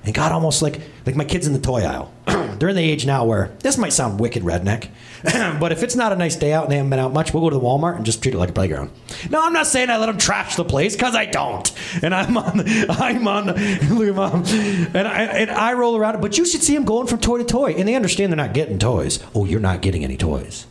And 0.04 0.14
God 0.14 0.32
almost 0.32 0.62
like 0.62 0.82
like 1.06 1.16
my 1.16 1.24
kids 1.24 1.46
in 1.46 1.54
the 1.54 1.60
toy 1.60 1.82
aisle. 1.82 2.12
They're 2.60 2.70
in 2.70 2.76
the 2.76 2.82
age 2.82 3.06
now 3.06 3.26
where 3.26 3.52
this 3.60 3.78
might 3.78 3.94
sound 3.94 4.20
wicked 4.20 4.44
redneck, 4.44 4.90
but 5.60 5.72
if 5.72 5.84
it's 5.84 5.96
not 5.96 6.12
a 6.12 6.16
nice 6.16 6.36
day 6.36 6.54
out 6.54 6.64
and 6.64 6.72
they 6.72 6.78
haven't 6.78 6.90
been 6.90 7.00
out 7.00 7.14
much, 7.14 7.34
we'll 7.34 7.44
go 7.44 7.50
to 7.50 7.56
the 7.56 7.62
Walmart 7.62 7.96
and 7.96 8.06
just 8.06 8.22
treat 8.22 8.36
it 8.36 8.38
like 8.38 8.50
a 8.50 8.54
playground. 8.54 8.92
No, 9.30 9.44
I'm 9.44 9.54
not 9.54 9.68
saying 9.68 9.90
I 9.90 9.98
let 9.98 10.08
them 10.08 10.18
trash 10.18 10.56
the 10.56 10.66
place 10.66 10.96
because 10.96 11.16
I 11.16 11.26
don't. 11.26 11.72
And 12.02 12.14
I'm 12.14 12.38
on, 12.38 12.64
I'm 12.90 13.28
on. 13.28 13.46
Look 13.94 14.08
at 14.08 14.16
mom, 14.16 14.44
and 14.46 15.08
I 15.08 15.24
and 15.24 15.52
I 15.52 15.74
roll 15.74 15.96
around. 15.96 16.22
But 16.22 16.38
you 16.38 16.46
should 16.46 16.64
see 16.64 16.74
them 16.74 16.86
going 16.86 17.08
from 17.08 17.20
toy 17.20 17.38
to 17.40 17.44
toy, 17.44 17.74
and 17.74 17.88
they 17.88 17.96
understand 17.96 18.32
they're 18.32 18.38
not 18.38 18.54
getting 18.54 18.80
toys. 18.80 19.20
Oh, 19.34 19.46
you're 19.46 19.60
not 19.60 19.82
getting 19.82 20.04
any 20.04 20.18
toys. 20.18 20.66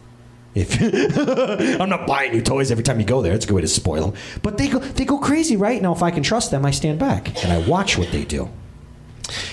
If 0.54 0.78
I'm 1.80 1.88
not 1.88 2.06
buying 2.06 2.34
you 2.34 2.42
toys 2.42 2.70
every 2.70 2.84
time 2.84 3.00
you 3.00 3.06
go 3.06 3.22
there, 3.22 3.32
it's 3.32 3.44
a 3.44 3.48
good 3.48 3.54
way 3.54 3.62
to 3.62 3.68
spoil 3.68 4.08
them. 4.08 4.20
But 4.42 4.58
they 4.58 4.68
go 4.68 4.78
they 4.78 5.04
go 5.04 5.18
crazy, 5.18 5.56
right? 5.56 5.80
Now, 5.80 5.92
if 5.94 6.02
I 6.02 6.10
can 6.10 6.22
trust 6.22 6.50
them, 6.50 6.66
I 6.66 6.70
stand 6.70 6.98
back 6.98 7.42
and 7.42 7.52
I 7.52 7.66
watch 7.66 7.96
what 7.96 8.10
they 8.12 8.24
do. 8.24 8.50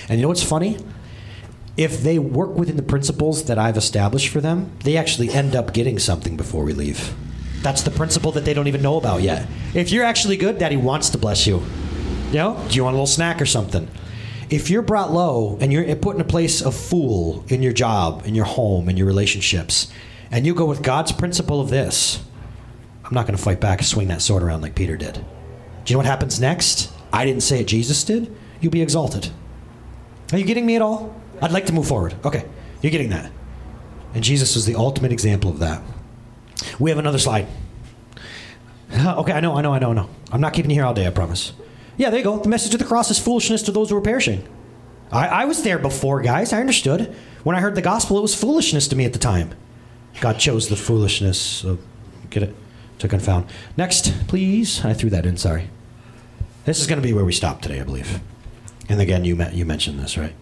And 0.08 0.18
you 0.18 0.22
know 0.22 0.28
what's 0.28 0.42
funny? 0.42 0.76
If 1.80 2.02
they 2.02 2.18
work 2.18 2.56
within 2.56 2.76
the 2.76 2.82
principles 2.82 3.44
that 3.44 3.58
I've 3.58 3.78
established 3.78 4.28
for 4.28 4.42
them, 4.42 4.70
they 4.84 4.98
actually 4.98 5.30
end 5.30 5.56
up 5.56 5.72
getting 5.72 5.98
something 5.98 6.36
before 6.36 6.62
we 6.62 6.74
leave. 6.74 7.14
That's 7.62 7.80
the 7.80 7.90
principle 7.90 8.32
that 8.32 8.44
they 8.44 8.52
don't 8.52 8.68
even 8.68 8.82
know 8.82 8.98
about 8.98 9.22
yet. 9.22 9.48
If 9.72 9.90
you're 9.90 10.04
actually 10.04 10.36
good, 10.36 10.58
Daddy 10.58 10.76
wants 10.76 11.08
to 11.08 11.16
bless 11.16 11.46
you. 11.46 11.62
You 12.32 12.34
know, 12.34 12.62
do 12.68 12.76
you 12.76 12.84
want 12.84 12.92
a 12.92 12.98
little 12.98 13.06
snack 13.06 13.40
or 13.40 13.46
something? 13.46 13.88
If 14.50 14.68
you're 14.68 14.82
brought 14.82 15.10
low 15.10 15.56
and 15.58 15.72
you're 15.72 15.96
put 15.96 16.16
in 16.16 16.20
a 16.20 16.24
place 16.24 16.60
of 16.60 16.76
fool 16.76 17.46
in 17.48 17.62
your 17.62 17.72
job, 17.72 18.24
in 18.26 18.34
your 18.34 18.44
home, 18.44 18.90
in 18.90 18.98
your 18.98 19.06
relationships, 19.06 19.90
and 20.30 20.44
you 20.44 20.54
go 20.54 20.66
with 20.66 20.82
God's 20.82 21.12
principle 21.12 21.62
of 21.62 21.70
this, 21.70 22.22
I'm 23.06 23.14
not 23.14 23.26
going 23.26 23.38
to 23.38 23.42
fight 23.42 23.58
back 23.58 23.82
swing 23.82 24.08
that 24.08 24.20
sword 24.20 24.42
around 24.42 24.60
like 24.60 24.74
Peter 24.74 24.98
did. 24.98 25.14
Do 25.14 25.20
you 25.86 25.94
know 25.94 26.00
what 26.00 26.06
happens 26.06 26.38
next? 26.38 26.92
I 27.10 27.24
didn't 27.24 27.42
say 27.42 27.60
it, 27.60 27.68
Jesus 27.68 28.04
did. 28.04 28.36
You'll 28.60 28.70
be 28.70 28.82
exalted. 28.82 29.30
Are 30.30 30.36
you 30.36 30.44
getting 30.44 30.66
me 30.66 30.76
at 30.76 30.82
all? 30.82 31.18
I'd 31.42 31.52
like 31.52 31.66
to 31.66 31.72
move 31.72 31.86
forward. 31.86 32.14
Okay, 32.24 32.44
you're 32.82 32.90
getting 32.90 33.10
that. 33.10 33.30
And 34.14 34.24
Jesus 34.24 34.56
is 34.56 34.66
the 34.66 34.74
ultimate 34.74 35.12
example 35.12 35.50
of 35.50 35.58
that. 35.60 35.82
We 36.78 36.90
have 36.90 36.98
another 36.98 37.18
slide. 37.18 37.46
Okay, 38.92 39.32
I 39.32 39.38
know, 39.38 39.56
I 39.56 39.62
know, 39.62 39.72
I 39.72 39.78
know, 39.78 39.90
I 39.92 39.94
know. 39.94 40.10
I'm 40.32 40.40
not 40.40 40.52
keeping 40.52 40.70
you 40.72 40.74
here 40.74 40.84
all 40.84 40.92
day, 40.92 41.06
I 41.06 41.10
promise. 41.10 41.52
Yeah, 41.96 42.10
there 42.10 42.18
you 42.18 42.24
go. 42.24 42.38
The 42.38 42.48
message 42.48 42.74
of 42.74 42.80
the 42.80 42.86
cross 42.86 43.08
is 43.08 43.20
foolishness 43.20 43.62
to 43.62 43.72
those 43.72 43.88
who 43.88 43.96
are 43.96 44.00
perishing. 44.00 44.46
I, 45.12 45.28
I 45.28 45.44
was 45.44 45.62
there 45.62 45.78
before, 45.78 46.20
guys. 46.22 46.52
I 46.52 46.60
understood. 46.60 47.14
When 47.44 47.54
I 47.54 47.60
heard 47.60 47.76
the 47.76 47.82
gospel, 47.82 48.18
it 48.18 48.22
was 48.22 48.34
foolishness 48.34 48.88
to 48.88 48.96
me 48.96 49.04
at 49.04 49.12
the 49.12 49.18
time. 49.18 49.54
God 50.20 50.38
chose 50.38 50.68
the 50.68 50.76
foolishness 50.76 51.62
of, 51.62 51.80
get 52.30 52.42
it, 52.42 52.54
to 52.98 53.08
confound. 53.08 53.46
Next, 53.76 54.12
please. 54.26 54.84
I 54.84 54.92
threw 54.92 55.10
that 55.10 55.24
in, 55.24 55.36
sorry. 55.36 55.70
This 56.64 56.80
is 56.80 56.86
going 56.86 57.00
to 57.00 57.06
be 57.06 57.12
where 57.12 57.24
we 57.24 57.32
stop 57.32 57.62
today, 57.62 57.80
I 57.80 57.84
believe. 57.84 58.20
And 58.88 59.00
again, 59.00 59.24
you, 59.24 59.36
met, 59.36 59.54
you 59.54 59.64
mentioned 59.64 59.98
this, 59.98 60.18
right? 60.18 60.34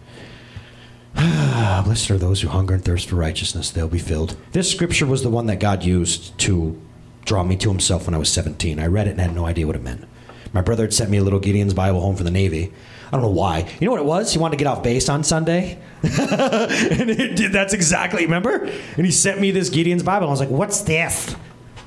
Blessed 1.85 2.11
are 2.11 2.17
those 2.17 2.41
who 2.41 2.49
hunger 2.49 2.73
and 2.75 2.83
thirst 2.83 3.09
for 3.09 3.15
righteousness, 3.15 3.71
they'll 3.71 3.87
be 3.87 3.99
filled. 3.99 4.35
This 4.51 4.71
scripture 4.71 5.05
was 5.05 5.23
the 5.23 5.29
one 5.29 5.47
that 5.47 5.59
God 5.59 5.83
used 5.83 6.37
to 6.39 6.79
draw 7.25 7.43
me 7.43 7.55
to 7.57 7.69
himself 7.69 8.05
when 8.05 8.13
I 8.13 8.17
was 8.17 8.31
17. 8.31 8.79
I 8.79 8.87
read 8.87 9.07
it 9.07 9.11
and 9.11 9.19
had 9.19 9.35
no 9.35 9.45
idea 9.45 9.67
what 9.67 9.75
it 9.75 9.83
meant. 9.83 10.05
My 10.51 10.61
brother 10.61 10.83
had 10.83 10.93
sent 10.93 11.09
me 11.09 11.17
a 11.17 11.23
little 11.23 11.39
Gideon's 11.39 11.73
Bible 11.73 12.01
home 12.01 12.15
from 12.15 12.25
the 12.25 12.31
Navy. 12.31 12.73
I 13.07 13.11
don't 13.11 13.21
know 13.21 13.29
why. 13.29 13.69
You 13.79 13.85
know 13.85 13.91
what 13.91 14.01
it 14.01 14.05
was? 14.05 14.33
He 14.33 14.39
wanted 14.39 14.57
to 14.57 14.63
get 14.63 14.67
off 14.67 14.83
base 14.83 15.09
on 15.09 15.23
Sunday. 15.23 15.79
and 16.03 17.09
it, 17.09 17.51
that's 17.51 17.73
exactly, 17.73 18.23
remember? 18.23 18.65
And 18.65 19.05
he 19.05 19.11
sent 19.11 19.39
me 19.39 19.51
this 19.51 19.69
Gideon's 19.69 20.03
Bible. 20.03 20.27
I 20.27 20.31
was 20.31 20.39
like, 20.39 20.49
what's 20.49 20.81
this? 20.81 21.35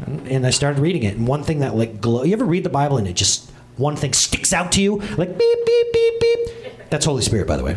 And 0.07 0.47
I 0.47 0.51
started 0.51 0.81
reading 0.81 1.05
it. 1.05 1.17
And 1.17 1.27
one 1.27 1.45
thing 1.45 1.61
that, 1.61 1.77
like, 1.77 2.01
glow, 2.01 2.25
you 2.25 2.33
ever 2.33 2.45
read 2.45 2.65
the 2.65 2.71
Bible 2.71 2.99
and 2.99 3.07
it 3.07 3.15
just, 3.15 3.51
one 3.77 3.95
thing 3.95 4.13
sticks 4.13 4.53
out 4.53 4.73
to 4.73 4.83
you? 4.83 4.99
Like, 4.99 5.39
beep, 5.39 5.67
beep, 5.67 5.93
beep, 5.93 6.21
beep. 6.21 6.91
That's 6.91 7.05
Holy 7.05 7.23
Spirit, 7.23 7.47
by 7.47 7.57
the 7.57 7.65
way. 7.65 7.77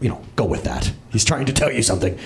You 0.00 0.10
know, 0.10 0.22
go 0.36 0.44
with 0.44 0.64
that. 0.64 0.92
He's 1.10 1.24
trying 1.24 1.46
to 1.46 1.52
tell 1.52 1.70
you 1.70 1.82
something. 1.82 2.18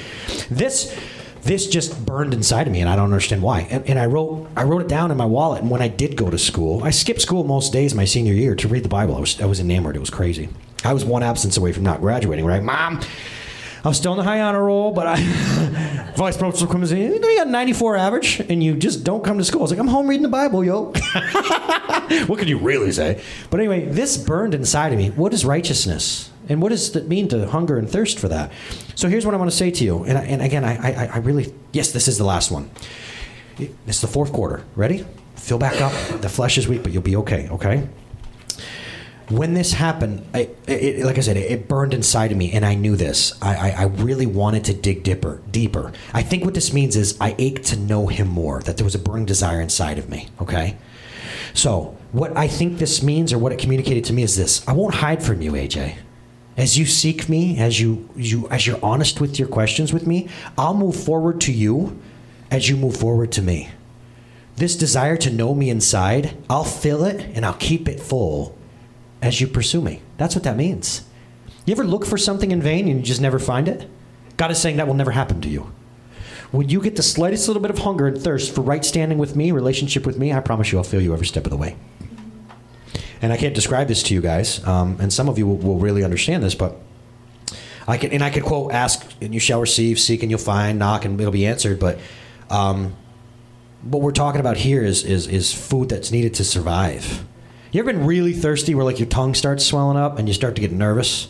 This 0.50 0.94
this 1.42 1.66
just 1.66 2.06
burned 2.06 2.32
inside 2.32 2.66
of 2.66 2.72
me 2.72 2.80
and 2.80 2.88
I 2.88 2.96
don't 2.96 3.04
understand 3.04 3.42
why. 3.42 3.60
And, 3.70 3.86
and, 3.86 3.98
I 3.98 4.06
wrote 4.06 4.48
I 4.56 4.62
wrote 4.62 4.80
it 4.80 4.88
down 4.88 5.10
in 5.10 5.16
my 5.16 5.26
wallet 5.26 5.60
and 5.60 5.70
when 5.70 5.82
I 5.82 5.88
did 5.88 6.16
go 6.16 6.30
to 6.30 6.38
school, 6.38 6.82
I 6.82 6.90
skipped 6.90 7.20
school 7.20 7.44
most 7.44 7.72
days 7.72 7.94
my 7.94 8.06
senior 8.06 8.32
year 8.32 8.54
to 8.56 8.68
read 8.68 8.82
the 8.82 8.88
Bible. 8.88 9.16
I 9.16 9.20
was 9.20 9.40
I 9.40 9.46
was 9.46 9.60
enamored. 9.60 9.96
It 9.96 10.00
was 10.00 10.10
crazy. 10.10 10.48
I 10.84 10.92
was 10.92 11.04
one 11.04 11.22
absence 11.22 11.56
away 11.56 11.72
from 11.72 11.82
not 11.82 12.00
graduating, 12.00 12.44
right? 12.44 12.62
Mom, 12.62 13.00
I 13.84 13.88
was 13.88 13.98
still 13.98 14.12
in 14.12 14.18
the 14.18 14.24
high 14.24 14.40
honor 14.40 14.64
roll, 14.64 14.92
but 14.92 15.06
I 15.06 15.16
vice 16.16 16.38
principal 16.38 16.72
comes 16.72 16.90
in, 16.90 17.12
you 17.12 17.36
got 17.36 17.48
94 17.48 17.96
average 17.96 18.40
and 18.40 18.64
you 18.64 18.76
just 18.76 19.04
don't 19.04 19.22
come 19.22 19.36
to 19.36 19.44
school. 19.44 19.60
I 19.60 19.62
was 19.62 19.70
like, 19.72 19.80
I'm 19.80 19.88
home 19.88 20.06
reading 20.06 20.22
the 20.22 20.28
Bible, 20.30 20.64
yo. 20.64 20.84
what 22.26 22.38
could 22.38 22.48
you 22.48 22.58
really 22.58 22.92
say? 22.92 23.22
But 23.50 23.60
anyway, 23.60 23.84
this 23.84 24.16
burned 24.16 24.54
inside 24.54 24.92
of 24.92 24.98
me. 24.98 25.10
What 25.10 25.34
is 25.34 25.44
righteousness? 25.44 26.30
And 26.48 26.62
what 26.62 26.70
does 26.70 26.96
it 26.96 27.08
mean 27.08 27.28
to 27.28 27.46
hunger 27.46 27.76
and 27.76 27.88
thirst 27.88 28.18
for 28.18 28.28
that? 28.28 28.52
So 28.94 29.08
here's 29.08 29.26
what 29.26 29.34
I 29.34 29.38
want 29.38 29.50
to 29.50 29.56
say 29.56 29.70
to 29.70 29.84
you. 29.84 30.04
And, 30.04 30.16
I, 30.16 30.22
and 30.22 30.40
again, 30.40 30.64
I, 30.64 30.76
I, 30.76 31.06
I 31.06 31.18
really, 31.18 31.54
yes, 31.72 31.92
this 31.92 32.08
is 32.08 32.16
the 32.16 32.24
last 32.24 32.50
one. 32.50 32.70
It's 33.58 34.00
the 34.00 34.06
fourth 34.06 34.32
quarter. 34.32 34.64
Ready? 34.76 35.04
Fill 35.36 35.58
back 35.58 35.80
up. 35.82 35.92
The 36.22 36.28
flesh 36.28 36.56
is 36.56 36.66
weak, 36.66 36.82
but 36.82 36.92
you'll 36.92 37.02
be 37.02 37.16
okay, 37.16 37.48
okay? 37.50 37.86
When 39.28 39.54
this 39.54 39.72
happened, 39.72 40.26
I, 40.34 40.50
it, 40.66 41.04
like 41.04 41.16
I 41.16 41.20
said, 41.20 41.36
it, 41.36 41.68
burned 41.68 41.94
inside 41.94 42.30
of 42.30 42.36
me, 42.36 42.52
and 42.52 42.64
I 42.64 42.74
knew 42.74 42.94
this. 42.94 43.32
I, 43.40 43.70
I, 43.70 43.70
I 43.70 43.84
really 43.84 44.26
wanted 44.26 44.64
to 44.66 44.74
dig 44.74 45.02
deeper, 45.02 45.40
deeper. 45.50 45.92
I 46.12 46.22
think 46.22 46.44
what 46.44 46.54
this 46.54 46.72
means 46.72 46.94
is 46.94 47.16
I 47.20 47.34
ached 47.38 47.64
to 47.66 47.76
know 47.78 48.08
him 48.08 48.28
more, 48.28 48.60
that 48.62 48.76
there 48.76 48.84
was 48.84 48.94
a 48.94 48.98
burning 48.98 49.24
desire 49.24 49.60
inside 49.60 49.98
of 49.98 50.10
me, 50.10 50.28
okay? 50.40 50.76
So, 51.54 51.96
what 52.12 52.36
I 52.36 52.48
think 52.48 52.78
this 52.78 53.02
means, 53.02 53.32
or 53.32 53.38
what 53.38 53.52
it 53.52 53.58
communicated 53.58 54.04
to 54.06 54.12
me, 54.12 54.22
is 54.22 54.36
this 54.36 54.66
I 54.68 54.72
won't 54.72 54.94
hide 54.94 55.22
from 55.22 55.40
you, 55.40 55.52
AJ 55.52 55.96
as 56.56 56.78
you 56.78 56.86
seek 56.86 57.28
me, 57.28 57.58
as 57.58 57.80
you, 57.80 58.08
you 58.14 58.48
as 58.48 58.66
you're 58.66 58.78
honest 58.82 59.20
with 59.20 59.38
your 59.38 59.48
questions 59.48 59.92
with 59.92 60.06
me, 60.06 60.28
I'll 60.56 60.74
move 60.74 60.96
forward 60.96 61.40
to 61.42 61.52
you 61.52 62.00
as 62.50 62.68
you 62.68 62.76
move 62.76 62.96
forward 62.96 63.32
to 63.32 63.42
me. 63.42 63.70
This 64.56 64.76
desire 64.76 65.16
to 65.16 65.30
know 65.30 65.54
me 65.54 65.68
inside, 65.68 66.36
I'll 66.48 66.64
fill 66.64 67.04
it 67.04 67.20
and 67.34 67.44
I'll 67.44 67.54
keep 67.54 67.88
it 67.88 68.00
full 68.00 68.53
as 69.24 69.40
you 69.40 69.46
pursue 69.46 69.80
me. 69.80 70.02
That's 70.16 70.34
what 70.34 70.44
that 70.44 70.56
means. 70.56 71.02
You 71.66 71.72
ever 71.72 71.84
look 71.84 72.04
for 72.04 72.18
something 72.18 72.50
in 72.50 72.60
vain 72.60 72.88
and 72.88 72.98
you 72.98 73.02
just 73.02 73.20
never 73.20 73.38
find 73.38 73.68
it? 73.68 73.88
God 74.36 74.50
is 74.50 74.58
saying 74.58 74.76
that 74.76 74.86
will 74.86 74.94
never 74.94 75.12
happen 75.12 75.40
to 75.40 75.48
you. 75.48 75.72
When 76.50 76.68
you 76.68 76.80
get 76.80 76.96
the 76.96 77.02
slightest 77.02 77.48
little 77.48 77.62
bit 77.62 77.70
of 77.70 77.78
hunger 77.78 78.06
and 78.06 78.20
thirst 78.20 78.54
for 78.54 78.60
right 78.60 78.84
standing 78.84 79.18
with 79.18 79.34
me, 79.34 79.50
relationship 79.50 80.06
with 80.06 80.18
me, 80.18 80.32
I 80.32 80.40
promise 80.40 80.70
you 80.70 80.78
I'll 80.78 80.84
fill 80.84 81.00
you 81.00 81.12
every 81.12 81.26
step 81.26 81.44
of 81.44 81.50
the 81.50 81.56
way 81.56 81.76
and 83.24 83.32
I 83.32 83.38
can't 83.38 83.54
describe 83.54 83.88
this 83.88 84.02
to 84.04 84.14
you 84.14 84.20
guys, 84.20 84.62
um, 84.66 84.98
and 85.00 85.10
some 85.10 85.30
of 85.30 85.38
you 85.38 85.46
will, 85.46 85.56
will, 85.56 85.78
really 85.78 86.04
understand 86.04 86.42
this, 86.42 86.54
but 86.54 86.76
I 87.88 87.96
can 87.96 88.12
and 88.12 88.22
I 88.22 88.28
could 88.28 88.42
quote, 88.42 88.72
"Ask 88.72 89.02
and 89.22 89.32
you 89.32 89.40
shall 89.40 89.60
receive, 89.60 89.98
seek 89.98 90.22
and 90.22 90.30
you'll 90.30 90.38
find, 90.38 90.78
knock 90.78 91.06
and 91.06 91.18
it'll 91.18 91.32
be 91.32 91.46
answered." 91.46 91.80
But 91.80 91.98
um, 92.50 92.94
what 93.82 94.02
we're 94.02 94.12
talking 94.12 94.40
about 94.40 94.58
here 94.58 94.82
is 94.82 95.04
is 95.04 95.26
is 95.26 95.54
food 95.54 95.88
that's 95.88 96.10
needed 96.10 96.34
to 96.34 96.44
survive. 96.44 97.24
You 97.74 97.80
ever 97.80 97.92
been 97.92 98.06
really 98.06 98.32
thirsty, 98.32 98.74
where 98.74 98.84
like 98.84 99.00
your 99.00 99.08
tongue 99.08 99.34
starts 99.34 99.66
swelling 99.66 99.96
up 99.96 100.16
and 100.18 100.28
you 100.28 100.34
start 100.34 100.54
to 100.54 100.60
get 100.60 100.70
nervous? 100.70 101.28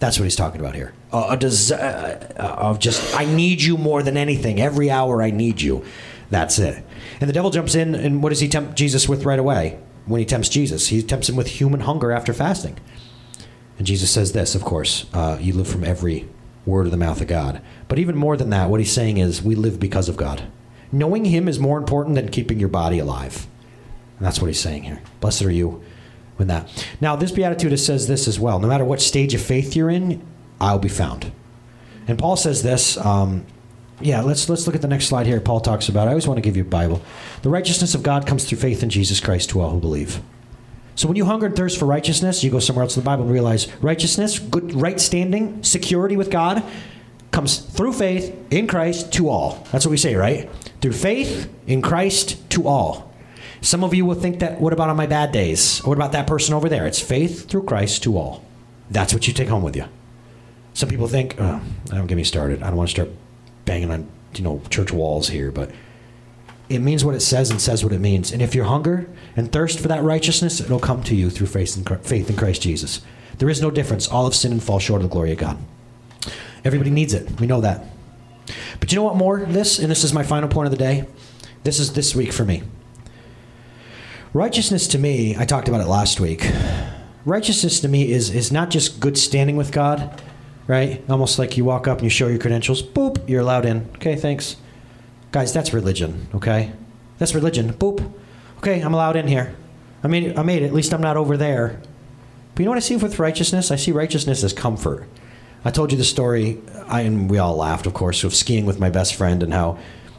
That's 0.00 0.18
what 0.18 0.24
he's 0.24 0.34
talking 0.34 0.60
about 0.60 0.74
here. 0.74 0.92
Uh, 1.12 1.28
a 1.30 1.36
des- 1.36 1.72
uh, 1.72 2.34
of 2.36 2.80
just, 2.80 3.14
I 3.14 3.24
need 3.24 3.62
you 3.62 3.78
more 3.78 4.02
than 4.02 4.16
anything. 4.16 4.60
Every 4.60 4.90
hour, 4.90 5.22
I 5.22 5.30
need 5.30 5.62
you. 5.62 5.84
That's 6.30 6.58
it. 6.58 6.84
And 7.20 7.28
the 7.28 7.32
devil 7.32 7.50
jumps 7.50 7.76
in, 7.76 7.94
and 7.94 8.24
what 8.24 8.30
does 8.30 8.40
he 8.40 8.48
tempt 8.48 8.74
Jesus 8.74 9.08
with 9.08 9.24
right 9.24 9.38
away? 9.38 9.78
when 10.06 10.18
he 10.18 10.26
tempts 10.26 10.48
Jesus. 10.48 10.88
He 10.88 11.02
tempts 11.02 11.28
him 11.28 11.36
with 11.36 11.46
human 11.46 11.80
hunger 11.80 12.12
after 12.12 12.32
fasting. 12.32 12.78
And 13.78 13.86
Jesus 13.86 14.10
says 14.10 14.32
this, 14.32 14.54
of 14.54 14.62
course, 14.62 15.06
uh, 15.12 15.38
you 15.40 15.52
live 15.52 15.68
from 15.68 15.84
every 15.84 16.28
word 16.66 16.86
of 16.86 16.92
the 16.92 16.96
mouth 16.96 17.20
of 17.20 17.26
God. 17.26 17.60
But 17.88 17.98
even 17.98 18.16
more 18.16 18.36
than 18.36 18.50
that, 18.50 18.70
what 18.70 18.80
he's 18.80 18.92
saying 18.92 19.18
is 19.18 19.42
we 19.42 19.54
live 19.54 19.80
because 19.80 20.08
of 20.08 20.16
God. 20.16 20.44
Knowing 20.92 21.24
him 21.24 21.48
is 21.48 21.58
more 21.58 21.78
important 21.78 22.14
than 22.14 22.28
keeping 22.28 22.60
your 22.60 22.68
body 22.68 22.98
alive. 22.98 23.46
And 24.18 24.26
that's 24.26 24.40
what 24.40 24.46
he's 24.46 24.60
saying 24.60 24.84
here. 24.84 25.02
Blessed 25.20 25.42
are 25.42 25.50
you 25.50 25.82
with 26.38 26.48
that. 26.48 26.68
Now, 27.00 27.16
this 27.16 27.30
beatitude 27.30 27.78
says 27.78 28.06
this 28.06 28.28
as 28.28 28.38
well. 28.38 28.58
No 28.58 28.68
matter 28.68 28.84
what 28.84 29.00
stage 29.00 29.34
of 29.34 29.40
faith 29.40 29.74
you're 29.74 29.90
in, 29.90 30.24
I'll 30.60 30.78
be 30.78 30.88
found. 30.88 31.32
And 32.06 32.18
Paul 32.18 32.36
says 32.36 32.62
this 32.62 32.96
um, 32.98 33.46
yeah, 34.00 34.22
let's 34.22 34.48
let's 34.48 34.66
look 34.66 34.74
at 34.74 34.82
the 34.82 34.88
next 34.88 35.06
slide 35.06 35.26
here. 35.26 35.40
Paul 35.40 35.60
talks 35.60 35.88
about. 35.88 36.08
I 36.08 36.10
always 36.10 36.26
want 36.26 36.38
to 36.38 36.42
give 36.42 36.56
you 36.56 36.62
a 36.62 36.66
Bible. 36.66 37.00
The 37.42 37.48
righteousness 37.48 37.94
of 37.94 38.02
God 38.02 38.26
comes 38.26 38.44
through 38.44 38.58
faith 38.58 38.82
in 38.82 38.90
Jesus 38.90 39.20
Christ 39.20 39.50
to 39.50 39.60
all 39.60 39.70
who 39.70 39.80
believe. 39.80 40.20
So 40.96 41.08
when 41.08 41.16
you 41.16 41.24
hunger 41.24 41.46
and 41.46 41.56
thirst 41.56 41.78
for 41.78 41.86
righteousness, 41.86 42.44
you 42.44 42.50
go 42.50 42.60
somewhere 42.60 42.84
else 42.84 42.96
in 42.96 43.02
the 43.02 43.06
Bible 43.06 43.24
and 43.24 43.32
realize 43.32 43.72
righteousness, 43.82 44.38
good 44.38 44.74
right 44.74 45.00
standing, 45.00 45.62
security 45.62 46.16
with 46.16 46.30
God 46.30 46.62
comes 47.30 47.58
through 47.58 47.92
faith 47.92 48.32
in 48.52 48.68
Christ 48.68 49.12
to 49.14 49.28
all. 49.28 49.66
That's 49.72 49.84
what 49.84 49.90
we 49.90 49.96
say, 49.96 50.14
right? 50.14 50.48
Through 50.80 50.92
faith 50.92 51.52
in 51.66 51.82
Christ 51.82 52.48
to 52.50 52.68
all. 52.68 53.12
Some 53.64 53.82
of 53.82 53.94
you 53.94 54.04
will 54.04 54.14
think 54.14 54.40
that 54.40 54.60
what 54.60 54.74
about 54.74 54.90
on 54.90 54.96
my 54.96 55.06
bad 55.06 55.32
days? 55.32 55.78
What 55.78 55.96
about 55.96 56.12
that 56.12 56.26
person 56.26 56.52
over 56.52 56.68
there? 56.68 56.86
It's 56.86 57.00
faith 57.00 57.48
through 57.48 57.62
Christ 57.62 58.02
to 58.02 58.18
all. 58.18 58.44
That's 58.90 59.14
what 59.14 59.26
you 59.26 59.32
take 59.32 59.48
home 59.48 59.62
with 59.62 59.74
you. 59.74 59.86
Some 60.74 60.90
people 60.90 61.08
think, 61.08 61.36
oh, 61.38 61.62
don't 61.86 62.06
get 62.06 62.16
me 62.16 62.24
started. 62.24 62.62
I 62.62 62.66
don't 62.66 62.76
want 62.76 62.90
to 62.90 62.94
start 62.94 63.08
banging 63.64 63.90
on 63.90 64.06
you 64.34 64.44
know 64.44 64.60
church 64.68 64.92
walls 64.92 65.28
here, 65.28 65.50
but 65.50 65.70
it 66.68 66.80
means 66.80 67.06
what 67.06 67.14
it 67.14 67.20
says 67.20 67.50
and 67.50 67.58
says 67.58 67.82
what 67.82 67.94
it 67.94 68.00
means. 68.00 68.32
And 68.32 68.42
if 68.42 68.54
you're 68.54 68.66
hunger 68.66 69.08
and 69.34 69.50
thirst 69.50 69.80
for 69.80 69.88
that 69.88 70.02
righteousness, 70.02 70.60
it'll 70.60 70.78
come 70.78 71.02
to 71.04 71.14
you 71.14 71.30
through 71.30 71.46
faith 71.46 71.74
in, 71.74 71.84
faith 72.02 72.28
in 72.28 72.36
Christ 72.36 72.60
Jesus. 72.60 73.00
There 73.38 73.48
is 73.48 73.62
no 73.62 73.70
difference. 73.70 74.06
All 74.06 74.26
of 74.26 74.34
sin 74.34 74.52
and 74.52 74.62
fall 74.62 74.78
short 74.78 75.00
of 75.00 75.08
the 75.08 75.12
glory 75.12 75.32
of 75.32 75.38
God. 75.38 75.56
Everybody 76.66 76.90
needs 76.90 77.14
it. 77.14 77.40
We 77.40 77.46
know 77.46 77.62
that. 77.62 77.86
But 78.78 78.92
you 78.92 78.96
know 78.96 79.04
what 79.04 79.16
more? 79.16 79.40
This, 79.40 79.78
and 79.78 79.90
this 79.90 80.04
is 80.04 80.12
my 80.12 80.22
final 80.22 80.50
point 80.50 80.66
of 80.66 80.70
the 80.70 80.76
day. 80.76 81.06
This 81.62 81.80
is 81.80 81.94
this 81.94 82.14
week 82.14 82.30
for 82.30 82.44
me. 82.44 82.62
Righteousness 84.34 84.88
to 84.88 84.98
me, 84.98 85.36
I 85.38 85.44
talked 85.44 85.68
about 85.68 85.80
it 85.80 85.86
last 85.86 86.18
week. 86.18 86.50
Righteousness 87.24 87.78
to 87.78 87.88
me 87.88 88.10
is, 88.10 88.30
is 88.30 88.50
not 88.50 88.68
just 88.68 88.98
good 88.98 89.16
standing 89.16 89.54
with 89.54 89.70
God, 89.70 90.20
right? 90.66 91.08
Almost 91.08 91.38
like 91.38 91.56
you 91.56 91.64
walk 91.64 91.86
up 91.86 91.98
and 91.98 92.04
you 92.04 92.10
show 92.10 92.26
your 92.26 92.40
credentials, 92.40 92.82
boop, 92.82 93.28
you're 93.28 93.42
allowed 93.42 93.64
in. 93.64 93.88
Okay, 93.94 94.16
thanks. 94.16 94.56
Guys, 95.30 95.52
that's 95.52 95.72
religion, 95.72 96.26
okay? 96.34 96.72
That's 97.18 97.32
religion. 97.32 97.74
Boop. 97.74 98.12
Okay, 98.58 98.80
I'm 98.80 98.92
allowed 98.92 99.14
in 99.14 99.28
here. 99.28 99.54
I 100.02 100.08
mean, 100.08 100.36
I 100.36 100.42
made 100.42 100.62
it. 100.62 100.66
At 100.66 100.74
least 100.74 100.92
I'm 100.92 101.00
not 101.00 101.16
over 101.16 101.36
there. 101.36 101.80
But 102.56 102.62
you 102.62 102.64
know 102.64 102.72
what 102.72 102.78
I 102.78 102.80
see 102.80 102.96
with 102.96 103.20
righteousness? 103.20 103.70
I 103.70 103.76
see 103.76 103.92
righteousness 103.92 104.42
as 104.42 104.52
comfort. 104.52 105.08
I 105.64 105.70
told 105.70 105.92
you 105.92 105.96
the 105.96 106.02
story, 106.02 106.60
I, 106.88 107.02
and 107.02 107.30
we 107.30 107.38
all 107.38 107.54
laughed, 107.54 107.86
of 107.86 107.94
course, 107.94 108.24
of 108.24 108.34
skiing 108.34 108.66
with 108.66 108.80
my 108.80 108.90
best 108.90 109.14
friend 109.14 109.44
and 109.44 109.54
how 109.54 109.78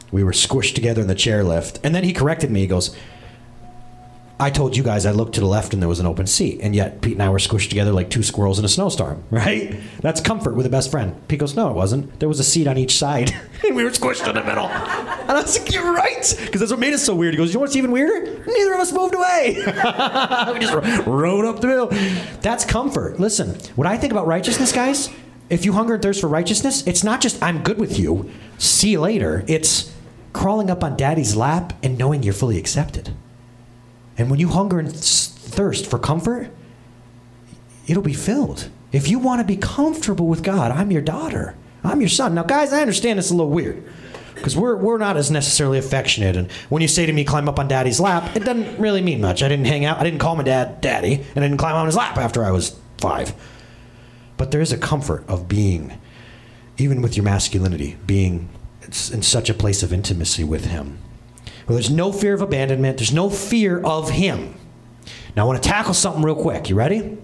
we 0.09 0.23
were 0.23 0.31
squished 0.31 0.73
together 0.73 1.01
in 1.01 1.07
the 1.07 1.15
chairlift. 1.15 1.79
And 1.83 1.93
then 1.93 2.05
he 2.05 2.13
corrected 2.13 2.49
me. 2.49 2.61
He 2.61 2.67
goes, 2.67 2.95
I 4.37 4.49
told 4.49 4.75
you 4.75 4.83
guys 4.83 5.05
I 5.05 5.11
looked 5.11 5.35
to 5.35 5.39
the 5.39 5.47
left 5.47 5.73
and 5.73 5.81
there 5.81 5.87
was 5.87 6.01
an 6.01 6.05
open 6.05 6.27
seat, 6.27 6.59
and 6.61 6.75
yet 6.75 6.99
Pete 7.01 7.13
and 7.13 7.23
I 7.23 7.29
were 7.29 7.37
squished 7.37 7.69
together 7.69 7.93
like 7.93 8.09
two 8.09 8.21
squirrels 8.21 8.59
in 8.59 8.65
a 8.65 8.67
snowstorm, 8.67 9.23
right? 9.31 9.79
That's 10.01 10.19
comfort 10.19 10.55
with 10.55 10.65
a 10.65 10.69
best 10.69 10.91
friend. 10.91 11.15
Pete 11.29 11.39
goes, 11.39 11.55
No, 11.55 11.69
it 11.69 11.75
wasn't. 11.75 12.19
There 12.19 12.27
was 12.27 12.39
a 12.39 12.43
seat 12.43 12.67
on 12.67 12.77
each 12.77 12.97
side, 12.97 13.31
and 13.65 13.75
we 13.75 13.83
were 13.83 13.91
squished 13.91 14.27
in 14.27 14.35
the 14.35 14.43
middle. 14.43 14.65
And 14.67 15.31
I 15.31 15.41
was 15.41 15.57
like, 15.57 15.73
You're 15.73 15.93
right, 15.93 16.35
because 16.45 16.59
that's 16.59 16.71
what 16.71 16.79
made 16.79 16.93
us 16.93 17.03
so 17.03 17.15
weird. 17.15 17.33
He 17.33 17.37
goes, 17.37 17.49
You 17.49 17.55
know 17.55 17.61
what's 17.61 17.77
even 17.77 17.91
weirder? 17.91 18.43
Neither 18.45 18.73
of 18.73 18.79
us 18.81 18.91
moved 18.91 19.15
away. 19.15 19.55
we 20.53 20.59
just 20.59 21.07
rode 21.07 21.45
up 21.45 21.61
the 21.61 21.67
hill. 21.67 21.87
That's 22.41 22.65
comfort. 22.65 23.19
Listen, 23.19 23.55
what 23.75 23.87
I 23.87 23.97
think 23.97 24.11
about 24.11 24.27
righteousness, 24.27 24.73
guys, 24.73 25.09
if 25.49 25.63
you 25.63 25.71
hunger 25.73 25.93
and 25.93 26.03
thirst 26.03 26.19
for 26.19 26.27
righteousness, 26.27 26.85
it's 26.85 27.03
not 27.05 27.21
just 27.21 27.41
I'm 27.41 27.63
good 27.63 27.77
with 27.77 27.97
you, 27.97 28.29
see 28.57 28.91
you 28.91 28.99
later. 28.99 29.45
It's 29.47 29.93
crawling 30.33 30.69
up 30.69 30.83
on 30.83 30.97
daddy's 30.97 31.37
lap 31.37 31.71
and 31.81 31.97
knowing 31.97 32.21
you're 32.21 32.33
fully 32.33 32.57
accepted. 32.57 33.13
And 34.17 34.29
when 34.29 34.39
you 34.39 34.49
hunger 34.49 34.79
and 34.79 34.93
thirst 34.93 35.89
for 35.89 35.99
comfort, 35.99 36.49
it'll 37.87 38.03
be 38.03 38.13
filled. 38.13 38.69
If 38.91 39.07
you 39.09 39.19
want 39.19 39.41
to 39.41 39.45
be 39.45 39.57
comfortable 39.57 40.27
with 40.27 40.43
God, 40.43 40.71
I'm 40.71 40.91
your 40.91 41.01
daughter. 41.01 41.55
I'm 41.83 41.99
your 41.99 42.09
son. 42.09 42.33
Now, 42.33 42.43
guys, 42.43 42.73
I 42.73 42.81
understand 42.81 43.19
it's 43.19 43.29
a 43.29 43.35
little 43.35 43.51
weird 43.51 43.83
because 44.35 44.55
we're, 44.55 44.75
we're 44.75 44.97
not 44.97 45.17
as 45.17 45.31
necessarily 45.31 45.77
affectionate. 45.77 46.35
And 46.35 46.51
when 46.69 46.81
you 46.81 46.87
say 46.87 47.05
to 47.05 47.13
me, 47.13 47.23
climb 47.23 47.49
up 47.49 47.59
on 47.59 47.67
daddy's 47.67 47.99
lap, 47.99 48.35
it 48.35 48.43
doesn't 48.43 48.79
really 48.79 49.01
mean 49.01 49.21
much. 49.21 49.43
I 49.43 49.49
didn't 49.49 49.65
hang 49.65 49.85
out, 49.85 49.97
I 49.97 50.03
didn't 50.03 50.19
call 50.19 50.35
my 50.35 50.43
dad 50.43 50.81
daddy, 50.81 51.15
and 51.15 51.43
I 51.43 51.47
didn't 51.47 51.57
climb 51.57 51.75
on 51.75 51.85
his 51.85 51.95
lap 51.95 52.17
after 52.17 52.43
I 52.43 52.51
was 52.51 52.77
five. 52.97 53.33
But 54.37 54.51
there 54.51 54.61
is 54.61 54.71
a 54.71 54.77
comfort 54.77 55.23
of 55.27 55.47
being, 55.47 55.97
even 56.77 57.01
with 57.01 57.15
your 57.15 57.23
masculinity, 57.23 57.97
being 58.05 58.49
in 58.83 59.21
such 59.21 59.49
a 59.49 59.53
place 59.53 59.83
of 59.83 59.91
intimacy 59.91 60.43
with 60.43 60.65
him. 60.65 60.99
Well, 61.67 61.75
there's 61.75 61.89
no 61.89 62.11
fear 62.11 62.33
of 62.33 62.41
abandonment, 62.41 62.97
there's 62.97 63.13
no 63.13 63.29
fear 63.29 63.81
of 63.81 64.11
him. 64.11 64.55
Now, 65.35 65.43
I 65.43 65.45
want 65.47 65.61
to 65.61 65.67
tackle 65.67 65.93
something 65.93 66.23
real 66.23 66.35
quick. 66.35 66.69
You 66.69 66.75
ready? 66.75 67.17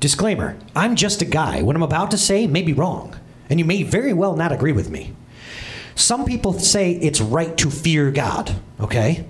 Disclaimer 0.00 0.58
I'm 0.76 0.96
just 0.96 1.22
a 1.22 1.24
guy. 1.24 1.62
What 1.62 1.76
I'm 1.76 1.82
about 1.82 2.10
to 2.10 2.18
say 2.18 2.46
may 2.46 2.62
be 2.62 2.72
wrong, 2.72 3.16
and 3.48 3.58
you 3.58 3.64
may 3.64 3.82
very 3.82 4.12
well 4.12 4.36
not 4.36 4.52
agree 4.52 4.72
with 4.72 4.90
me. 4.90 5.14
Some 5.94 6.24
people 6.24 6.52
say 6.54 6.92
it's 6.92 7.20
right 7.20 7.56
to 7.58 7.70
fear 7.70 8.10
God, 8.10 8.54
okay? 8.80 9.24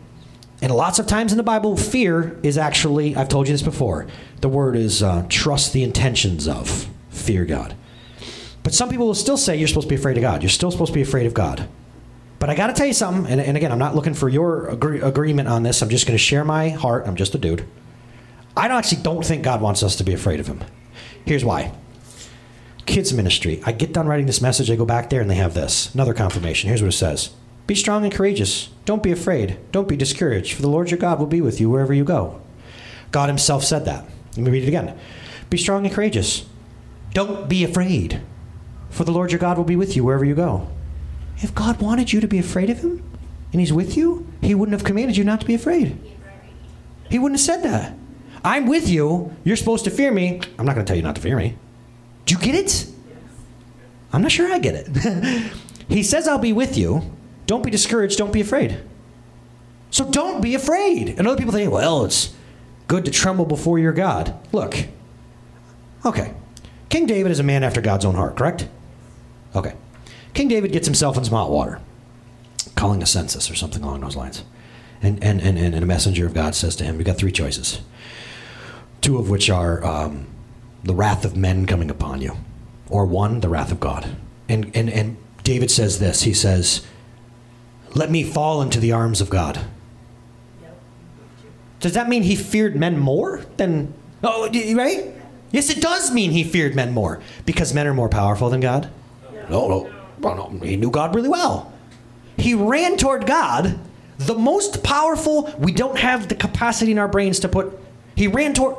And 0.63 0.75
lots 0.75 0.99
of 0.99 1.07
times 1.07 1.31
in 1.31 1.37
the 1.37 1.45
Bible, 1.45 1.77
fear 1.77 2.41
is 2.43 2.57
actually, 2.57 3.15
I've 3.15 3.29
told 3.29 3.49
you 3.49 3.53
this 3.55 3.63
before, 3.63 4.07
the 4.41 4.49
word 4.49 4.77
is 4.77 5.03
uh, 5.03 5.27
trust 5.29 5.75
the 5.75 5.83
intentions 5.83 6.49
of 6.49 6.89
fear 7.11 7.45
God. 7.45 7.75
But 8.63 8.73
some 8.73 8.89
people 8.89 9.07
will 9.07 9.15
still 9.15 9.37
say 9.37 9.57
you're 9.57 9.69
supposed 9.69 9.89
to 9.89 9.95
be 9.95 10.01
afraid 10.01 10.17
of 10.17 10.23
God. 10.23 10.43
You're 10.43 10.49
still 10.49 10.71
supposed 10.71 10.93
to 10.93 10.95
be 10.95 11.03
afraid 11.03 11.27
of 11.27 11.35
God. 11.35 11.69
But 12.45 12.51
I 12.51 12.57
got 12.57 12.67
to 12.67 12.75
tell 12.75 12.87
you 12.87 12.93
something, 12.93 13.25
and, 13.33 13.41
and, 13.41 13.57
again, 13.57 13.73
I'm 13.73 13.79
not 13.79 13.95
looking 13.95 14.13
for 14.13 14.29
your 14.29 14.69
agree- 14.69 15.01
agreement 15.01 15.49
on 15.49 15.63
this. 15.63 15.81
I'm 15.81 15.89
just 15.89 16.07
going 16.07 16.13
to 16.13 16.23
share 16.23 16.45
my 16.45 16.69
heart. 16.69 17.07
I'm 17.07 17.17
just 17.17 17.35
a 17.35 17.39
dude. 17.39 17.67
I 18.55 18.69
actually 18.69 19.03
don't 19.03 19.25
think 19.25 19.43
God 19.43 19.63
wants 19.63 19.83
us 19.83 19.97
to 19.97 20.05
be 20.05 20.13
afraid 20.13 20.41
of 20.41 20.47
Him. 20.47 20.63
Here's 21.25 21.43
why. 21.43 21.73
Kids 22.85 23.15
ministry. 23.15 23.63
I 23.65 23.73
get 23.73 23.95
done 23.95 24.07
writing 24.07 24.27
this 24.27 24.43
message. 24.43 24.71
I 24.71 24.77
go 24.77 24.85
back 24.85 25.09
there, 25.09 25.23
and 25.23 25.31
they 25.31 25.37
have 25.37 25.55
this 25.55 25.95
another 25.95 26.13
confirmation. 26.13 26.69
Here's 26.69 26.83
what 26.83 26.89
it 26.89 26.99
says: 26.99 27.31
Be 27.67 27.75
strong 27.75 28.05
and 28.05 28.13
courageous. 28.13 28.69
Don't 28.85 29.03
be 29.03 29.11
afraid. 29.11 29.57
Don't 29.73 29.89
be 29.89 29.97
discouraged. 29.97 30.53
For 30.53 30.61
the 30.61 30.69
Lord 30.69 30.91
your 30.91 31.01
God 31.01 31.19
will 31.19 31.27
be 31.27 31.41
with 31.41 31.63
you 31.63 31.71
wherever 31.71 31.95
you 31.95 32.05
go. 32.05 32.43
God 33.11 33.31
Himself 33.31 33.65
said 33.65 33.87
that. 33.87 34.05
Let 34.37 34.45
me 34.45 34.51
read 34.51 34.65
it 34.65 34.69
again. 34.69 34.99
Be 35.49 35.57
strong 35.57 35.87
and 35.87 35.95
courageous. 35.95 36.45
Don't 37.15 37.49
be 37.49 37.65
afraid. 37.65 38.21
For 38.91 39.05
the 39.05 39.13
Lord 39.13 39.33
your 39.33 39.41
God 39.41 39.57
will 39.57 39.65
be 39.65 39.77
with 39.77 39.97
you 39.97 40.05
wherever 40.05 40.27
you 40.27 40.35
go. 40.35 40.69
If 41.39 41.55
God 41.55 41.81
wanted 41.81 42.13
you 42.13 42.21
to 42.21 42.29
be 42.29 42.39
afraid 42.39 42.71
of 42.71 42.81
him 42.81 43.03
and 43.53 43.61
he's 43.61 43.73
with 43.73 43.97
you, 43.97 44.27
he 44.41 44.55
wouldn't 44.55 44.79
have 44.79 44.85
commanded 44.85 45.17
you 45.17 45.25
not 45.25 45.41
to 45.41 45.47
be 45.47 45.55
afraid. 45.55 45.99
He 47.11 47.19
wouldn't 47.19 47.41
have 47.41 47.45
said 47.45 47.63
that. 47.63 47.95
I'm 48.45 48.67
with 48.67 48.89
you. 48.89 49.35
You're 49.45 49.57
supposed 49.57 49.85
to 49.85 49.91
fear 49.91 50.13
me. 50.13 50.41
I'm 50.59 50.67
not 50.67 50.75
going 50.75 50.85
to 50.85 50.91
tell 50.91 50.97
you 50.97 51.03
not 51.03 51.17
to 51.17 51.21
fear 51.21 51.37
me. 51.37 51.57
Do 52.27 52.35
you 52.35 52.41
get 52.41 52.55
it? 52.55 52.87
I'm 54.13 54.23
not 54.23 54.33
sure 54.33 54.53
I 54.53 54.59
get 54.59 54.75
it. 54.75 55.53
he 55.89 56.03
says, 56.03 56.29
I'll 56.29 56.39
be 56.39 56.53
with 56.53 56.77
you. 56.77 57.03
Don't 57.47 57.65
be 57.65 57.71
discouraged. 57.71 58.19
Don't 58.19 58.33
be 58.33 58.41
afraid. 58.41 58.81
So 59.91 60.11
don't 60.11 60.41
be 60.41 60.55
afraid. 60.55 61.19
And 61.19 61.27
other 61.27 61.37
people 61.37 61.53
think, 61.53 61.71
well, 61.71 62.05
it's 62.05 62.35
good 62.89 63.05
to 63.05 63.11
tremble 63.11 63.45
before 63.45 63.79
your 63.79 63.93
God. 63.93 64.35
Look, 64.53 64.77
okay. 66.05 66.35
King 66.89 67.07
David 67.07 67.33
is 67.33 67.39
a 67.39 67.45
man 67.45 67.63
after 67.65 67.81
God's 67.81 68.05
own 68.05 68.15
heart, 68.15 68.37
correct? 68.37 68.69
Okay. 69.55 69.75
King 70.35 70.49
David 70.49 70.73
gets 70.73 70.87
himself 70.87 71.17
in 71.17 71.25
some 71.25 71.35
hot 71.35 71.51
water, 71.51 71.81
calling 72.75 73.03
a 73.03 73.07
census 73.07 73.51
or 73.51 73.55
something 73.55 73.83
along 73.83 74.01
those 74.01 74.17
lines. 74.17 74.43
And, 75.01 75.23
and, 75.23 75.41
and, 75.41 75.57
and 75.57 75.75
a 75.75 75.87
messenger 75.87 76.27
of 76.27 76.35
God 76.35 76.55
says 76.55 76.77
to 76.77 76.85
him, 76.85 76.97
We've 76.97 77.07
got 77.07 77.17
three 77.17 77.33
choices, 77.33 77.81
two 79.01 79.19
of 79.19 79.31
which 79.31 79.49
are 79.49 79.85
um, 79.85 80.27
the 80.83 80.95
wrath 80.95 81.25
of 81.25 81.37
men 81.37 81.67
coming 81.67 81.91
upon 81.91 82.21
you, 82.21 82.37
or 82.89 83.07
one, 83.07 83.41
the 83.41 83.49
wrath 83.49 83.71
of 83.71 83.81
God. 83.81 84.17
And, 84.49 84.71
and, 84.75 84.91
and 84.91 85.17
David 85.45 85.71
says 85.71 85.99
this 85.99 86.23
He 86.23 86.35
says, 86.35 86.87
Let 87.95 88.11
me 88.11 88.25
fall 88.25 88.61
into 88.61 88.81
the 88.81 88.93
arms 88.93 89.21
of 89.21 89.31
God. 89.31 89.61
Does 91.81 91.93
that 91.93 92.09
mean 92.09 92.23
he 92.23 92.35
feared 92.35 92.77
men 92.77 92.99
more 92.99 93.45
than. 93.59 93.93
Oh, 94.23 94.49
right? 94.75 95.15
Yes, 95.53 95.69
it 95.69 95.83
does 95.83 96.11
mean 96.11 96.31
he 96.31 96.43
feared 96.43 96.75
men 96.75 96.93
more 96.93 97.21
because 97.45 97.75
men 97.75 97.87
are 97.87 97.93
more 97.93 98.09
powerful 98.09 98.49
than 98.49 98.61
God. 98.61 98.91
No, 99.51 99.69
no. 99.69 99.94
Well, 100.25 100.51
no, 100.51 100.67
he 100.67 100.77
knew 100.77 100.91
God 100.91 101.15
really 101.15 101.29
well. 101.29 101.71
He 102.39 102.55
ran 102.55 102.97
toward 102.97 103.27
God, 103.27 103.79
the 104.17 104.35
most 104.35 104.83
powerful. 104.83 105.55
We 105.59 105.71
don't 105.71 105.99
have 105.99 106.29
the 106.29 106.35
capacity 106.35 106.93
in 106.93 106.99
our 106.99 107.09
brains 107.09 107.41
to 107.41 107.49
put. 107.49 107.79
He 108.17 108.27
ran 108.27 108.55
toward. 108.55 108.77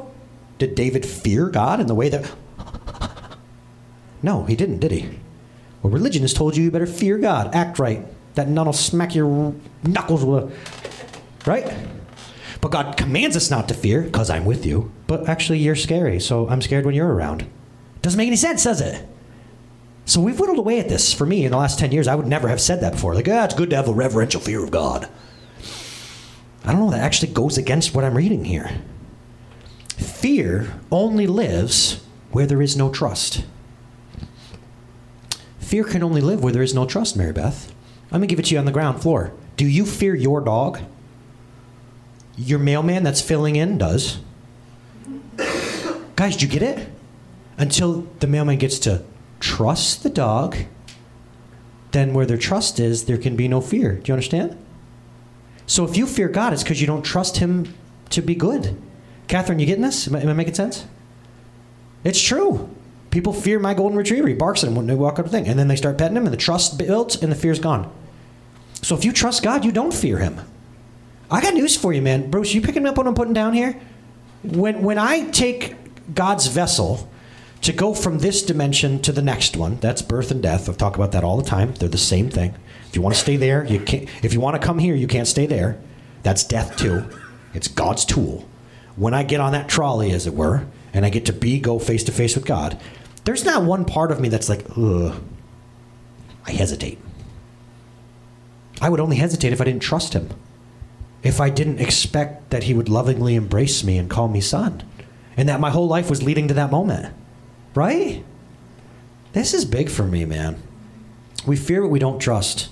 Did 0.57 0.73
David 0.73 1.05
fear 1.05 1.49
God 1.49 1.79
in 1.79 1.85
the 1.85 1.93
way 1.93 2.09
that. 2.09 2.31
No, 4.23 4.45
he 4.45 4.55
didn't, 4.55 4.79
did 4.79 4.91
he? 4.91 5.19
Well, 5.83 5.93
religion 5.93 6.23
has 6.23 6.33
told 6.33 6.57
you 6.57 6.63
you 6.63 6.71
better 6.71 6.87
fear 6.87 7.19
God, 7.19 7.53
act 7.53 7.77
right. 7.77 8.03
That 8.33 8.49
nun 8.49 8.65
will 8.65 8.73
smack 8.73 9.13
your 9.13 9.53
knuckles 9.83 10.25
with. 10.25 10.51
Right? 11.45 11.71
But 12.59 12.71
God 12.71 12.97
commands 12.97 13.35
us 13.35 13.51
not 13.51 13.67
to 13.67 13.75
fear 13.75 14.01
because 14.01 14.31
I'm 14.31 14.45
with 14.45 14.65
you. 14.65 14.91
But 15.05 15.29
actually, 15.29 15.59
you're 15.59 15.75
scary, 15.75 16.19
so 16.19 16.49
I'm 16.49 16.63
scared 16.63 16.87
when 16.87 16.95
you're 16.95 17.13
around. 17.13 17.45
Doesn't 18.01 18.17
make 18.17 18.27
any 18.27 18.35
sense, 18.35 18.63
does 18.63 18.81
it? 18.81 19.07
So 20.05 20.21
we've 20.21 20.39
whittled 20.39 20.59
away 20.59 20.79
at 20.79 20.87
this. 20.87 21.13
For 21.13 21.25
me, 21.25 21.45
in 21.45 21.51
the 21.51 21.57
last 21.57 21.79
10 21.79 21.91
years, 21.91 22.07
I 22.07 22.15
would 22.15 22.27
never 22.27 22.47
have 22.47 22.61
said 22.61 22.81
that 22.81 22.93
before. 22.93 23.15
Like, 23.15 23.27
ah, 23.27 23.45
it's 23.45 23.55
good 23.55 23.71
to 23.71 23.75
have 23.75 23.89
a 23.89 23.93
reverential 23.93 24.39
fear 24.39 24.63
of 24.63 24.71
God. 24.71 25.09
I 26.63 26.71
don't 26.71 26.81
know, 26.81 26.91
that 26.91 27.01
actually 27.01 27.33
goes 27.33 27.57
against 27.57 27.93
what 27.93 28.03
I'm 28.03 28.15
reading 28.15 28.45
here. 28.45 28.81
Fear 29.97 30.79
only 30.91 31.27
lives 31.27 32.03
where 32.31 32.45
there 32.45 32.61
is 32.61 32.75
no 32.75 32.91
trust. 32.91 33.45
Fear 35.59 35.85
can 35.85 36.03
only 36.03 36.21
live 36.21 36.43
where 36.43 36.53
there 36.53 36.63
is 36.63 36.73
no 36.73 36.85
trust, 36.85 37.17
Mary 37.17 37.33
Beth. 37.33 37.73
Let 38.11 38.21
me 38.21 38.27
give 38.27 38.39
it 38.39 38.45
to 38.45 38.53
you 38.53 38.59
on 38.59 38.65
the 38.65 38.71
ground 38.71 39.01
floor. 39.01 39.33
Do 39.57 39.65
you 39.65 39.85
fear 39.85 40.15
your 40.15 40.41
dog? 40.41 40.79
Your 42.37 42.59
mailman 42.59 43.03
that's 43.03 43.21
filling 43.21 43.55
in 43.55 43.77
does. 43.77 44.19
Guys, 46.15 46.37
do 46.37 46.45
you 46.45 46.51
get 46.51 46.61
it? 46.61 46.89
Until 47.57 48.07
the 48.19 48.27
mailman 48.27 48.57
gets 48.57 48.79
to 48.79 49.03
trust 49.45 50.01
the 50.01 50.09
dog, 50.09 50.57
then 51.91 52.13
where 52.13 52.25
their 52.25 52.37
trust 52.37 52.79
is, 52.79 53.05
there 53.05 53.17
can 53.17 53.35
be 53.35 53.47
no 53.47 53.61
fear. 53.61 53.93
Do 53.93 54.09
you 54.09 54.13
understand? 54.13 54.57
So 55.67 55.85
if 55.85 55.95
you 55.95 56.07
fear 56.07 56.27
God, 56.27 56.51
it's 56.51 56.63
because 56.63 56.81
you 56.81 56.87
don't 56.87 57.03
trust 57.03 57.37
Him 57.37 57.73
to 58.09 58.21
be 58.21 58.33
good. 58.33 58.75
Catherine, 59.27 59.59
you 59.59 59.67
getting 59.67 59.83
this? 59.83 60.07
Am 60.07 60.15
I, 60.15 60.21
am 60.21 60.29
I, 60.29 60.33
making 60.33 60.55
sense? 60.55 60.85
It's 62.03 62.21
true. 62.21 62.69
People 63.11 63.33
fear 63.33 63.59
my 63.59 63.75
golden 63.75 63.97
retriever. 63.97 64.27
He 64.27 64.33
barks 64.33 64.63
at 64.63 64.67
them 64.67 64.75
when 64.75 64.87
they 64.87 64.95
walk 64.95 65.19
up 65.19 65.25
the 65.25 65.31
thing. 65.31 65.47
And 65.47 65.57
then 65.57 65.67
they 65.67 65.75
start 65.75 65.97
petting 65.97 66.17
him, 66.17 66.25
and 66.25 66.33
the 66.33 66.37
trust 66.37 66.77
builds, 66.77 67.21
and 67.21 67.31
the 67.31 67.35
fear's 67.35 67.59
gone. 67.59 67.91
So 68.81 68.95
if 68.95 69.05
you 69.05 69.13
trust 69.13 69.43
God, 69.43 69.63
you 69.63 69.71
don't 69.71 69.93
fear 69.93 70.17
Him. 70.17 70.39
I 71.31 71.41
got 71.41 71.53
news 71.53 71.75
for 71.75 71.93
you, 71.93 72.01
man. 72.01 72.29
Bruce, 72.29 72.53
you 72.53 72.61
picking 72.61 72.85
up 72.85 72.97
what 72.97 73.07
I'm 73.07 73.15
putting 73.15 73.33
down 73.33 73.53
here? 73.53 73.79
When, 74.43 74.83
when 74.83 74.97
I 74.97 75.29
take 75.29 75.75
God's 76.13 76.47
vessel 76.47 77.09
to 77.65 77.73
go 77.73 77.95
from 77.95 78.19
this 78.19 78.43
dimension 78.43 79.01
to 79.01 79.11
the 79.11 79.23
next 79.23 79.57
one. 79.57 79.77
That's 79.77 80.03
birth 80.03 80.29
and 80.29 80.41
death. 80.41 80.69
I've 80.69 80.77
talked 80.77 80.95
about 80.95 81.11
that 81.13 81.23
all 81.23 81.35
the 81.35 81.49
time. 81.49 81.73
They're 81.73 81.89
the 81.89 81.97
same 81.97 82.29
thing. 82.29 82.53
If 82.87 82.95
you 82.95 83.01
want 83.01 83.15
to 83.15 83.21
stay 83.21 83.37
there, 83.37 83.65
you 83.65 83.79
can't. 83.79 84.07
If 84.23 84.33
you 84.33 84.39
want 84.39 84.59
to 84.59 84.65
come 84.65 84.77
here, 84.77 84.93
you 84.93 85.07
can't 85.07 85.27
stay 85.27 85.47
there. 85.47 85.81
That's 86.21 86.43
death 86.43 86.77
too. 86.77 87.09
It's 87.55 87.67
God's 87.67 88.05
tool. 88.05 88.47
When 88.95 89.15
I 89.15 89.23
get 89.23 89.39
on 89.39 89.53
that 89.53 89.67
trolley, 89.67 90.11
as 90.11 90.27
it 90.27 90.35
were, 90.35 90.67
and 90.93 91.07
I 91.07 91.09
get 91.09 91.25
to 91.25 91.33
be 91.33 91.59
go 91.59 91.79
face 91.79 92.03
to 92.03 92.11
face 92.11 92.35
with 92.35 92.45
God, 92.45 92.79
there's 93.23 93.43
not 93.43 93.63
one 93.63 93.83
part 93.83 94.11
of 94.11 94.19
me 94.19 94.29
that's 94.29 94.47
like, 94.47 94.63
ugh. 94.77 95.19
I 96.45 96.51
hesitate. 96.51 96.99
I 98.79 98.89
would 98.89 98.99
only 98.99 99.15
hesitate 99.15 99.53
if 99.53 99.59
I 99.59 99.63
didn't 99.63 99.81
trust 99.81 100.13
him. 100.13 100.29
If 101.23 101.41
I 101.41 101.49
didn't 101.49 101.79
expect 101.79 102.51
that 102.51 102.63
he 102.63 102.75
would 102.75 102.89
lovingly 102.89 103.33
embrace 103.33 103.83
me 103.83 103.97
and 103.97 104.07
call 104.07 104.27
me 104.27 104.39
son. 104.39 104.83
And 105.35 105.49
that 105.49 105.59
my 105.59 105.71
whole 105.71 105.87
life 105.87 106.11
was 106.11 106.21
leading 106.21 106.47
to 106.49 106.53
that 106.53 106.69
moment. 106.69 107.11
Right? 107.75 108.23
This 109.33 109.53
is 109.53 109.65
big 109.65 109.89
for 109.89 110.03
me, 110.03 110.23
man. 110.23 110.63
We 111.45 111.57
fear 111.57 111.81
what 111.81 111.91
we 111.91 111.99
don't 111.99 112.19
trust. 112.19 112.69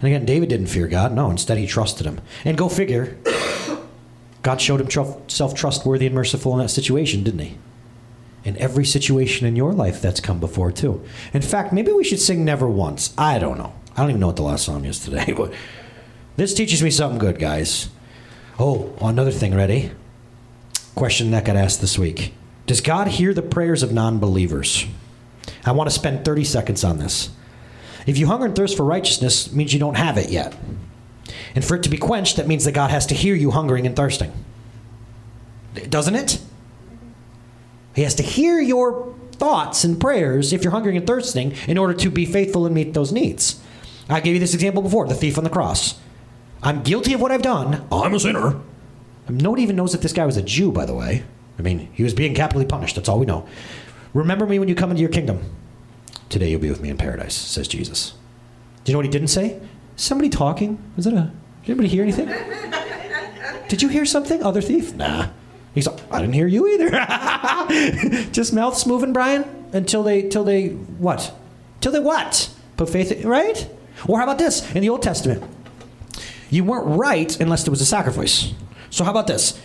And 0.00 0.08
again, 0.08 0.24
David 0.24 0.48
didn't 0.48 0.68
fear 0.68 0.88
God. 0.88 1.12
No, 1.12 1.30
instead 1.30 1.58
he 1.58 1.66
trusted 1.66 2.06
him. 2.06 2.20
And 2.44 2.56
go 2.56 2.68
figure, 2.68 3.18
God 4.42 4.60
showed 4.60 4.80
himself 4.80 5.54
trustworthy 5.54 6.06
and 6.06 6.14
merciful 6.14 6.54
in 6.54 6.60
that 6.60 6.70
situation, 6.70 7.22
didn't 7.22 7.40
he? 7.40 7.58
In 8.44 8.56
every 8.56 8.86
situation 8.86 9.46
in 9.46 9.54
your 9.54 9.72
life 9.72 10.00
that's 10.00 10.20
come 10.20 10.40
before, 10.40 10.72
too. 10.72 11.04
In 11.34 11.42
fact, 11.42 11.72
maybe 11.72 11.92
we 11.92 12.04
should 12.04 12.20
sing 12.20 12.44
Never 12.44 12.68
Once. 12.68 13.12
I 13.18 13.38
don't 13.38 13.58
know. 13.58 13.74
I 13.96 14.00
don't 14.00 14.10
even 14.10 14.20
know 14.20 14.28
what 14.28 14.36
the 14.36 14.42
last 14.42 14.64
song 14.64 14.86
is 14.86 14.98
today, 15.00 15.32
but 15.36 15.52
this 16.36 16.54
teaches 16.54 16.82
me 16.82 16.90
something 16.90 17.18
good, 17.18 17.38
guys. 17.38 17.90
Oh, 18.58 18.94
another 19.02 19.32
thing, 19.32 19.54
ready? 19.54 19.90
Question 20.94 21.32
that 21.32 21.44
got 21.44 21.56
asked 21.56 21.80
this 21.80 21.98
week 21.98 22.32
Does 22.68 22.82
God 22.82 23.08
hear 23.08 23.32
the 23.32 23.40
prayers 23.40 23.82
of 23.82 23.92
non 23.92 24.18
believers? 24.18 24.86
I 25.64 25.72
want 25.72 25.88
to 25.88 25.94
spend 25.94 26.24
30 26.24 26.44
seconds 26.44 26.84
on 26.84 26.98
this. 26.98 27.30
If 28.06 28.18
you 28.18 28.26
hunger 28.26 28.44
and 28.44 28.54
thirst 28.54 28.76
for 28.76 28.84
righteousness, 28.84 29.50
means 29.50 29.72
you 29.72 29.80
don't 29.80 29.96
have 29.96 30.18
it 30.18 30.28
yet. 30.28 30.54
And 31.54 31.64
for 31.64 31.76
it 31.76 31.82
to 31.84 31.88
be 31.88 31.96
quenched, 31.96 32.36
that 32.36 32.46
means 32.46 32.66
that 32.66 32.72
God 32.72 32.90
has 32.90 33.06
to 33.06 33.14
hear 33.14 33.34
you 33.34 33.52
hungering 33.52 33.86
and 33.86 33.96
thirsting. 33.96 34.32
Doesn't 35.88 36.14
it? 36.14 36.40
He 37.94 38.02
has 38.02 38.14
to 38.16 38.22
hear 38.22 38.60
your 38.60 39.14
thoughts 39.32 39.82
and 39.82 39.98
prayers 39.98 40.52
if 40.52 40.62
you're 40.62 40.70
hungering 40.70 40.98
and 40.98 41.06
thirsting 41.06 41.54
in 41.66 41.78
order 41.78 41.94
to 41.94 42.10
be 42.10 42.26
faithful 42.26 42.66
and 42.66 42.74
meet 42.74 42.92
those 42.92 43.12
needs. 43.12 43.62
I 44.10 44.20
gave 44.20 44.34
you 44.34 44.40
this 44.40 44.54
example 44.54 44.82
before 44.82 45.08
the 45.08 45.14
thief 45.14 45.38
on 45.38 45.44
the 45.44 45.50
cross. 45.50 45.98
I'm 46.62 46.82
guilty 46.82 47.14
of 47.14 47.22
what 47.22 47.32
I've 47.32 47.40
done. 47.40 47.86
I'm 47.90 48.12
a 48.12 48.20
sinner. 48.20 48.60
Nobody 49.26 49.62
even 49.62 49.76
knows 49.76 49.92
that 49.92 50.02
this 50.02 50.12
guy 50.12 50.26
was 50.26 50.36
a 50.36 50.42
Jew, 50.42 50.70
by 50.70 50.84
the 50.84 50.94
way. 50.94 51.24
I 51.58 51.62
mean, 51.62 51.88
he 51.92 52.02
was 52.02 52.14
being 52.14 52.34
capitally 52.34 52.64
punished. 52.64 52.96
That's 52.96 53.08
all 53.08 53.18
we 53.18 53.26
know. 53.26 53.46
Remember 54.14 54.46
me 54.46 54.58
when 54.58 54.68
you 54.68 54.74
come 54.74 54.90
into 54.90 55.02
your 55.02 55.10
kingdom. 55.10 55.40
Today 56.28 56.50
you'll 56.50 56.60
be 56.60 56.70
with 56.70 56.80
me 56.80 56.90
in 56.90 56.96
paradise, 56.96 57.34
says 57.34 57.68
Jesus. 57.68 58.14
Do 58.84 58.90
you 58.90 58.94
know 58.94 58.98
what 58.98 59.06
he 59.06 59.10
didn't 59.10 59.28
say? 59.28 59.60
Somebody 59.96 60.28
talking? 60.28 60.78
Was 60.96 61.04
that 61.06 61.14
a. 61.14 61.32
Did 61.62 61.72
anybody 61.72 61.88
hear 61.88 62.02
anything? 62.02 62.28
Did 63.68 63.82
you 63.82 63.88
hear 63.88 64.06
something? 64.06 64.42
Other 64.42 64.62
thief? 64.62 64.94
Nah. 64.94 65.28
He's 65.74 65.86
like, 65.86 66.00
I 66.12 66.20
didn't 66.20 66.34
hear 66.34 66.46
you 66.46 66.66
either. 66.68 66.90
Just 68.32 68.52
mouths 68.52 68.86
moving, 68.86 69.12
Brian, 69.12 69.44
until 69.72 70.02
they, 70.02 70.22
till 70.22 70.44
they, 70.44 70.68
what? 70.68 71.34
Till 71.80 71.92
they 71.92 72.00
what? 72.00 72.50
Put 72.76 72.88
faith, 72.88 73.12
in, 73.12 73.28
right? 73.28 73.68
Or 74.06 74.18
how 74.18 74.24
about 74.24 74.38
this 74.38 74.74
in 74.74 74.80
the 74.80 74.88
Old 74.88 75.02
Testament? 75.02 75.44
You 76.50 76.64
weren't 76.64 76.86
right 76.86 77.38
unless 77.40 77.64
there 77.64 77.70
was 77.70 77.80
a 77.80 77.86
sacrifice. 77.86 78.52
So 78.90 79.04
how 79.04 79.10
about 79.10 79.26
this? 79.26 79.60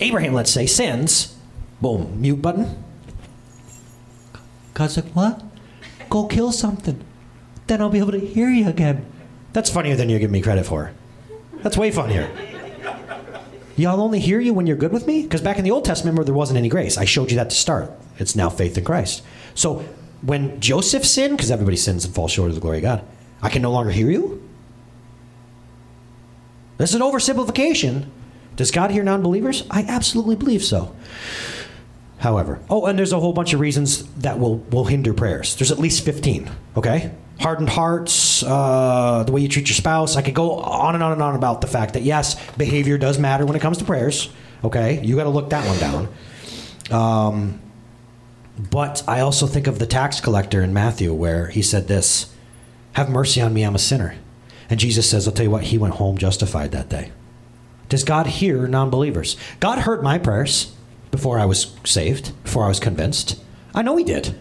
Abraham, 0.00 0.34
let's 0.34 0.50
say, 0.50 0.66
sins. 0.66 1.36
Boom, 1.80 2.20
mute 2.20 2.42
button. 2.42 2.82
God's 4.74 4.96
like, 4.96 5.12
what? 5.12 5.42
Go 6.08 6.26
kill 6.26 6.52
something. 6.52 7.04
Then 7.66 7.80
I'll 7.80 7.90
be 7.90 7.98
able 7.98 8.12
to 8.12 8.18
hear 8.18 8.50
you 8.50 8.68
again. 8.68 9.06
That's 9.52 9.70
funnier 9.70 9.96
than 9.96 10.08
you 10.08 10.18
give 10.18 10.30
me 10.30 10.40
credit 10.40 10.66
for. 10.66 10.92
That's 11.62 11.76
way 11.76 11.90
funnier. 11.90 12.30
Y'all 13.76 14.00
only 14.00 14.20
hear 14.20 14.40
you 14.40 14.52
when 14.52 14.66
you're 14.66 14.76
good 14.76 14.92
with 14.92 15.06
me? 15.06 15.22
Because 15.22 15.40
back 15.40 15.58
in 15.58 15.64
the 15.64 15.70
Old 15.70 15.84
Testament, 15.84 16.14
remember, 16.14 16.24
there 16.24 16.34
wasn't 16.34 16.58
any 16.58 16.68
grace. 16.68 16.98
I 16.98 17.04
showed 17.04 17.30
you 17.30 17.36
that 17.36 17.50
to 17.50 17.56
start. 17.56 17.90
It's 18.18 18.36
now 18.36 18.50
faith 18.50 18.76
in 18.76 18.84
Christ. 18.84 19.22
So 19.54 19.84
when 20.22 20.60
Joseph 20.60 21.04
sinned, 21.06 21.36
because 21.36 21.50
everybody 21.50 21.76
sins 21.76 22.04
and 22.04 22.14
falls 22.14 22.32
short 22.32 22.48
of 22.48 22.54
the 22.54 22.60
glory 22.60 22.78
of 22.78 22.82
God, 22.82 23.04
I 23.40 23.48
can 23.48 23.62
no 23.62 23.70
longer 23.70 23.90
hear 23.90 24.10
you? 24.10 24.46
This 26.76 26.90
is 26.90 26.96
an 26.96 27.02
oversimplification. 27.02 28.06
Does 28.60 28.70
God 28.70 28.90
hear 28.90 29.02
non 29.02 29.22
believers? 29.22 29.64
I 29.70 29.84
absolutely 29.84 30.36
believe 30.36 30.62
so. 30.62 30.94
However, 32.18 32.60
oh, 32.68 32.84
and 32.84 32.98
there's 32.98 33.14
a 33.14 33.18
whole 33.18 33.32
bunch 33.32 33.54
of 33.54 33.60
reasons 33.60 34.04
that 34.16 34.38
will, 34.38 34.58
will 34.58 34.84
hinder 34.84 35.14
prayers. 35.14 35.56
There's 35.56 35.72
at 35.72 35.78
least 35.78 36.04
15, 36.04 36.50
okay? 36.76 37.10
Hardened 37.40 37.70
hearts, 37.70 38.42
uh, 38.42 39.24
the 39.26 39.32
way 39.32 39.40
you 39.40 39.48
treat 39.48 39.70
your 39.70 39.76
spouse. 39.76 40.14
I 40.14 40.20
could 40.20 40.34
go 40.34 40.56
on 40.56 40.94
and 40.94 41.02
on 41.02 41.12
and 41.12 41.22
on 41.22 41.36
about 41.36 41.62
the 41.62 41.68
fact 41.68 41.94
that, 41.94 42.02
yes, 42.02 42.36
behavior 42.58 42.98
does 42.98 43.18
matter 43.18 43.46
when 43.46 43.56
it 43.56 43.62
comes 43.62 43.78
to 43.78 43.84
prayers, 43.86 44.28
okay? 44.62 45.02
You 45.02 45.16
got 45.16 45.24
to 45.24 45.30
look 45.30 45.48
that 45.48 45.66
one 45.66 45.78
down. 45.78 46.08
Um, 46.90 47.62
but 48.58 49.02
I 49.08 49.20
also 49.20 49.46
think 49.46 49.68
of 49.68 49.78
the 49.78 49.86
tax 49.86 50.20
collector 50.20 50.60
in 50.60 50.74
Matthew 50.74 51.14
where 51.14 51.46
he 51.46 51.62
said 51.62 51.88
this 51.88 52.30
Have 52.92 53.08
mercy 53.08 53.40
on 53.40 53.54
me, 53.54 53.62
I'm 53.62 53.74
a 53.74 53.78
sinner. 53.78 54.16
And 54.68 54.78
Jesus 54.78 55.08
says, 55.08 55.26
I'll 55.26 55.32
tell 55.32 55.44
you 55.44 55.50
what, 55.50 55.64
he 55.64 55.78
went 55.78 55.94
home 55.94 56.18
justified 56.18 56.72
that 56.72 56.90
day. 56.90 57.12
Does 57.90 58.04
God 58.04 58.26
hear 58.26 58.66
non 58.66 58.88
believers? 58.88 59.36
God 59.58 59.80
heard 59.80 60.02
my 60.02 60.16
prayers 60.16 60.72
before 61.10 61.38
I 61.38 61.44
was 61.44 61.76
saved, 61.84 62.32
before 62.44 62.64
I 62.64 62.68
was 62.68 62.80
convinced. 62.80 63.38
I 63.74 63.82
know 63.82 63.96
He 63.96 64.04
did. 64.04 64.38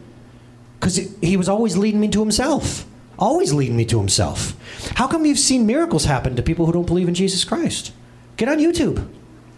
Because 0.80 0.96
He 1.20 1.36
was 1.36 1.50
always 1.50 1.76
leading 1.76 2.00
me 2.00 2.08
to 2.10 2.22
Himself. 2.22 2.86
Always 3.18 3.52
leading 3.52 3.76
me 3.76 3.86
to 3.86 4.00
Himself. 4.00 4.56
How 4.96 5.08
come 5.08 5.26
you've 5.26 5.40
seen 5.40 5.66
miracles 5.66 6.06
happen 6.06 6.36
to 6.36 6.44
people 6.44 6.68
who 6.68 6.72
don't 6.72 6.86
believe 6.86 7.08
in 7.08 7.16
Jesus 7.16 7.44
Christ? 7.44 7.92
Get 8.38 8.48
on 8.48 8.60
YouTube. 8.60 9.06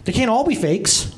They 0.05 0.13
can't 0.13 0.31
all 0.31 0.45
be 0.47 0.55
fakes. 0.55 1.13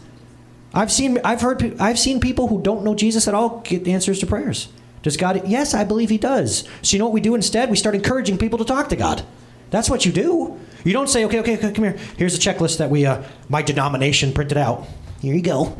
I've 0.73 0.91
seen, 0.91 1.19
I've 1.23 1.41
heard, 1.41 1.79
I've 1.79 1.99
seen 1.99 2.19
people 2.19 2.47
who 2.47 2.59
don't 2.59 2.83
know 2.83 2.95
Jesus 2.95 3.27
at 3.27 3.35
all 3.35 3.59
get 3.59 3.87
answers 3.87 4.19
to 4.19 4.25
prayers. 4.25 4.67
Does 5.03 5.15
God? 5.15 5.47
Yes, 5.47 5.75
I 5.75 5.83
believe 5.83 6.09
He 6.09 6.17
does. 6.17 6.67
So 6.81 6.95
you 6.95 6.99
know 6.99 7.05
what 7.05 7.13
we 7.13 7.21
do 7.21 7.35
instead? 7.35 7.69
We 7.69 7.77
start 7.77 7.93
encouraging 7.93 8.39
people 8.39 8.57
to 8.57 8.65
talk 8.65 8.89
to 8.89 8.95
God. 8.95 9.23
That's 9.73 9.89
what 9.89 10.05
you 10.05 10.11
do. 10.11 10.59
You 10.83 10.93
don't 10.93 11.09
say, 11.09 11.25
okay, 11.25 11.39
okay, 11.39 11.57
okay 11.57 11.71
come 11.71 11.83
here. 11.83 11.97
Here's 12.15 12.35
a 12.35 12.37
checklist 12.37 12.77
that 12.77 12.91
we, 12.91 13.07
uh, 13.07 13.23
my 13.49 13.63
denomination 13.63 14.31
printed 14.31 14.55
out. 14.55 14.85
Here 15.19 15.33
you 15.33 15.41
go. 15.41 15.75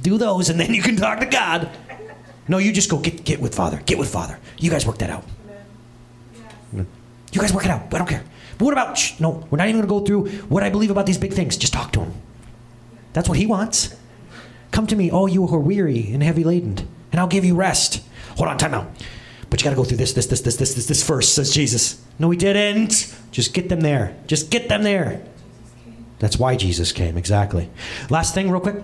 Do 0.00 0.16
those, 0.16 0.48
and 0.48 0.58
then 0.58 0.72
you 0.72 0.80
can 0.80 0.96
talk 0.96 1.20
to 1.20 1.26
God. 1.26 1.68
No, 2.48 2.56
you 2.56 2.72
just 2.72 2.88
go 2.88 2.96
get 2.98 3.26
get 3.26 3.38
with 3.38 3.54
Father. 3.54 3.82
Get 3.84 3.98
with 3.98 4.08
Father. 4.10 4.38
You 4.56 4.70
guys 4.70 4.86
work 4.86 4.96
that 4.98 5.10
out. 5.10 5.24
You 6.72 6.86
guys 7.38 7.52
work 7.52 7.66
it 7.66 7.70
out. 7.70 7.92
I 7.92 7.98
don't 7.98 8.08
care. 8.08 8.24
But 8.56 8.64
what 8.64 8.72
about? 8.72 8.96
Shh, 8.96 9.20
no, 9.20 9.46
we're 9.50 9.58
not 9.58 9.68
even 9.68 9.86
going 9.86 10.02
to 10.02 10.14
go 10.14 10.22
through 10.22 10.38
what 10.48 10.62
I 10.62 10.70
believe 10.70 10.90
about 10.90 11.04
these 11.04 11.18
big 11.18 11.34
things. 11.34 11.58
Just 11.58 11.74
talk 11.74 11.92
to 11.92 12.00
him. 12.00 12.14
That's 13.12 13.28
what 13.28 13.36
he 13.36 13.44
wants. 13.44 13.94
Come 14.70 14.86
to 14.86 14.96
me, 14.96 15.10
all 15.10 15.28
you 15.28 15.46
who 15.46 15.54
are 15.54 15.60
weary 15.60 16.10
and 16.14 16.22
heavy 16.22 16.44
laden, 16.44 16.78
and 17.12 17.20
I'll 17.20 17.26
give 17.26 17.44
you 17.44 17.54
rest. 17.54 18.02
Hold 18.38 18.48
on, 18.48 18.56
time 18.56 18.72
out. 18.72 18.90
But 19.50 19.60
you 19.60 19.64
got 19.64 19.70
to 19.70 19.76
go 19.76 19.84
through 19.84 19.96
this, 19.96 20.12
this, 20.12 20.26
this, 20.26 20.40
this, 20.42 20.56
this, 20.56 20.74
this, 20.74 20.86
this 20.86 21.06
first, 21.06 21.34
says 21.34 21.52
Jesus. 21.52 22.04
No, 22.18 22.30
he 22.30 22.36
didn't. 22.36 23.14
Just 23.30 23.54
get 23.54 23.68
them 23.68 23.80
there. 23.80 24.16
Just 24.26 24.50
get 24.50 24.68
them 24.68 24.82
there. 24.82 25.22
That's 26.18 26.38
why 26.38 26.56
Jesus 26.56 26.92
came, 26.92 27.16
exactly. 27.16 27.70
Last 28.10 28.34
thing, 28.34 28.50
real 28.50 28.60
quick. 28.60 28.76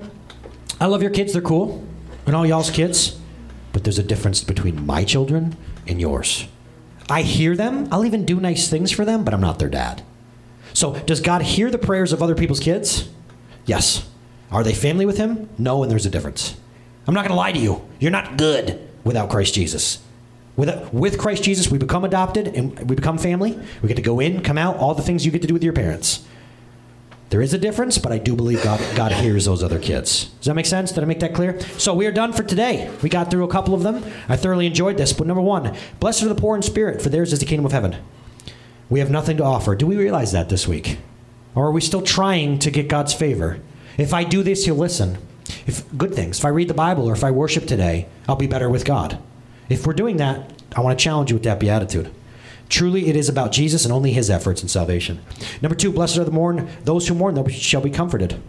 I 0.81 0.87
love 0.87 1.03
your 1.03 1.11
kids, 1.11 1.33
they're 1.33 1.43
cool, 1.43 1.85
and 2.27 2.35
all 2.35 2.47
y'all's 2.47 2.71
kids, 2.71 3.19
but 3.73 3.85
there's 3.85 3.99
a 3.99 4.03
difference 4.03 4.43
between 4.43 4.87
my 4.87 5.05
children 5.05 5.57
and 5.87 6.01
yours. 6.01 6.47
I 7.09 7.23
hear 7.23 7.57
them, 7.57 7.89
I'll 7.93 8.05
even 8.05 8.25
do 8.25 8.41
nice 8.41 8.69
things 8.69 8.91
for 8.91 9.05
them, 9.05 9.25
but 9.25 9.35
I'm 9.35 9.41
not 9.41 9.59
their 9.59 9.69
dad. 9.69 10.03
So, 10.73 10.95
does 11.01 11.21
God 11.21 11.43
hear 11.43 11.71
the 11.71 11.79
prayers 11.79 12.13
of 12.13 12.23
other 12.23 12.35
people's 12.35 12.61
kids? 12.61 13.09
Yes. 13.67 14.09
Are 14.51 14.65
they 14.65 14.75
family 14.75 15.07
with 15.07 15.19
Him? 15.19 15.49
No, 15.59 15.83
and 15.83 15.91
there's 15.91 16.07
a 16.07 16.11
difference. 16.11 16.57
I'm 17.07 17.15
not 17.15 17.23
going 17.23 17.31
to 17.31 17.37
lie 17.37 17.53
to 17.53 17.59
you. 17.59 17.87
You're 18.01 18.11
not 18.11 18.37
good 18.37 18.89
without 19.05 19.31
Christ 19.31 19.55
Jesus. 19.55 20.03
With, 20.57 20.93
with 20.93 21.19
Christ 21.19 21.43
Jesus, 21.43 21.71
we 21.71 21.79
become 21.79 22.05
adopted 22.05 22.49
and 22.49 22.79
we 22.89 22.95
become 22.95 23.19
family. 23.19 23.59
We 23.83 23.89
get 23.89 23.97
to 23.97 24.03
go 24.03 24.21
in, 24.21 24.43
come 24.43 24.59
out, 24.59 24.77
all 24.77 24.95
the 24.95 25.03
things 25.03 25.27
you 25.27 25.33
get 25.33 25.43
to 25.43 25.49
do 25.49 25.55
with 25.55 25.65
your 25.65 25.73
parents. 25.73 26.25
There 27.31 27.43
is 27.43 27.53
a 27.53 27.59
difference, 27.59 27.99
but 27.99 28.13
I 28.13 28.19
do 28.19 28.37
believe 28.37 28.63
God, 28.63 28.81
God 28.95 29.11
hears 29.11 29.47
those 29.47 29.65
other 29.65 29.81
kids. 29.81 30.27
Does 30.27 30.45
that 30.45 30.55
make 30.55 30.67
sense? 30.67 30.93
Did 30.93 31.03
I 31.03 31.07
make 31.07 31.19
that 31.21 31.35
clear? 31.35 31.59
So 31.79 31.93
we 31.93 32.07
are 32.07 32.13
done 32.13 32.33
for 32.33 32.45
today. 32.45 32.89
We 33.03 33.09
got 33.09 33.29
through 33.31 33.43
a 33.43 33.49
couple 33.49 33.75
of 33.75 33.83
them. 33.83 34.05
I 34.29 34.37
thoroughly 34.37 34.67
enjoyed 34.67 34.99
this. 34.99 35.13
But 35.13 35.27
number 35.27 35.43
one, 35.43 35.77
blessed 35.99 36.23
are 36.23 36.29
the 36.29 36.37
poor 36.37 36.55
in 36.55 36.63
spirit, 36.63 37.03
for 37.03 37.09
theirs 37.09 37.33
is 37.33 37.41
the 37.41 37.47
kingdom 37.47 37.67
of 37.67 37.73
heaven. 37.73 37.97
We 38.89 39.01
have 39.01 39.11
nothing 39.11 39.37
to 39.39 39.45
offer. 39.45 39.75
Do 39.75 39.87
we 39.87 39.97
realize 39.97 40.31
that 40.31 40.49
this 40.49 40.69
week? 40.69 40.99
Or 41.57 41.67
are 41.67 41.73
we 41.73 41.81
still 41.81 42.03
trying 42.03 42.61
to 42.61 42.71
get 42.71 42.89
God's 42.89 43.15
favor? 43.15 43.59
If 43.99 44.15
I 44.15 44.23
do 44.23 44.45
this, 44.45 44.67
He'll 44.67 44.77
listen. 44.77 45.19
If 45.67 45.85
good 45.97 46.15
things. 46.15 46.39
If 46.39 46.45
I 46.45 46.51
read 46.51 46.69
the 46.69 46.75
Bible 46.75 47.09
or 47.09 47.15
if 47.15 47.25
I 47.25 47.33
worship 47.33 47.67
today, 47.67 48.07
I'll 48.29 48.37
be 48.37 48.47
better 48.47 48.71
with 48.71 48.85
God. 48.85 49.19
If 49.69 49.87
we're 49.87 49.95
doing 49.95 50.17
that, 50.19 50.53
I 50.77 50.81
want 50.81 50.99
to 50.99 51.03
challenge 51.03 51.31
you 51.31 51.37
with 51.37 51.45
that 51.45 51.61
beatitude. 51.61 52.13
Truly, 52.69 53.09
it 53.09 53.17
is 53.17 53.29
about 53.29 53.53
Jesus 53.53 53.85
and 53.85 53.93
only 53.93 54.13
His 54.13 54.31
efforts 54.31 54.63
in 54.63 54.69
salvation. 54.69 55.21
Number 55.61 55.77
two, 55.77 55.93
blessed 55.93 56.19
are 56.19 56.25
the 56.25 56.31
mourn; 56.31 56.69
those 56.85 57.09
who 57.09 57.15
mourn, 57.15 57.35
they 57.35 57.53
shall 57.53 57.81
be 57.81 57.91
comforted. 57.91 58.41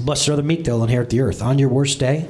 Blessed 0.00 0.28
are 0.28 0.36
the 0.36 0.42
meek; 0.42 0.64
they'll 0.64 0.82
inherit 0.82 1.10
the 1.10 1.20
earth. 1.20 1.42
On 1.42 1.58
your 1.58 1.68
worst 1.68 1.98
day, 1.98 2.28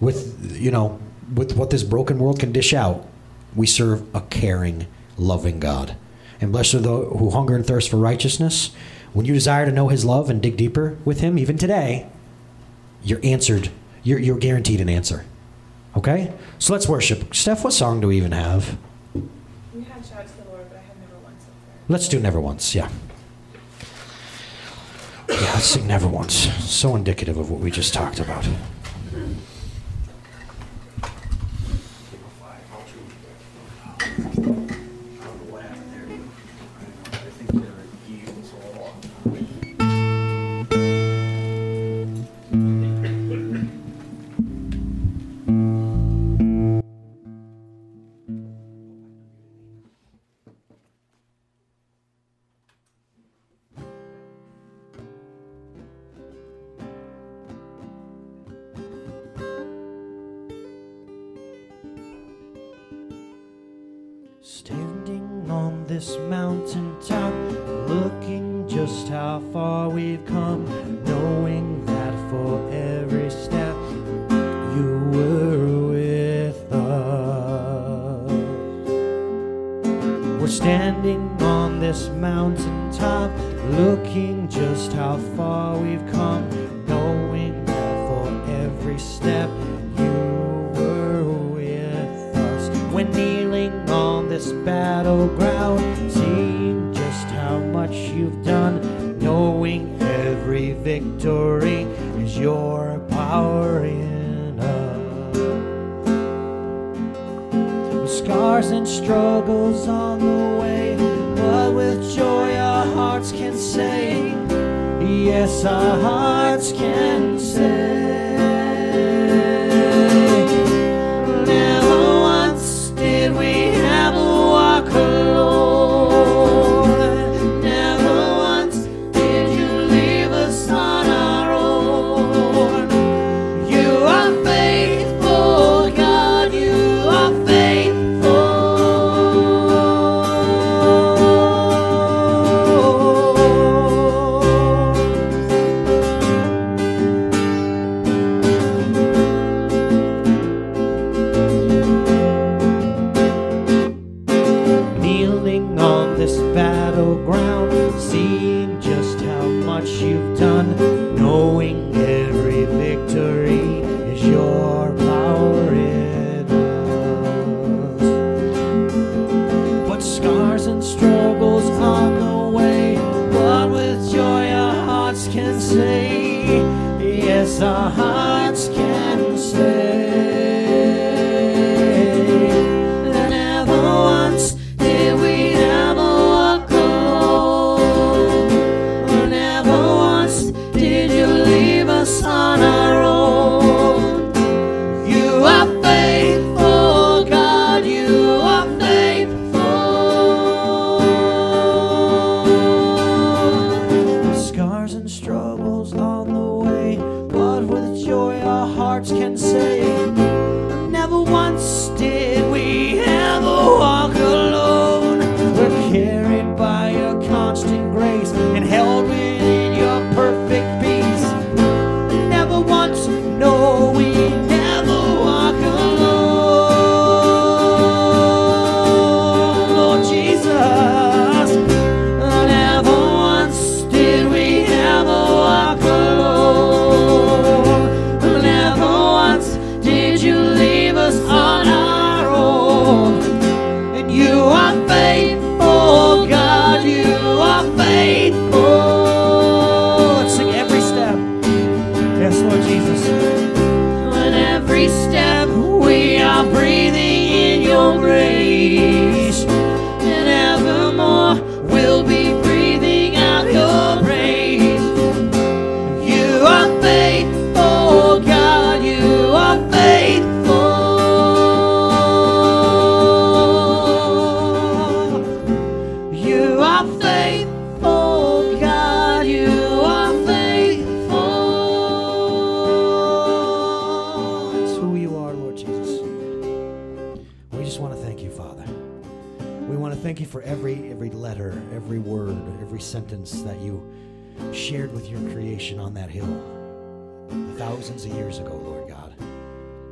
with 0.00 0.56
you 0.60 0.70
know, 0.70 1.00
with 1.32 1.56
what 1.56 1.70
this 1.70 1.82
broken 1.82 2.18
world 2.18 2.40
can 2.40 2.52
dish 2.52 2.74
out, 2.74 3.06
we 3.54 3.66
serve 3.66 4.02
a 4.14 4.20
caring, 4.22 4.86
loving 5.16 5.60
God. 5.60 5.96
And 6.40 6.52
blessed 6.52 6.74
are 6.74 6.80
those 6.80 7.18
who 7.18 7.30
hunger 7.30 7.54
and 7.54 7.66
thirst 7.66 7.90
for 7.90 7.96
righteousness. 7.96 8.74
When 9.12 9.26
you 9.26 9.32
desire 9.32 9.64
to 9.64 9.72
know 9.72 9.88
His 9.88 10.04
love 10.04 10.28
and 10.28 10.42
dig 10.42 10.56
deeper 10.56 10.98
with 11.04 11.20
Him, 11.20 11.38
even 11.38 11.56
today, 11.56 12.08
you're 13.02 13.20
answered. 13.22 13.70
You're, 14.02 14.18
you're 14.18 14.38
guaranteed 14.38 14.80
an 14.80 14.88
answer. 14.88 15.24
Okay? 15.96 16.32
So 16.58 16.72
let's 16.72 16.88
worship. 16.88 17.34
Steph, 17.34 17.64
what 17.64 17.72
song 17.72 18.00
do 18.00 18.08
we 18.08 18.16
even 18.16 18.32
have? 18.32 18.76
We 19.14 19.82
had 19.82 20.04
Shout 20.04 20.26
to 20.26 20.42
the 20.42 20.50
Lord, 20.50 20.68
but 20.68 20.78
I 20.78 20.82
had 20.82 20.98
never 21.00 21.18
once. 21.22 21.44
Let's 21.88 22.08
do 22.08 22.20
Never 22.20 22.40
Once, 22.40 22.74
yeah. 22.74 22.88
Yeah, 25.28 25.52
let's 25.54 25.66
sing 25.66 25.86
Never 25.86 26.08
Once. 26.08 26.34
So 26.64 26.96
indicative 26.96 27.36
of 27.38 27.50
what 27.50 27.60
we 27.60 27.70
just 27.70 27.94
talked 27.94 28.20
about. 28.20 28.46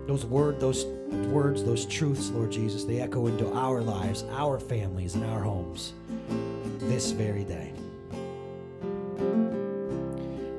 Those 0.07 0.25
word, 0.27 0.59
those 0.59 0.85
words, 0.85 1.63
those 1.65 1.87
truths, 1.87 2.31
Lord 2.31 2.51
Jesus, 2.51 2.85
they 2.85 3.01
echo 3.01 3.27
into 3.27 3.53
our 3.53 3.81
lives, 3.81 4.25
our 4.33 4.59
families, 4.59 5.15
and 5.15 5.25
our 5.25 5.41
homes 5.41 5.93
this 6.81 7.13
very 7.13 7.45
day. 7.45 7.73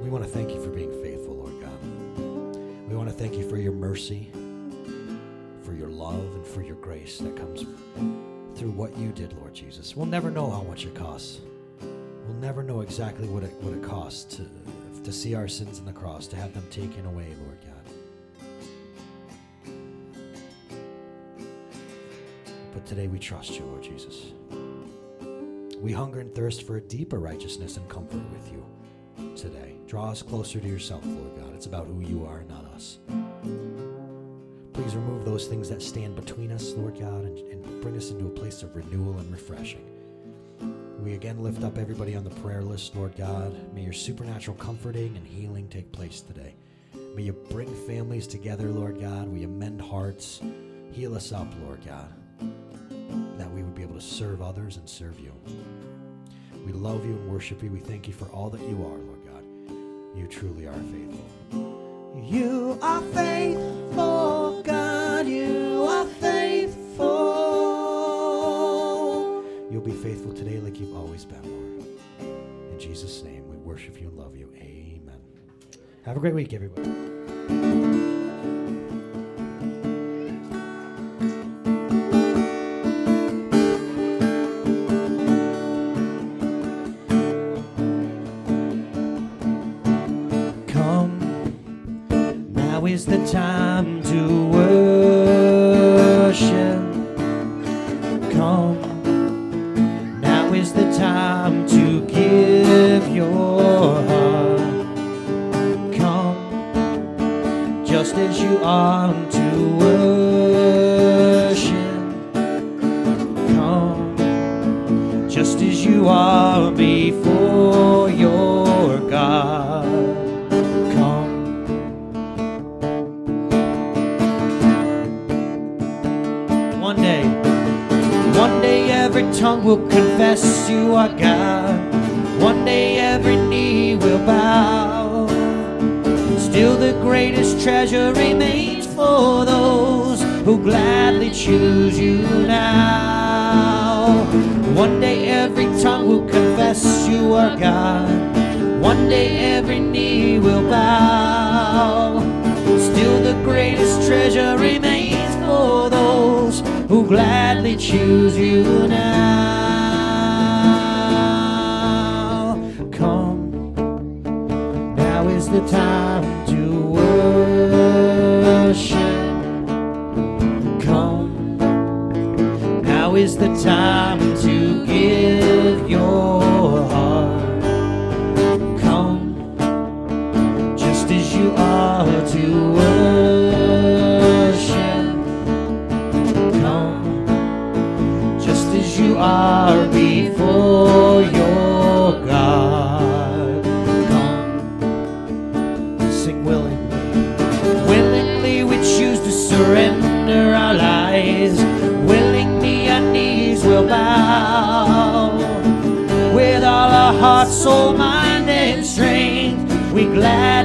We 0.02 0.10
want 0.10 0.24
to 0.24 0.30
thank 0.30 0.52
you 0.52 0.64
for 0.64 0.70
being 0.70 0.91
faithful, 1.04 1.36
Lord 1.36 1.60
God. 1.60 2.89
We 2.89 2.96
want 2.96 3.10
to 3.10 3.16
thank 3.16 3.36
you 3.36 3.48
for 3.48 3.58
your 3.58 3.74
mercy, 3.74 4.32
for 5.64 5.74
your 5.74 5.89
love, 5.89 6.36
and 6.36 6.46
for 6.46 6.62
your 6.62 6.78
grace 6.78 7.18
that 7.20 7.36
comes 7.36 7.66
through 8.58 8.72
what 8.72 8.98
you 8.98 9.10
did, 9.10 9.34
Lord 9.34 9.54
Jesus. 9.54 9.96
We'll 9.96 10.06
never 10.06 10.32
know 10.32 10.50
how 10.50 10.64
much 10.64 10.86
it 10.86 10.96
costs. 10.96 11.41
We'll 11.82 12.38
never 12.39 12.64
know 12.64 12.82
exactly 12.82 13.28
what 13.28 13.44
it, 13.44 13.52
what 13.62 13.74
it 13.74 13.84
costs 13.84 14.38
to, 14.38 14.46
to 15.04 15.12
see 15.12 15.36
our 15.36 15.50
sins 15.50 15.80
on 15.80 15.86
the 15.86 15.91
cross, 15.91 16.28
to 16.28 16.36
have 16.38 16.54
them 16.54 16.66
taken 16.70 17.06
away, 17.06 17.28
Lord 17.46 17.60
God. 17.62 17.72
But 22.74 22.86
today 22.86 23.07
we 23.07 23.19
trust 23.19 23.57
you, 23.57 23.65
Lord 23.65 23.84
Jesus. 23.84 24.34
We 25.80 25.91
hunger 25.91 26.21
and 26.21 26.34
thirst 26.34 26.65
for 26.65 26.78
a 26.78 26.82
deeper 26.82 27.19
righteousness 27.19 27.78
and 27.78 27.88
comfort 27.89 28.21
with 28.32 28.51
you 28.51 28.65
today. 29.36 29.76
Draw 29.88 30.11
us 30.11 30.21
closer 30.21 30.59
to 30.59 30.67
yourself, 30.67 31.05
Lord 31.05 31.36
God. 31.36 31.53
It's 31.55 31.65
about 31.65 31.88
who 31.88 31.99
you 31.99 32.26
are, 32.26 32.43
not 32.43 32.65
us. 32.74 32.99
Please 34.74 34.95
remove 34.95 35.24
those 35.24 35.47
things 35.47 35.69
that 35.69 35.82
stand 35.82 36.15
between 36.15 36.51
us, 36.51 36.71
Lord 36.71 36.99
God, 36.99 37.26
and, 37.26 37.38
and 37.38 37.82
bring 37.82 37.95
us 37.95 38.09
into 38.09 38.26
a 38.26 38.30
place 38.30 38.63
of 38.63 38.76
renewal 38.76 39.19
and 39.19 39.32
refreshing. 39.32 39.86
We 40.99 41.13
again 41.13 41.43
lift 41.43 41.63
up 41.63 41.78
everybody 41.78 42.15
on 42.15 42.24
the 42.24 42.30
prayer 42.30 42.61
list, 42.61 42.95
Lord 42.95 43.15
God. 43.17 43.53
May 43.74 43.82
your 43.82 43.93
supernatural 43.93 44.57
comforting 44.57 45.15
and 45.17 45.28
healing 45.28 45.67
take 45.67 45.91
place 45.91 46.21
today. 46.21 46.55
May 47.13 47.24
you 47.24 47.34
bring 47.34 47.74
families 47.86 48.26
together, 48.26 48.69
Lord 48.69 48.99
God. 48.99 49.28
Will 49.28 49.38
you 49.38 49.49
mend 49.49 49.82
hearts? 49.82 50.41
Heal 50.93 51.15
us 51.15 51.32
up, 51.32 51.47
Lord 51.65 51.86
God, 51.86 52.13
that 53.38 53.51
we 53.51 53.64
would 53.64 53.76
be 53.76 53.84
able 53.84 53.95
to 53.95 54.01
serve 54.01 54.41
others 54.41 54.78
and 54.78 54.89
serve 54.89 55.20
you. 55.20 55.34
We 56.66 56.72
love 56.72 57.05
you 57.05 57.14
and 57.14 57.30
worship 57.32 57.61
you. 57.61 57.70
We 57.70 57.80
thank 57.80 58.07
you 58.07 58.14
for 58.14 58.26
all 58.28 58.49
that 58.49 58.61
you 58.61 58.76
are, 58.78 58.97
Lord 58.97 59.26
God. 59.26 59.43
You 60.16 60.28
truly 60.28 60.68
are 60.68 60.74
faithful. 60.74 62.24
You 62.24 62.80
are 62.82 63.01
faithful, 63.01 64.61
God. 64.64 65.28
You 65.28 65.86
are 65.89 66.05
faithful. 66.05 66.84
You'll 69.72 69.82
be 69.82 69.91
faithful 69.91 70.34
today 70.34 70.59
like 70.59 70.80
you've 70.80 70.95
always 70.95 71.26
been, 71.26 71.43
Lord. 71.43 71.88
In 72.72 72.80
Jesus' 72.80 73.24
name, 73.24 73.49
we 73.49 73.57
worship 73.57 73.99
you 73.99 74.07
and 74.07 74.18
love 74.18 74.36
you. 74.36 74.53
Amen. 74.55 75.20
Have 76.05 76.18
a 76.18 76.20
great 76.20 76.36
week, 76.36 76.53
everybody. 76.53 77.93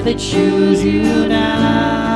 Gladly 0.08 0.14
choose 0.14 0.84
you 0.84 1.28
now. 1.28 2.07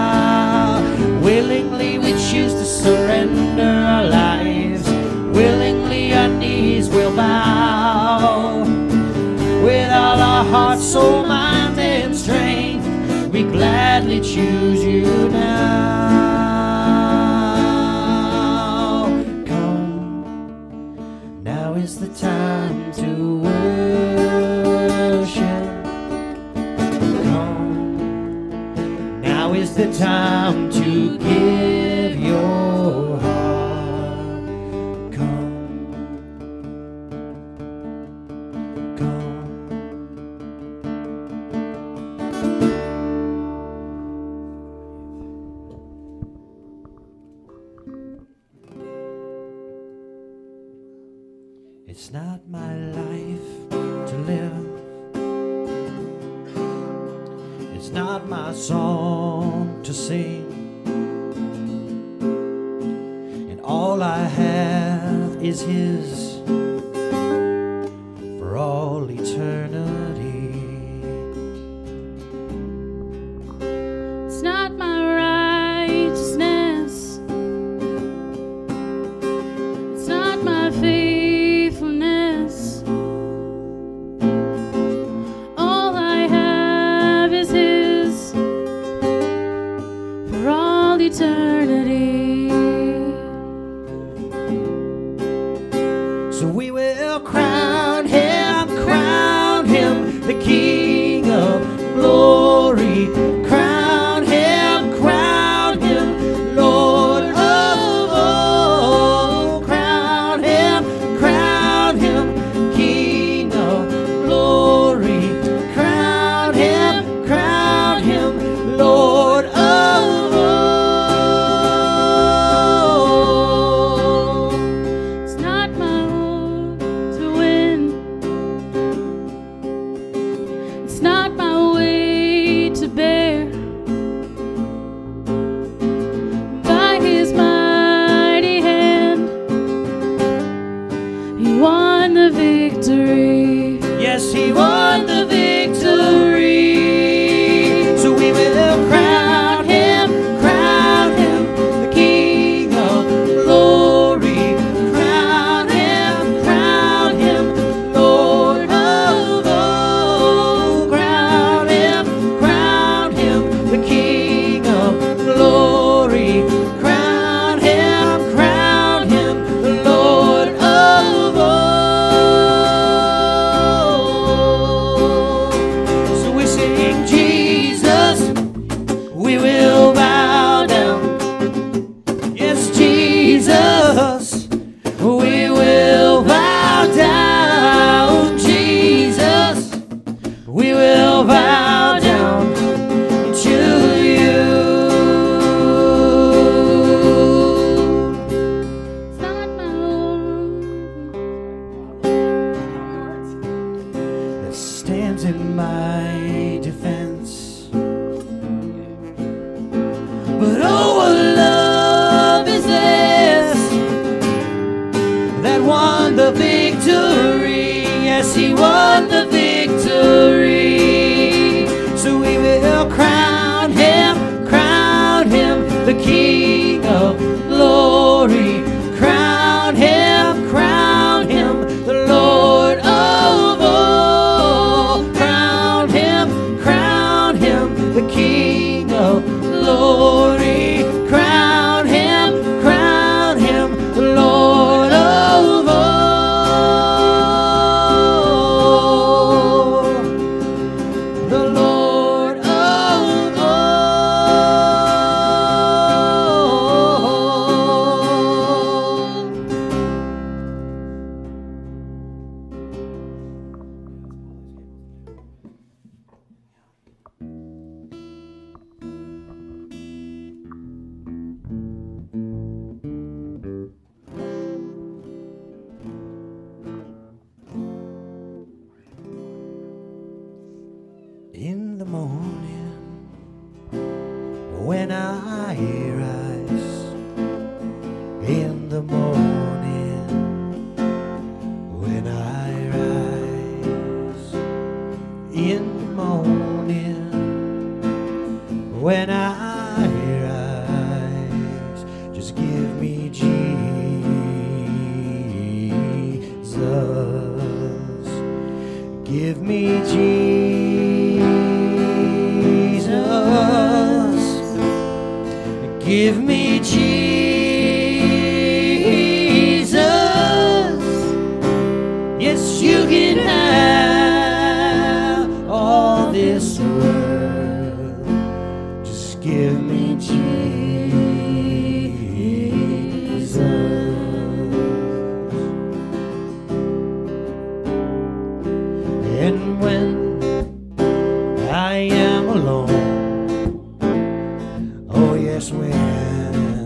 glorious 345.23 345.53
wind. 345.53 346.62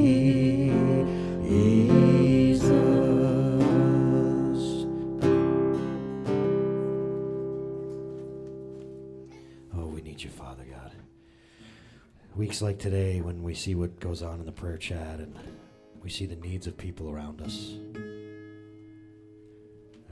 Oh, 9.77 9.87
we 9.89 10.01
need 10.01 10.23
you, 10.23 10.31
Father 10.31 10.65
God. 10.65 10.93
Weeks 12.35 12.63
like 12.63 12.79
today, 12.79 13.21
when 13.21 13.43
we 13.43 13.53
see 13.53 13.75
what 13.75 14.01
goes 14.01 14.23
on 14.23 14.41
in 14.41 14.47
the 14.47 14.53
prayer 14.53 14.79
chat 14.79 15.21
and 15.21 15.39
we 16.03 16.09
see 16.09 16.25
the 16.25 16.37
needs 16.37 16.67
of 16.67 16.79
people 16.79 17.11
around 17.11 17.43
us. 17.43 17.75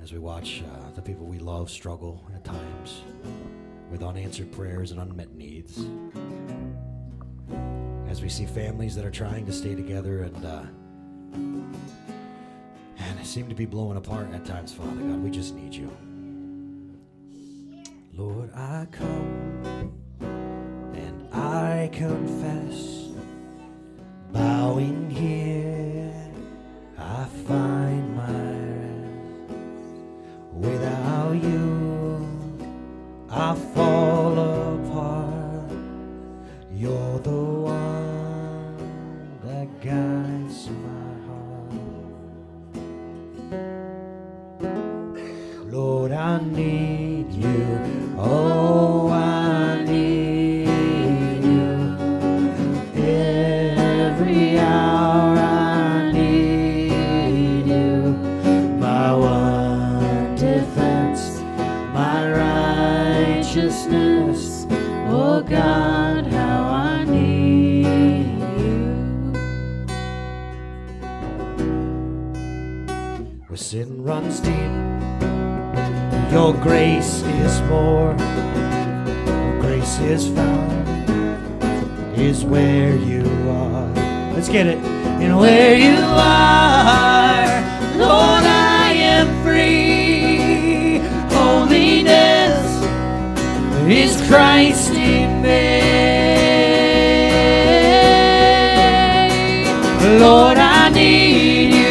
As 0.03 0.13
we 0.13 0.19
watch 0.19 0.63
uh, 0.63 0.91
the 0.91 1.01
people 1.01 1.25
we 1.25 1.39
love 1.39 1.71
struggle 1.71 2.23
at 2.35 2.45
times 2.45 3.01
with 3.91 4.03
unanswered 4.03 4.53
prayers 4.53 4.91
and 4.91 5.01
unmet 5.01 5.35
needs 5.35 5.87
as 8.17 8.23
we 8.23 8.31
see 8.31 8.47
families 8.47 8.97
that 8.97 9.05
are 9.05 9.11
trying 9.11 9.45
to 9.45 9.53
stay 9.53 9.75
together 9.75 10.23
and 10.23 10.47
uh, 10.47 10.63
and 12.97 13.27
seem 13.27 13.47
to 13.47 13.55
be 13.55 13.67
blowing 13.67 13.99
apart 13.99 14.27
at 14.33 14.43
times, 14.47 14.73
Father 14.73 15.03
God. 15.03 15.23
We 15.23 15.31
just 15.31 15.55
need 15.55 15.75
you. 15.75 15.95
Lord, 18.15 18.51
I 18.55 18.87
come 18.91 19.93
and 20.23 21.29
I 21.35 21.91
confess, 21.93 23.11
bowing 24.33 25.11
here, 25.11 26.15
I 26.97 27.27
find 27.47 28.17
my 28.17 28.33
rest. 29.43 30.01
Without 30.53 31.33
you, 31.33 32.27
I 33.29 33.55
fall 33.75 34.39
apart. 34.39 35.71
You're 36.73 37.19
the 37.19 37.56
I 46.27 46.41
need 46.41 47.31
you. 47.31 48.17
Oh, 48.19 49.09
I 49.11 49.85
need 49.85 51.45
you. 51.45 51.97
Every 52.97 54.59
hour 54.59 55.37
I 55.39 56.11
need 56.11 57.69
you. 57.69 58.17
My 58.81 59.13
one 59.15 60.35
defense, 60.35 61.43
my 61.95 62.29
righteousness. 63.37 64.67
Oh, 65.09 65.43
God, 65.49 66.27
how 66.27 66.65
I 66.65 67.05
need 67.05 68.27
you. 68.65 69.33
Where 73.47 73.57
sin 73.57 74.03
runs 74.03 74.41
deep. 74.41 74.66
Your 76.37 76.53
grace 76.53 77.23
is 77.23 77.63
more, 77.63 78.15
your 79.27 79.59
grace 79.63 79.99
is 80.01 80.29
found, 80.29 80.87
is 82.15 82.45
where 82.45 82.95
you 82.95 83.25
are. 83.49 83.89
Let's 84.35 84.51
get 84.51 84.67
it. 84.67 84.77
And 84.77 85.39
where 85.39 85.79
you 85.79 85.97
are, 85.97 87.47
Lord, 87.97 88.45
I 88.45 88.93
am 89.17 89.29
free. 89.45 90.99
Holiness 91.35 92.69
is 93.89 94.21
Christ 94.29 94.93
in 94.93 95.41
me. 95.41 95.81
Lord, 100.21 100.59
I 100.59 100.91
need 100.91 101.75
you. 101.77 101.86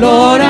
Gloria 0.00 0.49